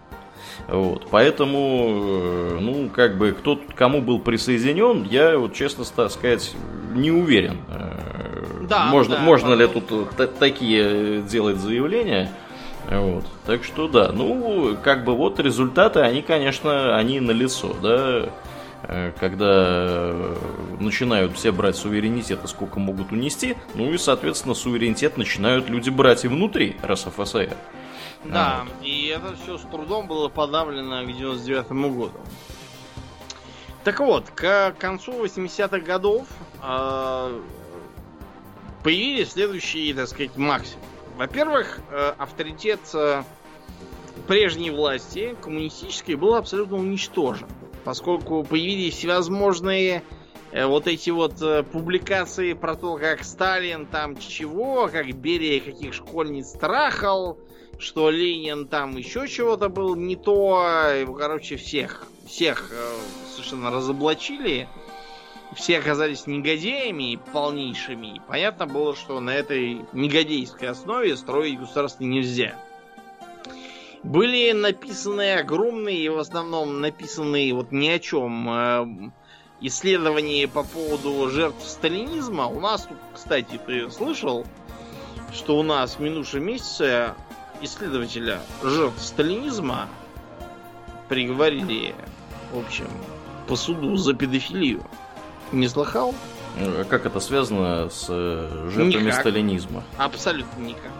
[0.67, 6.53] Вот, поэтому, э, ну, как бы, кто кому был присоединен, я, вот, честно сказать,
[6.93, 7.57] не уверен.
[7.69, 10.09] Э, да, можно, да, можно ли тут
[10.39, 12.31] такие делать заявления?
[12.89, 13.25] Вот.
[13.45, 18.29] Так что да, ну, как бы вот результаты, они, конечно, они на лицо, да,
[18.83, 20.13] э, когда
[20.79, 26.25] начинают все брать суверенитет и сколько могут унести, ну и, соответственно, суверенитет начинают люди брать
[26.25, 27.55] и внутри РСФСР.
[28.25, 28.85] Да, вот.
[28.85, 32.11] и это все с трудом было подавлено к 99 году.
[33.83, 36.25] Так вот, к концу 80-х годов
[36.61, 37.41] э,
[38.81, 40.92] появились следующие, так сказать, максимумы.
[41.17, 43.23] Во-первых, э, авторитет э,
[44.27, 47.47] прежней власти, коммунистической, был абсолютно уничтожен.
[47.83, 50.03] Поскольку появились всевозможные
[50.51, 51.35] э, вот эти вот
[51.71, 57.37] публикации про то, как Сталин там чего, как Берия каких школьниц трахал,
[57.77, 61.05] что Ленин там еще чего-то был не то.
[61.19, 62.71] Короче, всех, всех
[63.35, 64.67] совершенно разоблачили
[65.53, 68.17] все оказались негодяями полнейшими.
[68.17, 72.55] И понятно было, что на этой негодейской основе строить государство нельзя.
[74.03, 79.11] Были написаны огромные, в основном написанные вот ни о чем, э,
[79.61, 82.47] исследований по поводу жертв сталинизма.
[82.47, 84.45] У нас тут, кстати, ты слышал,
[85.31, 87.13] что у нас в минувшем месяце
[87.61, 89.87] исследователя жертв сталинизма
[91.07, 91.95] приговорили,
[92.51, 92.89] в общем,
[93.47, 94.83] по суду за педофилию.
[95.53, 96.13] Не слыхал?
[96.57, 99.21] А как это связано с э, жертвами Никак.
[99.21, 99.83] сталинизма?
[99.97, 100.91] Абсолютно никак.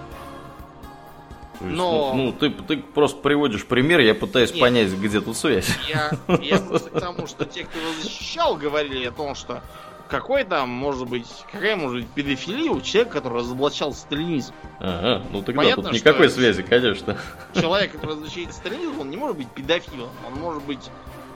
[1.59, 4.59] То есть, Но- ну, ну, ты, ты просто приводишь пример, я пытаюсь Нет.
[4.59, 5.69] понять, где тут связь.
[5.87, 6.11] Я,
[6.41, 9.61] я просто к тому, что те, кто его защищал, говорили о том, что
[10.09, 14.53] какой там может быть, какая может быть педофилия у человека, который разоблачал сталинизм.
[14.79, 17.17] Ага, ну тогда Понятно, тут никакой что- связи, конечно.
[17.55, 20.09] Человек, который разоблачает сталинизм, он не может быть педофилом.
[20.27, 20.89] Он может быть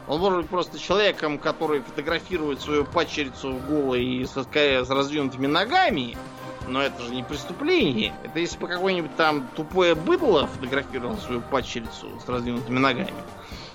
[0.08, 5.48] он может быть просто человеком, который фотографирует свою падчерицу голой и со, ска- с раздвинутыми
[5.48, 6.18] ногами,
[6.68, 8.14] но это же не преступление.
[8.24, 13.14] Это если бы какое-нибудь там тупое быдло фотографировал свою падчерицу с раздвинутыми ногами.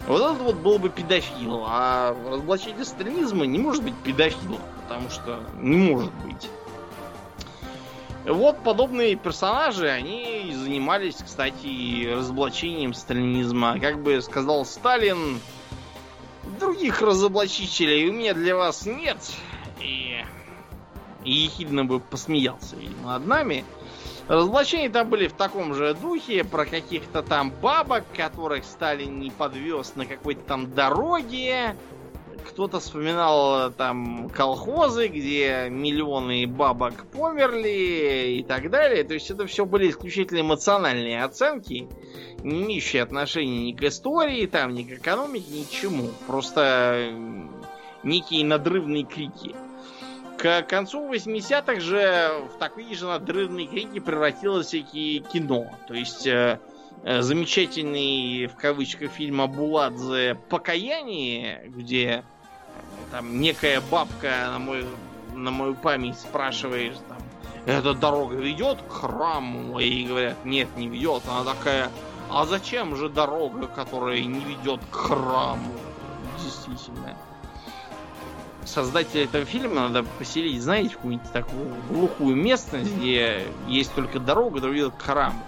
[0.06, 1.64] Вот это вот был бы педофил.
[1.66, 6.48] А разоблачитель сталинизма не может быть педофилом, потому что не может быть.
[8.24, 13.78] Вот подобные персонажи, они занимались, кстати, разоблачением сталинизма.
[13.80, 15.40] Как бы сказал Сталин,
[16.58, 19.18] других разоблачителей у меня для вас нет.
[19.80, 20.24] И,
[21.24, 23.64] и ехидно бы посмеялся, видимо, над нами.
[24.28, 29.94] Разоблачения там были в таком же духе, про каких-то там бабок, которых Сталин не подвез
[29.96, 31.76] на какой-то там дороге.
[32.48, 39.04] Кто-то вспоминал э, там колхозы, где миллионы бабок померли и так далее.
[39.04, 41.88] То есть это все были исключительно эмоциональные оценки,
[42.42, 46.08] не имеющие отношения ни к истории, там, ни к экономике, ни к чему.
[46.26, 47.12] Просто
[48.02, 49.54] некие надрывные крики.
[50.38, 55.66] К концу 80-х же в такие же надрывные крики превратилось и кино.
[55.86, 56.58] То есть э,
[57.04, 62.22] замечательный в кавычках фильм Абуладзе «Покаяние», где э,
[63.10, 64.86] там некая бабка на, мой,
[65.34, 67.18] на мою память спрашивает, там,
[67.66, 69.78] эта дорога ведет к храму?
[69.80, 71.22] И говорят, нет, не ведет.
[71.28, 71.90] Она такая,
[72.30, 75.72] а зачем же дорога, которая не ведет к храму?
[76.42, 77.16] Действительно.
[78.64, 84.56] Создателя этого фильма надо поселить, знаете, в какую-нибудь такую глухую местность, где есть только дорога,
[84.56, 85.42] которая ведет к храму.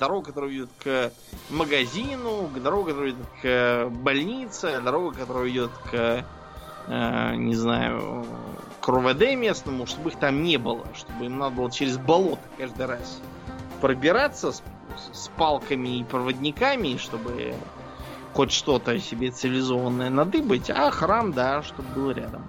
[0.00, 1.12] Дорога, которая ведет к
[1.50, 6.24] магазину, дорога, которая ведет к больнице, дорога, которая ведет к,
[6.88, 8.24] э, не знаю,
[8.80, 12.86] к РОВД местному, чтобы их там не было, чтобы им надо было через болото каждый
[12.86, 13.20] раз
[13.82, 14.62] пробираться с,
[15.12, 17.54] с палками и проводниками, чтобы
[18.32, 22.48] хоть что-то себе цивилизованное надыбать, а храм, да, чтобы был рядом.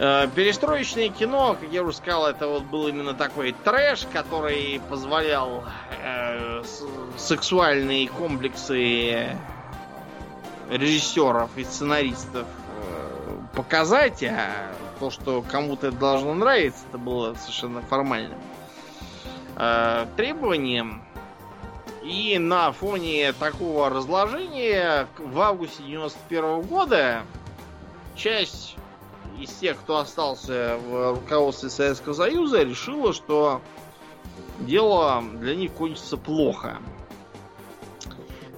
[0.00, 5.64] Э, Перестроечное кино, как я уже сказал, это вот был именно такой трэш, который позволял
[6.00, 6.62] э,
[7.16, 9.36] сексуальные комплексы
[10.70, 17.82] режиссеров и сценаристов э, показать, а то, что кому-то это должно нравиться, это было совершенно
[17.82, 18.38] формальным
[19.56, 21.02] э, требованием.
[22.04, 27.22] И на фоне такого разложения в августе 91 года
[28.14, 28.76] часть
[29.40, 33.60] из тех, кто остался в руководстве Советского Союза, решила, что
[34.60, 36.78] дело для них кончится плохо.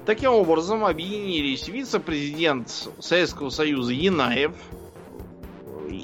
[0.06, 4.52] Таким образом, объединились вице-президент Советского Союза Янаев.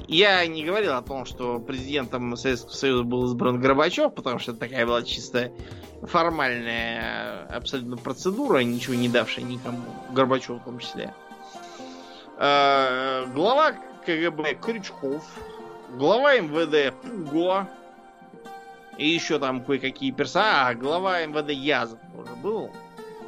[0.07, 4.61] Я не говорил о том, что президентом Советского Союза был избран Горбачев, потому что это
[4.61, 5.51] такая была чисто
[6.03, 9.81] формальная абсолютно процедура, ничего не давшая никому,
[10.11, 11.13] Горбачеву в том числе.
[12.37, 13.73] Э, Глава
[14.07, 15.21] КГБ Крючков,
[15.97, 17.67] глава МВД Пуго,
[18.97, 20.69] и еще там кое-какие персонажи.
[20.69, 22.71] А, глава МВД Язов тоже был,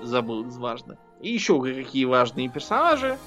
[0.01, 0.97] забыл из важных.
[1.19, 3.17] И еще кое-какие важные персонажи.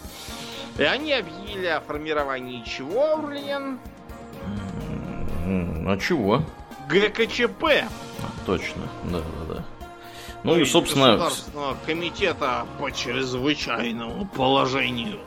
[0.79, 3.79] И они объявили о формировании чего, Урлен?
[5.45, 6.43] М, А чего?
[6.89, 7.65] ГКЧП.
[7.65, 9.65] А, Точно, да, да, да.
[10.43, 15.21] Ну и, собственно, Государственного комитета по чрезвычайному положению.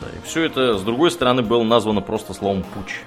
[0.00, 3.00] Да, и все это, с другой стороны, было названо просто словом пуч.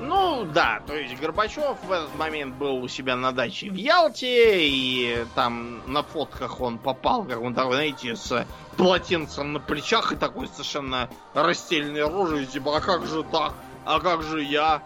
[0.00, 4.68] Ну да, то есть Горбачев в этот момент был у себя на даче в Ялте,
[4.68, 8.46] и там на фотках он попал, как он такой, знаете, с
[8.76, 13.54] полотенцем на плечах и такой совершенно расстеленной рожей, типа, а как же так?
[13.84, 14.82] А как же я?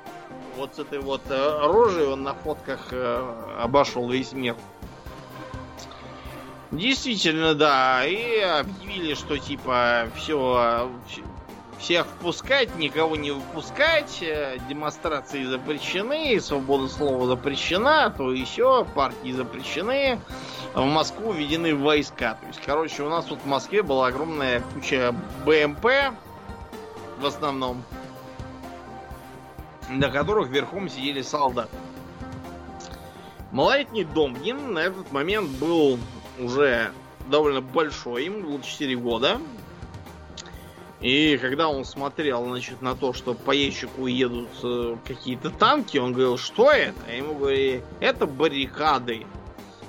[0.56, 4.56] Вот с этой вот э, рожей он на фотках э, обошел весь мир.
[6.70, 10.88] Действительно, да, и объявили, что типа все,
[11.80, 20.20] всех впускать, никого не выпускать, э, демонстрации запрещены, свобода слова запрещена, то еще партии запрещены,
[20.74, 22.38] в Москву введены войска.
[22.40, 25.12] То есть, короче, у нас тут в Москве была огромная куча
[25.44, 25.86] БМП,
[27.18, 27.82] в основном,
[29.88, 31.76] на которых верхом сидели солдаты.
[33.50, 35.98] Малолетний Домнин на этот момент был
[36.40, 36.92] уже
[37.28, 39.40] довольно большой, ему было 4 года.
[41.00, 46.12] И когда он смотрел, значит, на то, что по ящику едут э, какие-то танки, он
[46.12, 46.98] говорил, что это?
[47.08, 49.26] А ему говорили, это баррикады.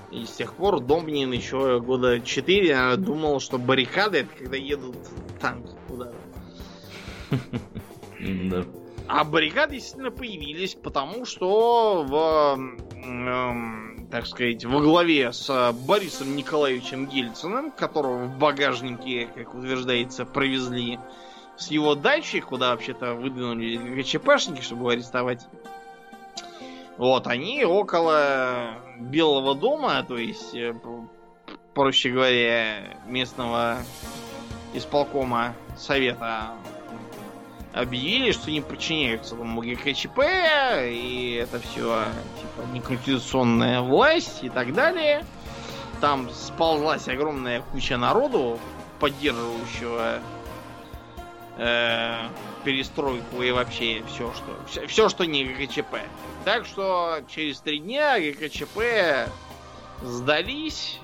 [0.10, 4.96] И с тех пор Домнин еще года 4 думал, что баррикады это когда едут
[5.40, 6.16] танки куда-то.
[8.20, 8.66] Да.
[9.08, 12.58] А баррикады, естественно, появились, потому что в,
[12.94, 21.00] э, так сказать, во главе с Борисом Николаевичем Гельциным, которого в багажнике, как утверждается, провезли
[21.58, 25.48] с его дачи, куда вообще-то выдвинули ГЧПшники, чтобы арестовать.
[26.98, 30.76] Вот, они около Белого дома, то есть, э,
[31.74, 33.78] проще говоря, местного
[34.74, 36.52] исполкома совета
[37.74, 40.20] объявили, что не подчиняются там ГКЧП,
[40.84, 42.06] и это все
[42.40, 45.26] типа неконституционная власть и так далее.
[46.00, 48.60] Там сползлась огромная куча народу,
[49.00, 50.20] поддерживающего
[51.58, 52.28] э,
[52.64, 55.98] перестройку и вообще все, что все, все, что не ГКЧП.
[56.44, 59.30] Так что через три дня ГКЧП
[60.02, 61.00] сдались,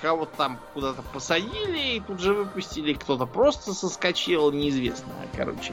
[0.00, 5.72] кого-то там куда-то посадили и тут же выпустили, кто-то просто соскочил, неизвестно, короче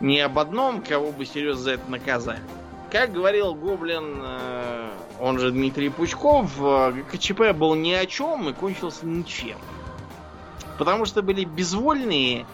[0.00, 2.42] ни об одном, кого бы серьезно за это наказали.
[2.90, 4.90] Как говорил Гоблин, э,
[5.20, 9.58] он же Дмитрий Пучков, э, КЧП был ни о чем и кончился ничем.
[10.78, 12.46] Потому что были безвольные,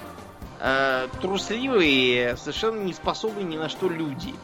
[0.61, 4.35] э, трусливые, совершенно не способные ни на что люди.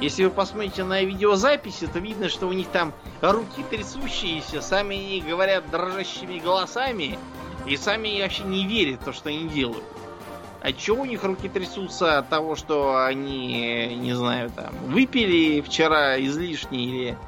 [0.00, 5.20] Если вы посмотрите на видеозаписи, то видно, что у них там руки трясущиеся, сами они
[5.20, 7.18] говорят дрожащими голосами,
[7.66, 9.84] и сами вообще не верят в то, что они делают.
[10.64, 16.18] А чего у них руки трясутся от того, что они, не знаю, там, выпили вчера
[16.24, 17.18] излишне или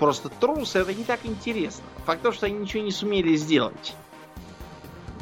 [0.00, 1.84] просто трусы, это не так интересно.
[2.04, 3.94] Факт то, что они ничего не сумели сделать.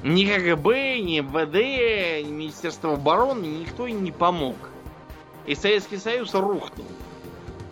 [0.02, 4.56] Ни КГБ, ни МВД, ни Министерство обороны, никто им не помог.
[5.44, 6.86] И Советский Союз рухнул.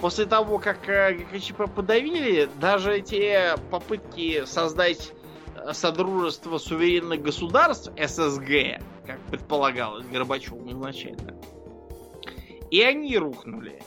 [0.02, 5.14] После того, как э, ГКЧП подавили, даже те попытки создать
[5.72, 11.34] Содружество суверенных государств, ССГ, как предполагалось Горбачевым изначально.
[12.70, 13.82] И они рухнули.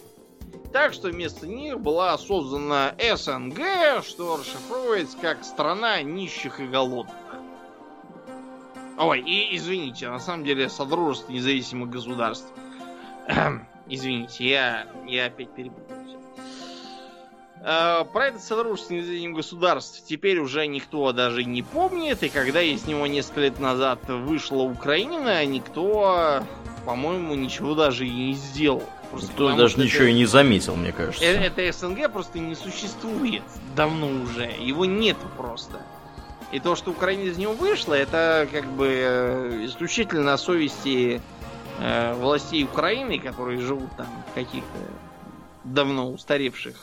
[0.72, 7.16] Так что вместо них была создана СНГ, что расшифровывается как страна нищих и голодных.
[8.98, 12.52] Ой, и извините, на самом деле Содружество независимых государств.
[13.88, 15.98] извините, я, я опять перепутал.
[17.62, 22.86] Э, про это Содружество независимых государств теперь уже никто даже не помнит, и когда из
[22.86, 26.44] него несколько лет назад вышла Украина, никто,
[26.86, 28.84] по-моему, ничего даже и не сделал.
[29.12, 31.26] Просто Кто даже ничего это, и не заметил, мне кажется.
[31.26, 33.42] Это, это СНГ просто не существует
[33.76, 34.52] давно уже.
[34.60, 35.82] Его нет просто.
[36.52, 41.22] И то, что Украина из него вышла, это как бы э, исключительно на совести
[41.80, 44.80] э, властей Украины, которые живут там в каких-то
[45.64, 46.76] давно устаревших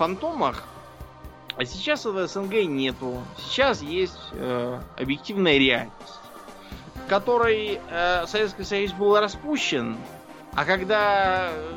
[0.00, 0.64] фантомах.
[1.56, 3.22] А сейчас этого СНГ нету.
[3.36, 6.20] Сейчас есть э, объективная реальность,
[7.04, 9.98] в которой э, Советский Союз был распущен,
[10.54, 11.72] а когда э,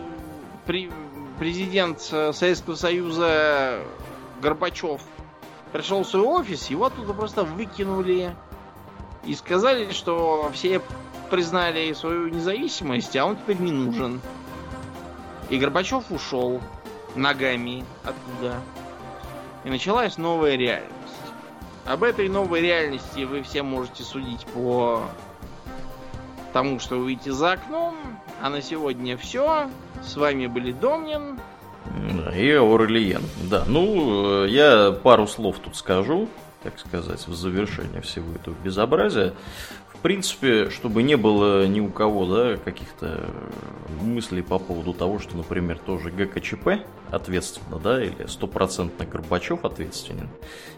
[0.65, 0.89] при,
[1.37, 3.81] президент э, Советского Союза
[4.41, 5.01] Горбачев
[5.73, 8.33] пришел в свой офис, его оттуда просто выкинули
[9.25, 10.81] и сказали, что все
[11.29, 14.21] признали свою независимость, а он теперь не нужен.
[15.49, 16.61] И Горбачев ушел
[17.15, 18.61] ногами оттуда.
[19.63, 20.91] И началась новая реальность.
[21.85, 25.03] Об этой новой реальности вы все можете судить по
[26.53, 27.95] тому, что вы видите за окном.
[28.41, 29.69] А на сегодня все.
[30.01, 31.39] С вами были Домнин.
[32.33, 33.23] И Аурелиен.
[33.49, 36.29] Да, ну, я пару слов тут скажу,
[36.61, 39.33] так сказать, в завершение всего этого безобразия
[40.03, 43.31] принципе, чтобы не было ни у кого, да, каких-то
[44.01, 50.29] мыслей по поводу того, что, например, тоже ГКЧП ответственно, да, или стопроцентно Горбачев ответственен,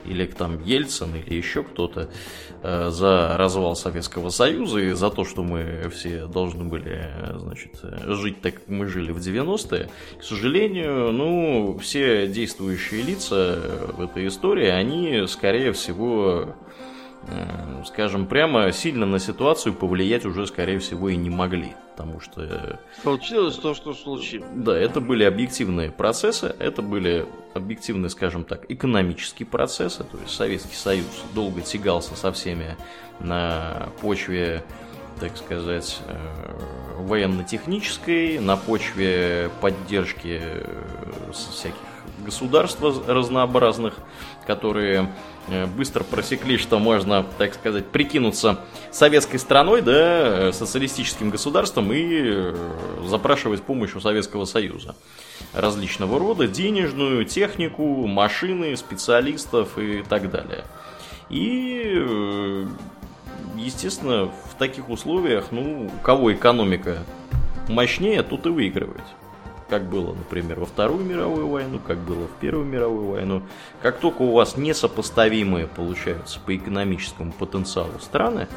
[0.05, 2.09] или там Ельцин, или еще кто-то
[2.61, 8.41] э, за развал Советского Союза и за то, что мы все должны были, значит, жить
[8.41, 9.89] так, как мы жили в 90-е.
[10.19, 13.59] К сожалению, ну, все действующие лица
[13.93, 16.94] в этой истории, они, скорее всего, э,
[17.85, 21.73] скажем прямо, сильно на ситуацию повлиять уже, скорее всего, и не могли.
[21.95, 22.41] Потому что...
[22.41, 24.47] Э, случилось то, что случилось.
[24.53, 30.03] Да, это были объективные процессы, это были объективные, скажем так, экономические процессы.
[30.03, 32.75] То есть Советский Союз долго тягался со всеми
[33.19, 34.63] на почве
[35.19, 40.41] так сказать, э, военно-технической, на почве поддержки
[41.31, 41.77] всяких
[42.25, 43.95] государств разнообразных,
[44.45, 45.07] которые э,
[45.75, 48.59] быстро просекли, что можно, так сказать, прикинуться
[48.91, 52.55] советской страной, да, социалистическим государством и э,
[53.05, 54.95] запрашивать помощь у Советского Союза.
[55.53, 60.65] Различного рода, денежную, технику, машины, специалистов и так далее.
[61.29, 62.65] И, э,
[63.57, 67.03] естественно, в таких условиях, ну, у кого экономика
[67.67, 69.03] мощнее, тут и выигрывает
[69.69, 73.41] как было, например, во Вторую мировую войну, как было в Первую мировую войну.
[73.81, 78.47] Как только у вас несопоставимые получаются по экономическому потенциалу страны,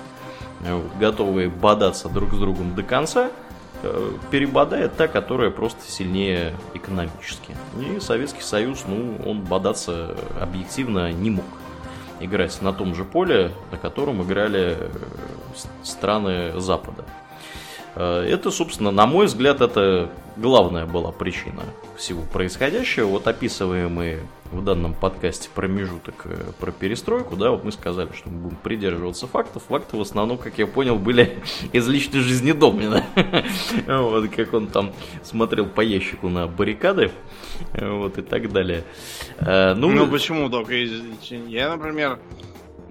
[0.61, 3.31] вот, готовые бодаться друг с другом до конца,
[3.83, 7.57] э, перебодает та, которая просто сильнее экономически.
[7.79, 11.45] И Советский Союз, ну, он бодаться объективно не мог
[12.21, 14.89] играть на том же поле, на котором играли э,
[15.83, 17.05] страны Запада.
[17.99, 21.65] Э, это, собственно, на мой взгляд, это главная была причина
[21.97, 23.07] всего происходящего.
[23.07, 24.19] Вот описываемый
[24.53, 29.27] в данном подкасте промежуток э, про перестройку, да, вот мы сказали, что мы будем придерживаться
[29.27, 29.65] фактов.
[29.69, 31.39] Факты в основном, как я понял, были
[31.73, 33.05] из личной жизни Домнина.
[33.87, 34.93] Вот, как он там
[35.23, 37.11] смотрел по ящику на баррикады,
[37.73, 38.85] вот, и так далее.
[39.39, 42.19] Э, ну, ну почему только из Я, например,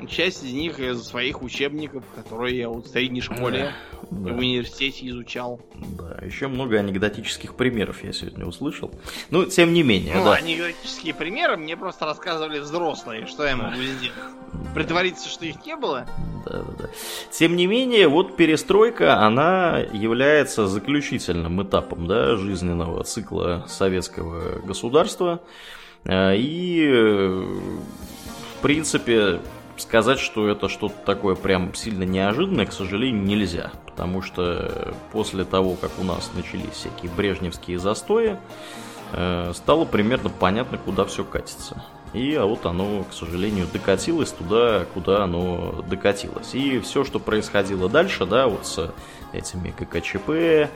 [0.05, 3.73] часть из них из своих учебников, которые я вот в средней школе
[4.11, 4.33] да.
[4.33, 5.59] в университете изучал.
[5.97, 8.91] Да, еще много анекдотических примеров я сегодня услышал.
[9.29, 10.35] Ну, тем не менее, ну, да.
[10.35, 14.13] анекдотические примеры мне просто рассказывали взрослые, что я могу сделать.
[14.73, 16.07] Притвориться, что их не было?
[16.45, 16.89] Да, да, да.
[17.31, 25.41] Тем не менее, вот перестройка, она является заключительным этапом да, жизненного цикла советского государства.
[26.05, 27.59] Э, и, э,
[28.57, 29.39] в принципе,
[29.77, 33.71] сказать, что это что-то такое прям сильно неожиданное, к сожалению, нельзя.
[33.85, 38.37] Потому что после того, как у нас начались всякие брежневские застои,
[39.13, 41.83] э, стало примерно понятно, куда все катится.
[42.13, 46.55] И а вот оно, к сожалению, докатилось туда, куда оно докатилось.
[46.55, 48.93] И все, что происходило дальше, да, вот с
[49.33, 50.71] этими ГКЧП,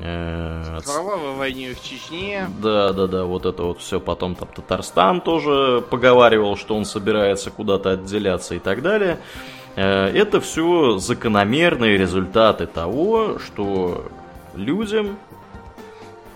[0.00, 2.48] Э, Кровавой войне в Чечне.
[2.62, 3.98] Да, да, да, вот это вот все.
[4.00, 9.18] Потом там Татарстан тоже поговаривал, что он собирается куда-то отделяться и так далее.
[9.74, 14.10] Э, это все закономерные результаты того, что
[14.54, 15.18] людям,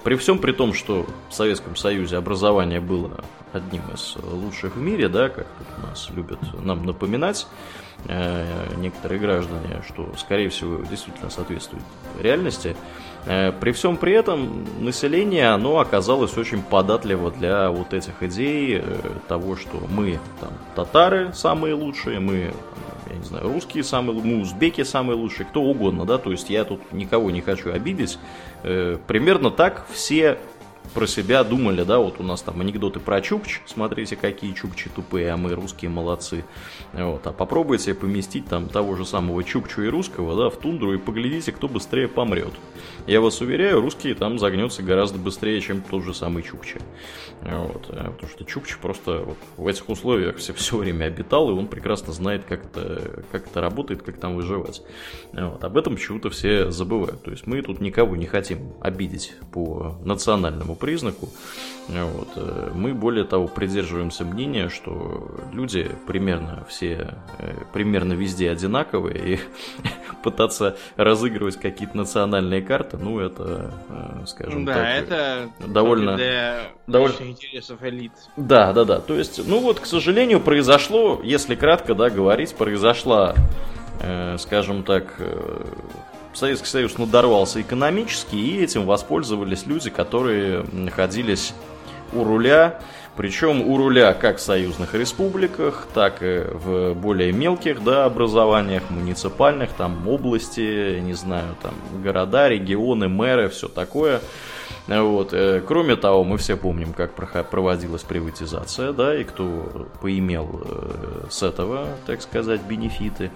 [0.02, 5.08] при всем при том, что в Советском Союзе образование было одним из лучших в мире,
[5.08, 5.46] да, как
[5.78, 7.46] у нас любят нам напоминать,
[8.08, 11.84] Э, некоторые граждане, что, скорее всего, действительно соответствует
[12.20, 12.76] реальности.
[13.26, 18.82] Э, при всем при этом население, оно оказалось очень податливо для вот этих идей э,
[19.28, 22.52] того, что мы там татары самые лучшие, мы
[23.10, 26.64] я не знаю, русские самые, мы узбеки самые лучшие, кто угодно, да, то есть я
[26.64, 28.18] тут никого не хочу обидеть.
[28.62, 30.38] Примерно так все
[30.94, 35.30] про себя думали, да, вот у нас там анекдоты про Чукч, смотрите, какие Чукчи тупые,
[35.32, 36.44] а мы русские молодцы.
[36.92, 40.98] Вот, а попробуйте поместить там того же самого Чукчу и русского, да, в тундру и
[40.98, 42.52] поглядите, кто быстрее помрет.
[43.06, 46.78] Я вас уверяю, русские там загнется гораздо быстрее, чем тот же самый Чукчи.
[47.40, 51.52] Вот, э, потому что Чукчи просто вот в этих условиях все, все время обитал, и
[51.52, 54.82] он прекрасно знает, как это, как это работает, как там выживать.
[55.32, 57.22] Вот, об этом почему-то все забывают.
[57.22, 61.28] То есть мы тут никого не хотим обидеть по национальному признаку.
[61.88, 62.28] Вот.
[62.36, 69.40] Э, мы, более того, придерживаемся мнения, что люди примерно все, э, примерно везде одинаковые, и
[70.22, 76.16] пытаться разыгрывать какие-то национальные карты, ну, это, э, скажем да, так, это довольно...
[76.16, 77.22] Для довольно...
[77.22, 78.12] интересов элит.
[78.36, 79.00] Да, да, да.
[79.00, 83.34] То есть, ну вот, к сожалению, произошло, если кратко, да, говорить, произошла,
[84.00, 85.14] э, скажем так,
[86.34, 91.54] Советский Союз надорвался экономически, и этим воспользовались люди, которые находились
[92.12, 92.78] у руля,
[93.16, 99.70] причем у руля как в союзных республиках, так и в более мелких да, образованиях, муниципальных,
[99.72, 104.20] там области, не знаю, там города, регионы, мэры, все такое.
[104.88, 105.32] Вот.
[105.32, 111.42] Э, кроме того, мы все помним, как проводилась приватизация, да, и кто поимел э, с
[111.42, 113.30] этого, так сказать, бенефиты.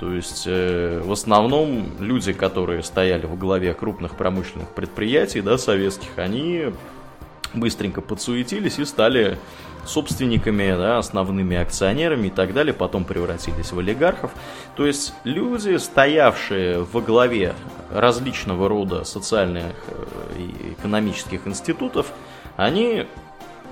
[0.00, 6.10] То есть, э, в основном, люди, которые стояли в главе крупных промышленных предприятий, да, советских,
[6.16, 6.72] они
[7.54, 9.38] быстренько подсуетились и стали
[9.86, 14.32] собственниками, да, основными акционерами и так далее, потом превратились в олигархов.
[14.76, 17.54] То есть люди, стоявшие во главе
[17.90, 20.04] различного рода социальных э,
[20.38, 22.12] и экономических институтов,
[22.56, 23.06] они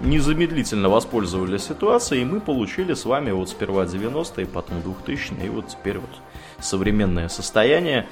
[0.01, 5.69] незамедлительно воспользовались ситуацией, и мы получили с вами вот сперва 90-е, потом 2000-е, и вот
[5.69, 6.11] теперь вот
[6.61, 8.09] современное состояние,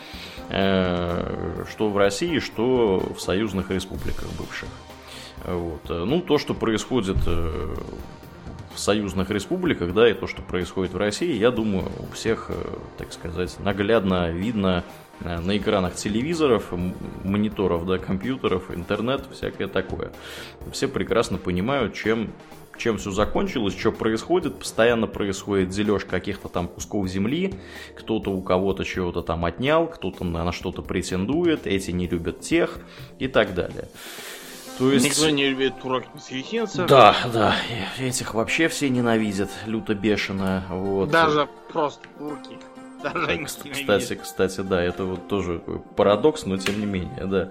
[0.51, 4.68] э, что в России, что в союзных республиках бывших.
[5.47, 5.89] Вот.
[5.89, 7.74] Ну, то, что происходит э,
[8.74, 12.55] в союзных республиках, да, и то, что происходит в России, я думаю, у всех, э,
[12.98, 14.82] так сказать, наглядно видно
[15.20, 16.73] э, на экранах телевизоров,
[17.23, 20.12] мониторов, да, компьютеров, интернет, всякое такое.
[20.73, 22.32] Все прекрасно понимают, чем
[22.77, 24.59] чем все закончилось, что происходит.
[24.59, 27.55] Постоянно происходит дележ каких-то там кусков земли,
[27.97, 32.78] кто-то у кого-то чего-то там отнял, кто-то на что-то претендует, эти не любят тех
[33.18, 33.89] и так далее.
[34.78, 35.07] То есть...
[35.07, 36.86] Никто не любит турок месхетинцев.
[36.89, 37.57] Да, да.
[37.98, 40.65] Этих вообще все ненавидят, люто бешено.
[40.69, 41.11] Вот.
[41.11, 42.59] Даже просто турки.
[43.73, 45.60] Кстати, кстати, да, это вот тоже
[45.97, 47.51] парадокс, но тем не менее, да.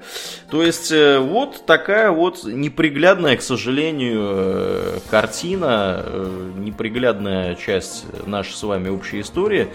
[0.49, 8.53] То есть, э, вот такая вот неприглядная, к сожалению, э, картина, э, неприглядная часть нашей
[8.53, 9.67] с вами общей истории.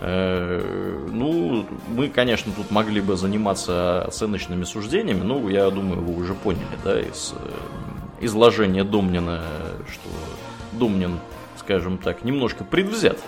[0.00, 6.78] Ну, мы, конечно, тут могли бы заниматься оценочными суждениями, но я думаю, вы уже поняли,
[6.84, 7.34] да, из
[8.20, 9.42] изложения Домнина,
[9.90, 10.08] что
[10.78, 11.18] Домнин,
[11.58, 13.18] скажем так, немножко предвзят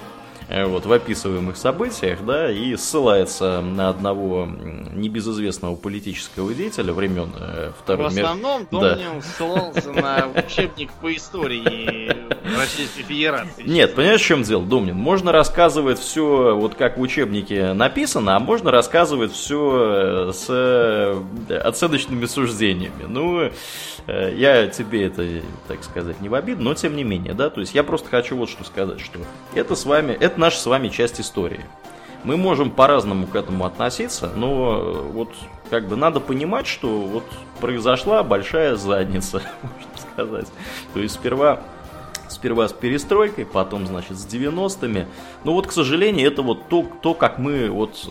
[0.50, 4.48] вот, в описываемых событиях, да, и ссылается на одного
[4.94, 8.68] небезызвестного политического деятеля времен э, Второй В основном мир...
[8.70, 9.22] Домнин да.
[9.22, 12.10] ссылался на учебник по истории
[12.58, 13.62] Российской Федерации.
[13.64, 14.96] Нет, понимаешь, в чем дело, Домнин?
[14.96, 21.22] Можно рассказывать все, вот как в учебнике написано, а можно рассказывать все э, с
[21.62, 23.04] оценочными суждениями.
[23.06, 23.50] Ну,
[24.08, 25.24] я тебе это,
[25.68, 28.36] так сказать, не в обиду, но тем не менее, да, то есть я просто хочу
[28.36, 29.20] вот что сказать, что
[29.54, 31.64] это с вами, это наша с вами часть истории.
[32.24, 35.30] Мы можем по-разному к этому относиться, но э, вот
[35.70, 37.24] как бы надо понимать, что вот
[37.60, 40.48] произошла большая задница, можно сказать.
[40.92, 41.60] То есть сперва
[42.28, 45.06] сперва с перестройкой, потом, значит, с 90-ми.
[45.44, 48.10] Но вот, к сожалению, это вот то, то как мы вот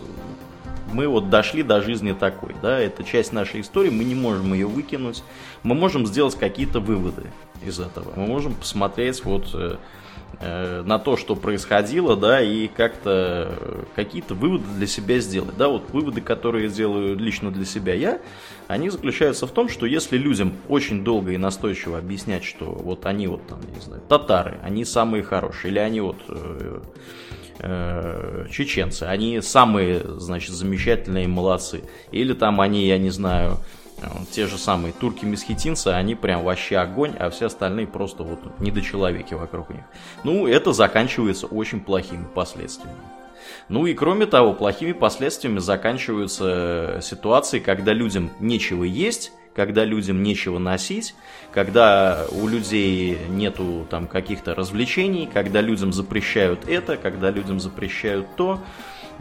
[0.92, 4.66] мы вот дошли до жизни такой, да, это часть нашей истории, мы не можем ее
[4.66, 5.22] выкинуть,
[5.62, 7.26] мы можем сделать какие-то выводы
[7.64, 9.54] из этого, мы можем посмотреть вот
[10.40, 15.54] э, Э, на то, что происходило, да, и как-то э, какие-то выводы для себя сделать.
[15.58, 18.20] Да, вот выводы, которые делаю лично для себя я,
[18.66, 23.26] они заключаются в том, что если людям очень долго и настойчиво объяснять, что вот они
[23.26, 26.80] вот там, не знаю, татары, они самые хорошие, или они вот э,
[27.58, 31.82] э, чеченцы, они самые, значит, замечательные молодцы,
[32.12, 33.58] или там они, я не знаю,
[34.30, 39.70] те же самые турки-месхетинцы, они прям вообще огонь, а все остальные просто вот недочеловеки вокруг
[39.70, 39.82] них.
[40.24, 42.98] Ну, это заканчивается очень плохими последствиями.
[43.68, 50.58] Ну и кроме того, плохими последствиями заканчиваются ситуации, когда людям нечего есть, когда людям нечего
[50.58, 51.14] носить,
[51.52, 58.60] когда у людей нету там каких-то развлечений, когда людям запрещают это, когда людям запрещают то.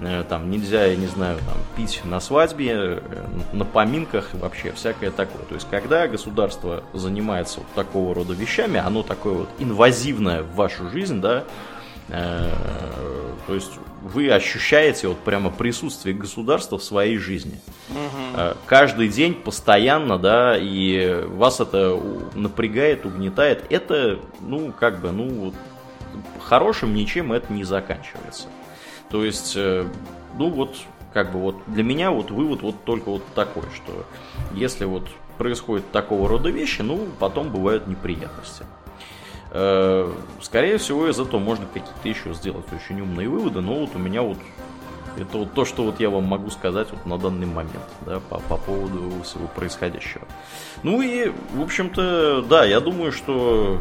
[0.01, 3.01] Э, там нельзя, я не знаю, там, пить на свадьбе, э,
[3.51, 5.43] на поминках, вообще всякое такое.
[5.43, 10.89] То есть, когда государство занимается вот такого рода вещами, оно такое вот инвазивное в вашу
[10.89, 11.43] жизнь, да,
[12.07, 12.49] э,
[13.47, 13.71] то есть
[14.01, 17.59] вы ощущаете вот прямо присутствие государства в своей жизни.
[17.89, 18.55] Угу.
[18.65, 21.99] Каждый день, постоянно, да, и вас это
[22.35, 23.65] напрягает, угнетает.
[23.69, 25.53] Это, ну, как бы, ну,
[26.41, 28.47] хорошим ничем это не заканчивается.
[29.09, 29.87] То есть, э,
[30.37, 30.75] ну вот,
[31.13, 34.05] как бы вот для меня вот вывод вот только вот такой, что
[34.53, 35.07] если вот
[35.37, 38.65] происходит такого рода вещи, ну, потом бывают неприятности.
[39.51, 40.11] Э,
[40.41, 44.21] скорее всего, из этого можно какие-то еще сделать очень умные выводы, но вот у меня
[44.21, 44.37] вот
[45.17, 48.39] это вот то, что вот я вам могу сказать вот на данный момент, да, по,
[48.39, 50.21] по поводу всего происходящего.
[50.83, 53.79] Ну и, в общем-то, да, я думаю, что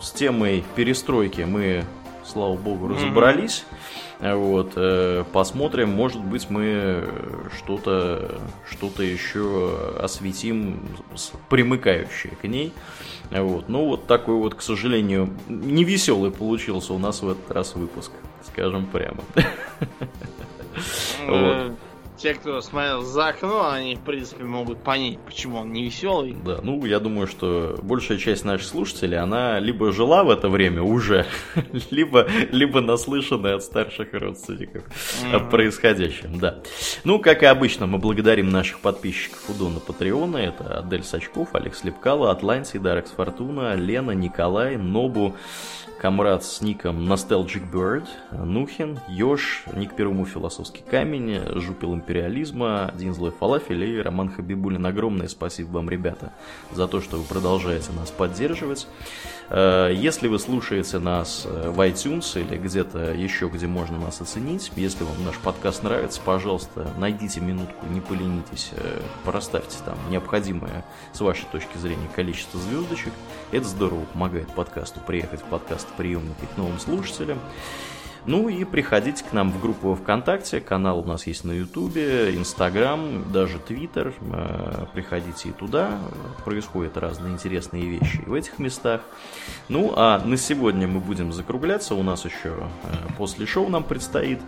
[0.00, 1.84] с темой перестройки мы,
[2.24, 3.64] слава богу, разобрались.
[3.70, 3.76] Mm-hmm.
[4.22, 7.08] Вот, э, посмотрим, может быть, мы
[7.56, 8.40] что-то
[8.70, 10.80] что еще осветим,
[11.48, 12.72] примыкающее к ней.
[13.30, 13.68] Вот.
[13.68, 18.12] Ну, вот такой вот, к сожалению, невеселый получился у нас в этот раз выпуск,
[18.46, 19.22] скажем прямо.
[21.28, 21.70] Э,
[22.22, 26.36] те, кто смотрел за окно, они, в принципе, могут понять, почему он не веселый.
[26.44, 30.82] Да, ну, я думаю, что большая часть наших слушателей, она либо жила в это время
[30.82, 31.26] уже,
[31.90, 35.34] либо, либо наслышаны от старших родственников mm-hmm.
[35.34, 36.60] о происходящем, да.
[37.02, 40.36] Ну, как и обычно, мы благодарим наших подписчиков у Дона Патреона.
[40.36, 45.34] Это Адель Сачков, Алекс Лепкало, Атланти, Дарекс Фортуна, Лена, Николай, Нобу,
[46.02, 53.30] Камрад с ником Nostalgic Bird, Нухин, Ёж, ник Перуму Философский камень, Жупил Империализма, Один Злой
[53.30, 54.84] Фалафель и Роман Хабибулин.
[54.84, 56.34] Огромное спасибо вам, ребята,
[56.70, 58.86] за то, что вы продолжаете нас поддерживать.
[59.48, 64.72] Э, если вы слушаете нас э, в iTunes или где-то еще, где можно нас оценить,
[64.76, 70.84] если вам наш подкаст нравится, пожалуйста, найдите минутку, не поленитесь, э, проставьте там необходимое
[71.14, 73.14] с вашей точки зрения количество звездочек.
[73.52, 77.38] Это здорово помогает подкасту приехать в подкаст приемники к новым слушателям.
[78.24, 83.32] Ну и приходите к нам в группу ВКонтакте, канал у нас есть на Ютубе, Инстаграм,
[83.32, 84.14] даже Твиттер.
[84.20, 85.98] Э, приходите и туда,
[86.44, 89.00] происходят разные интересные вещи в этих местах.
[89.68, 94.38] Ну а на сегодня мы будем закругляться, у нас еще э, после шоу нам предстоит.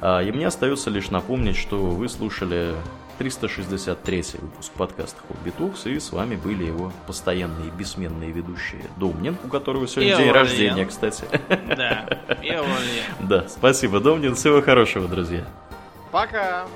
[0.00, 2.74] А, и мне остается лишь напомнить, что вы слушали
[3.18, 9.48] 363 выпуск подкаста Хобби Тукс, и с вами были его постоянные бессменные ведущие Домнин, у
[9.48, 10.34] которого сегодня и день Вален.
[10.34, 11.24] рождения, кстати.
[11.48, 12.06] Да,
[12.42, 12.58] и
[13.20, 15.44] Да, спасибо, Домнин, всего хорошего, друзья.
[16.10, 16.66] Пока.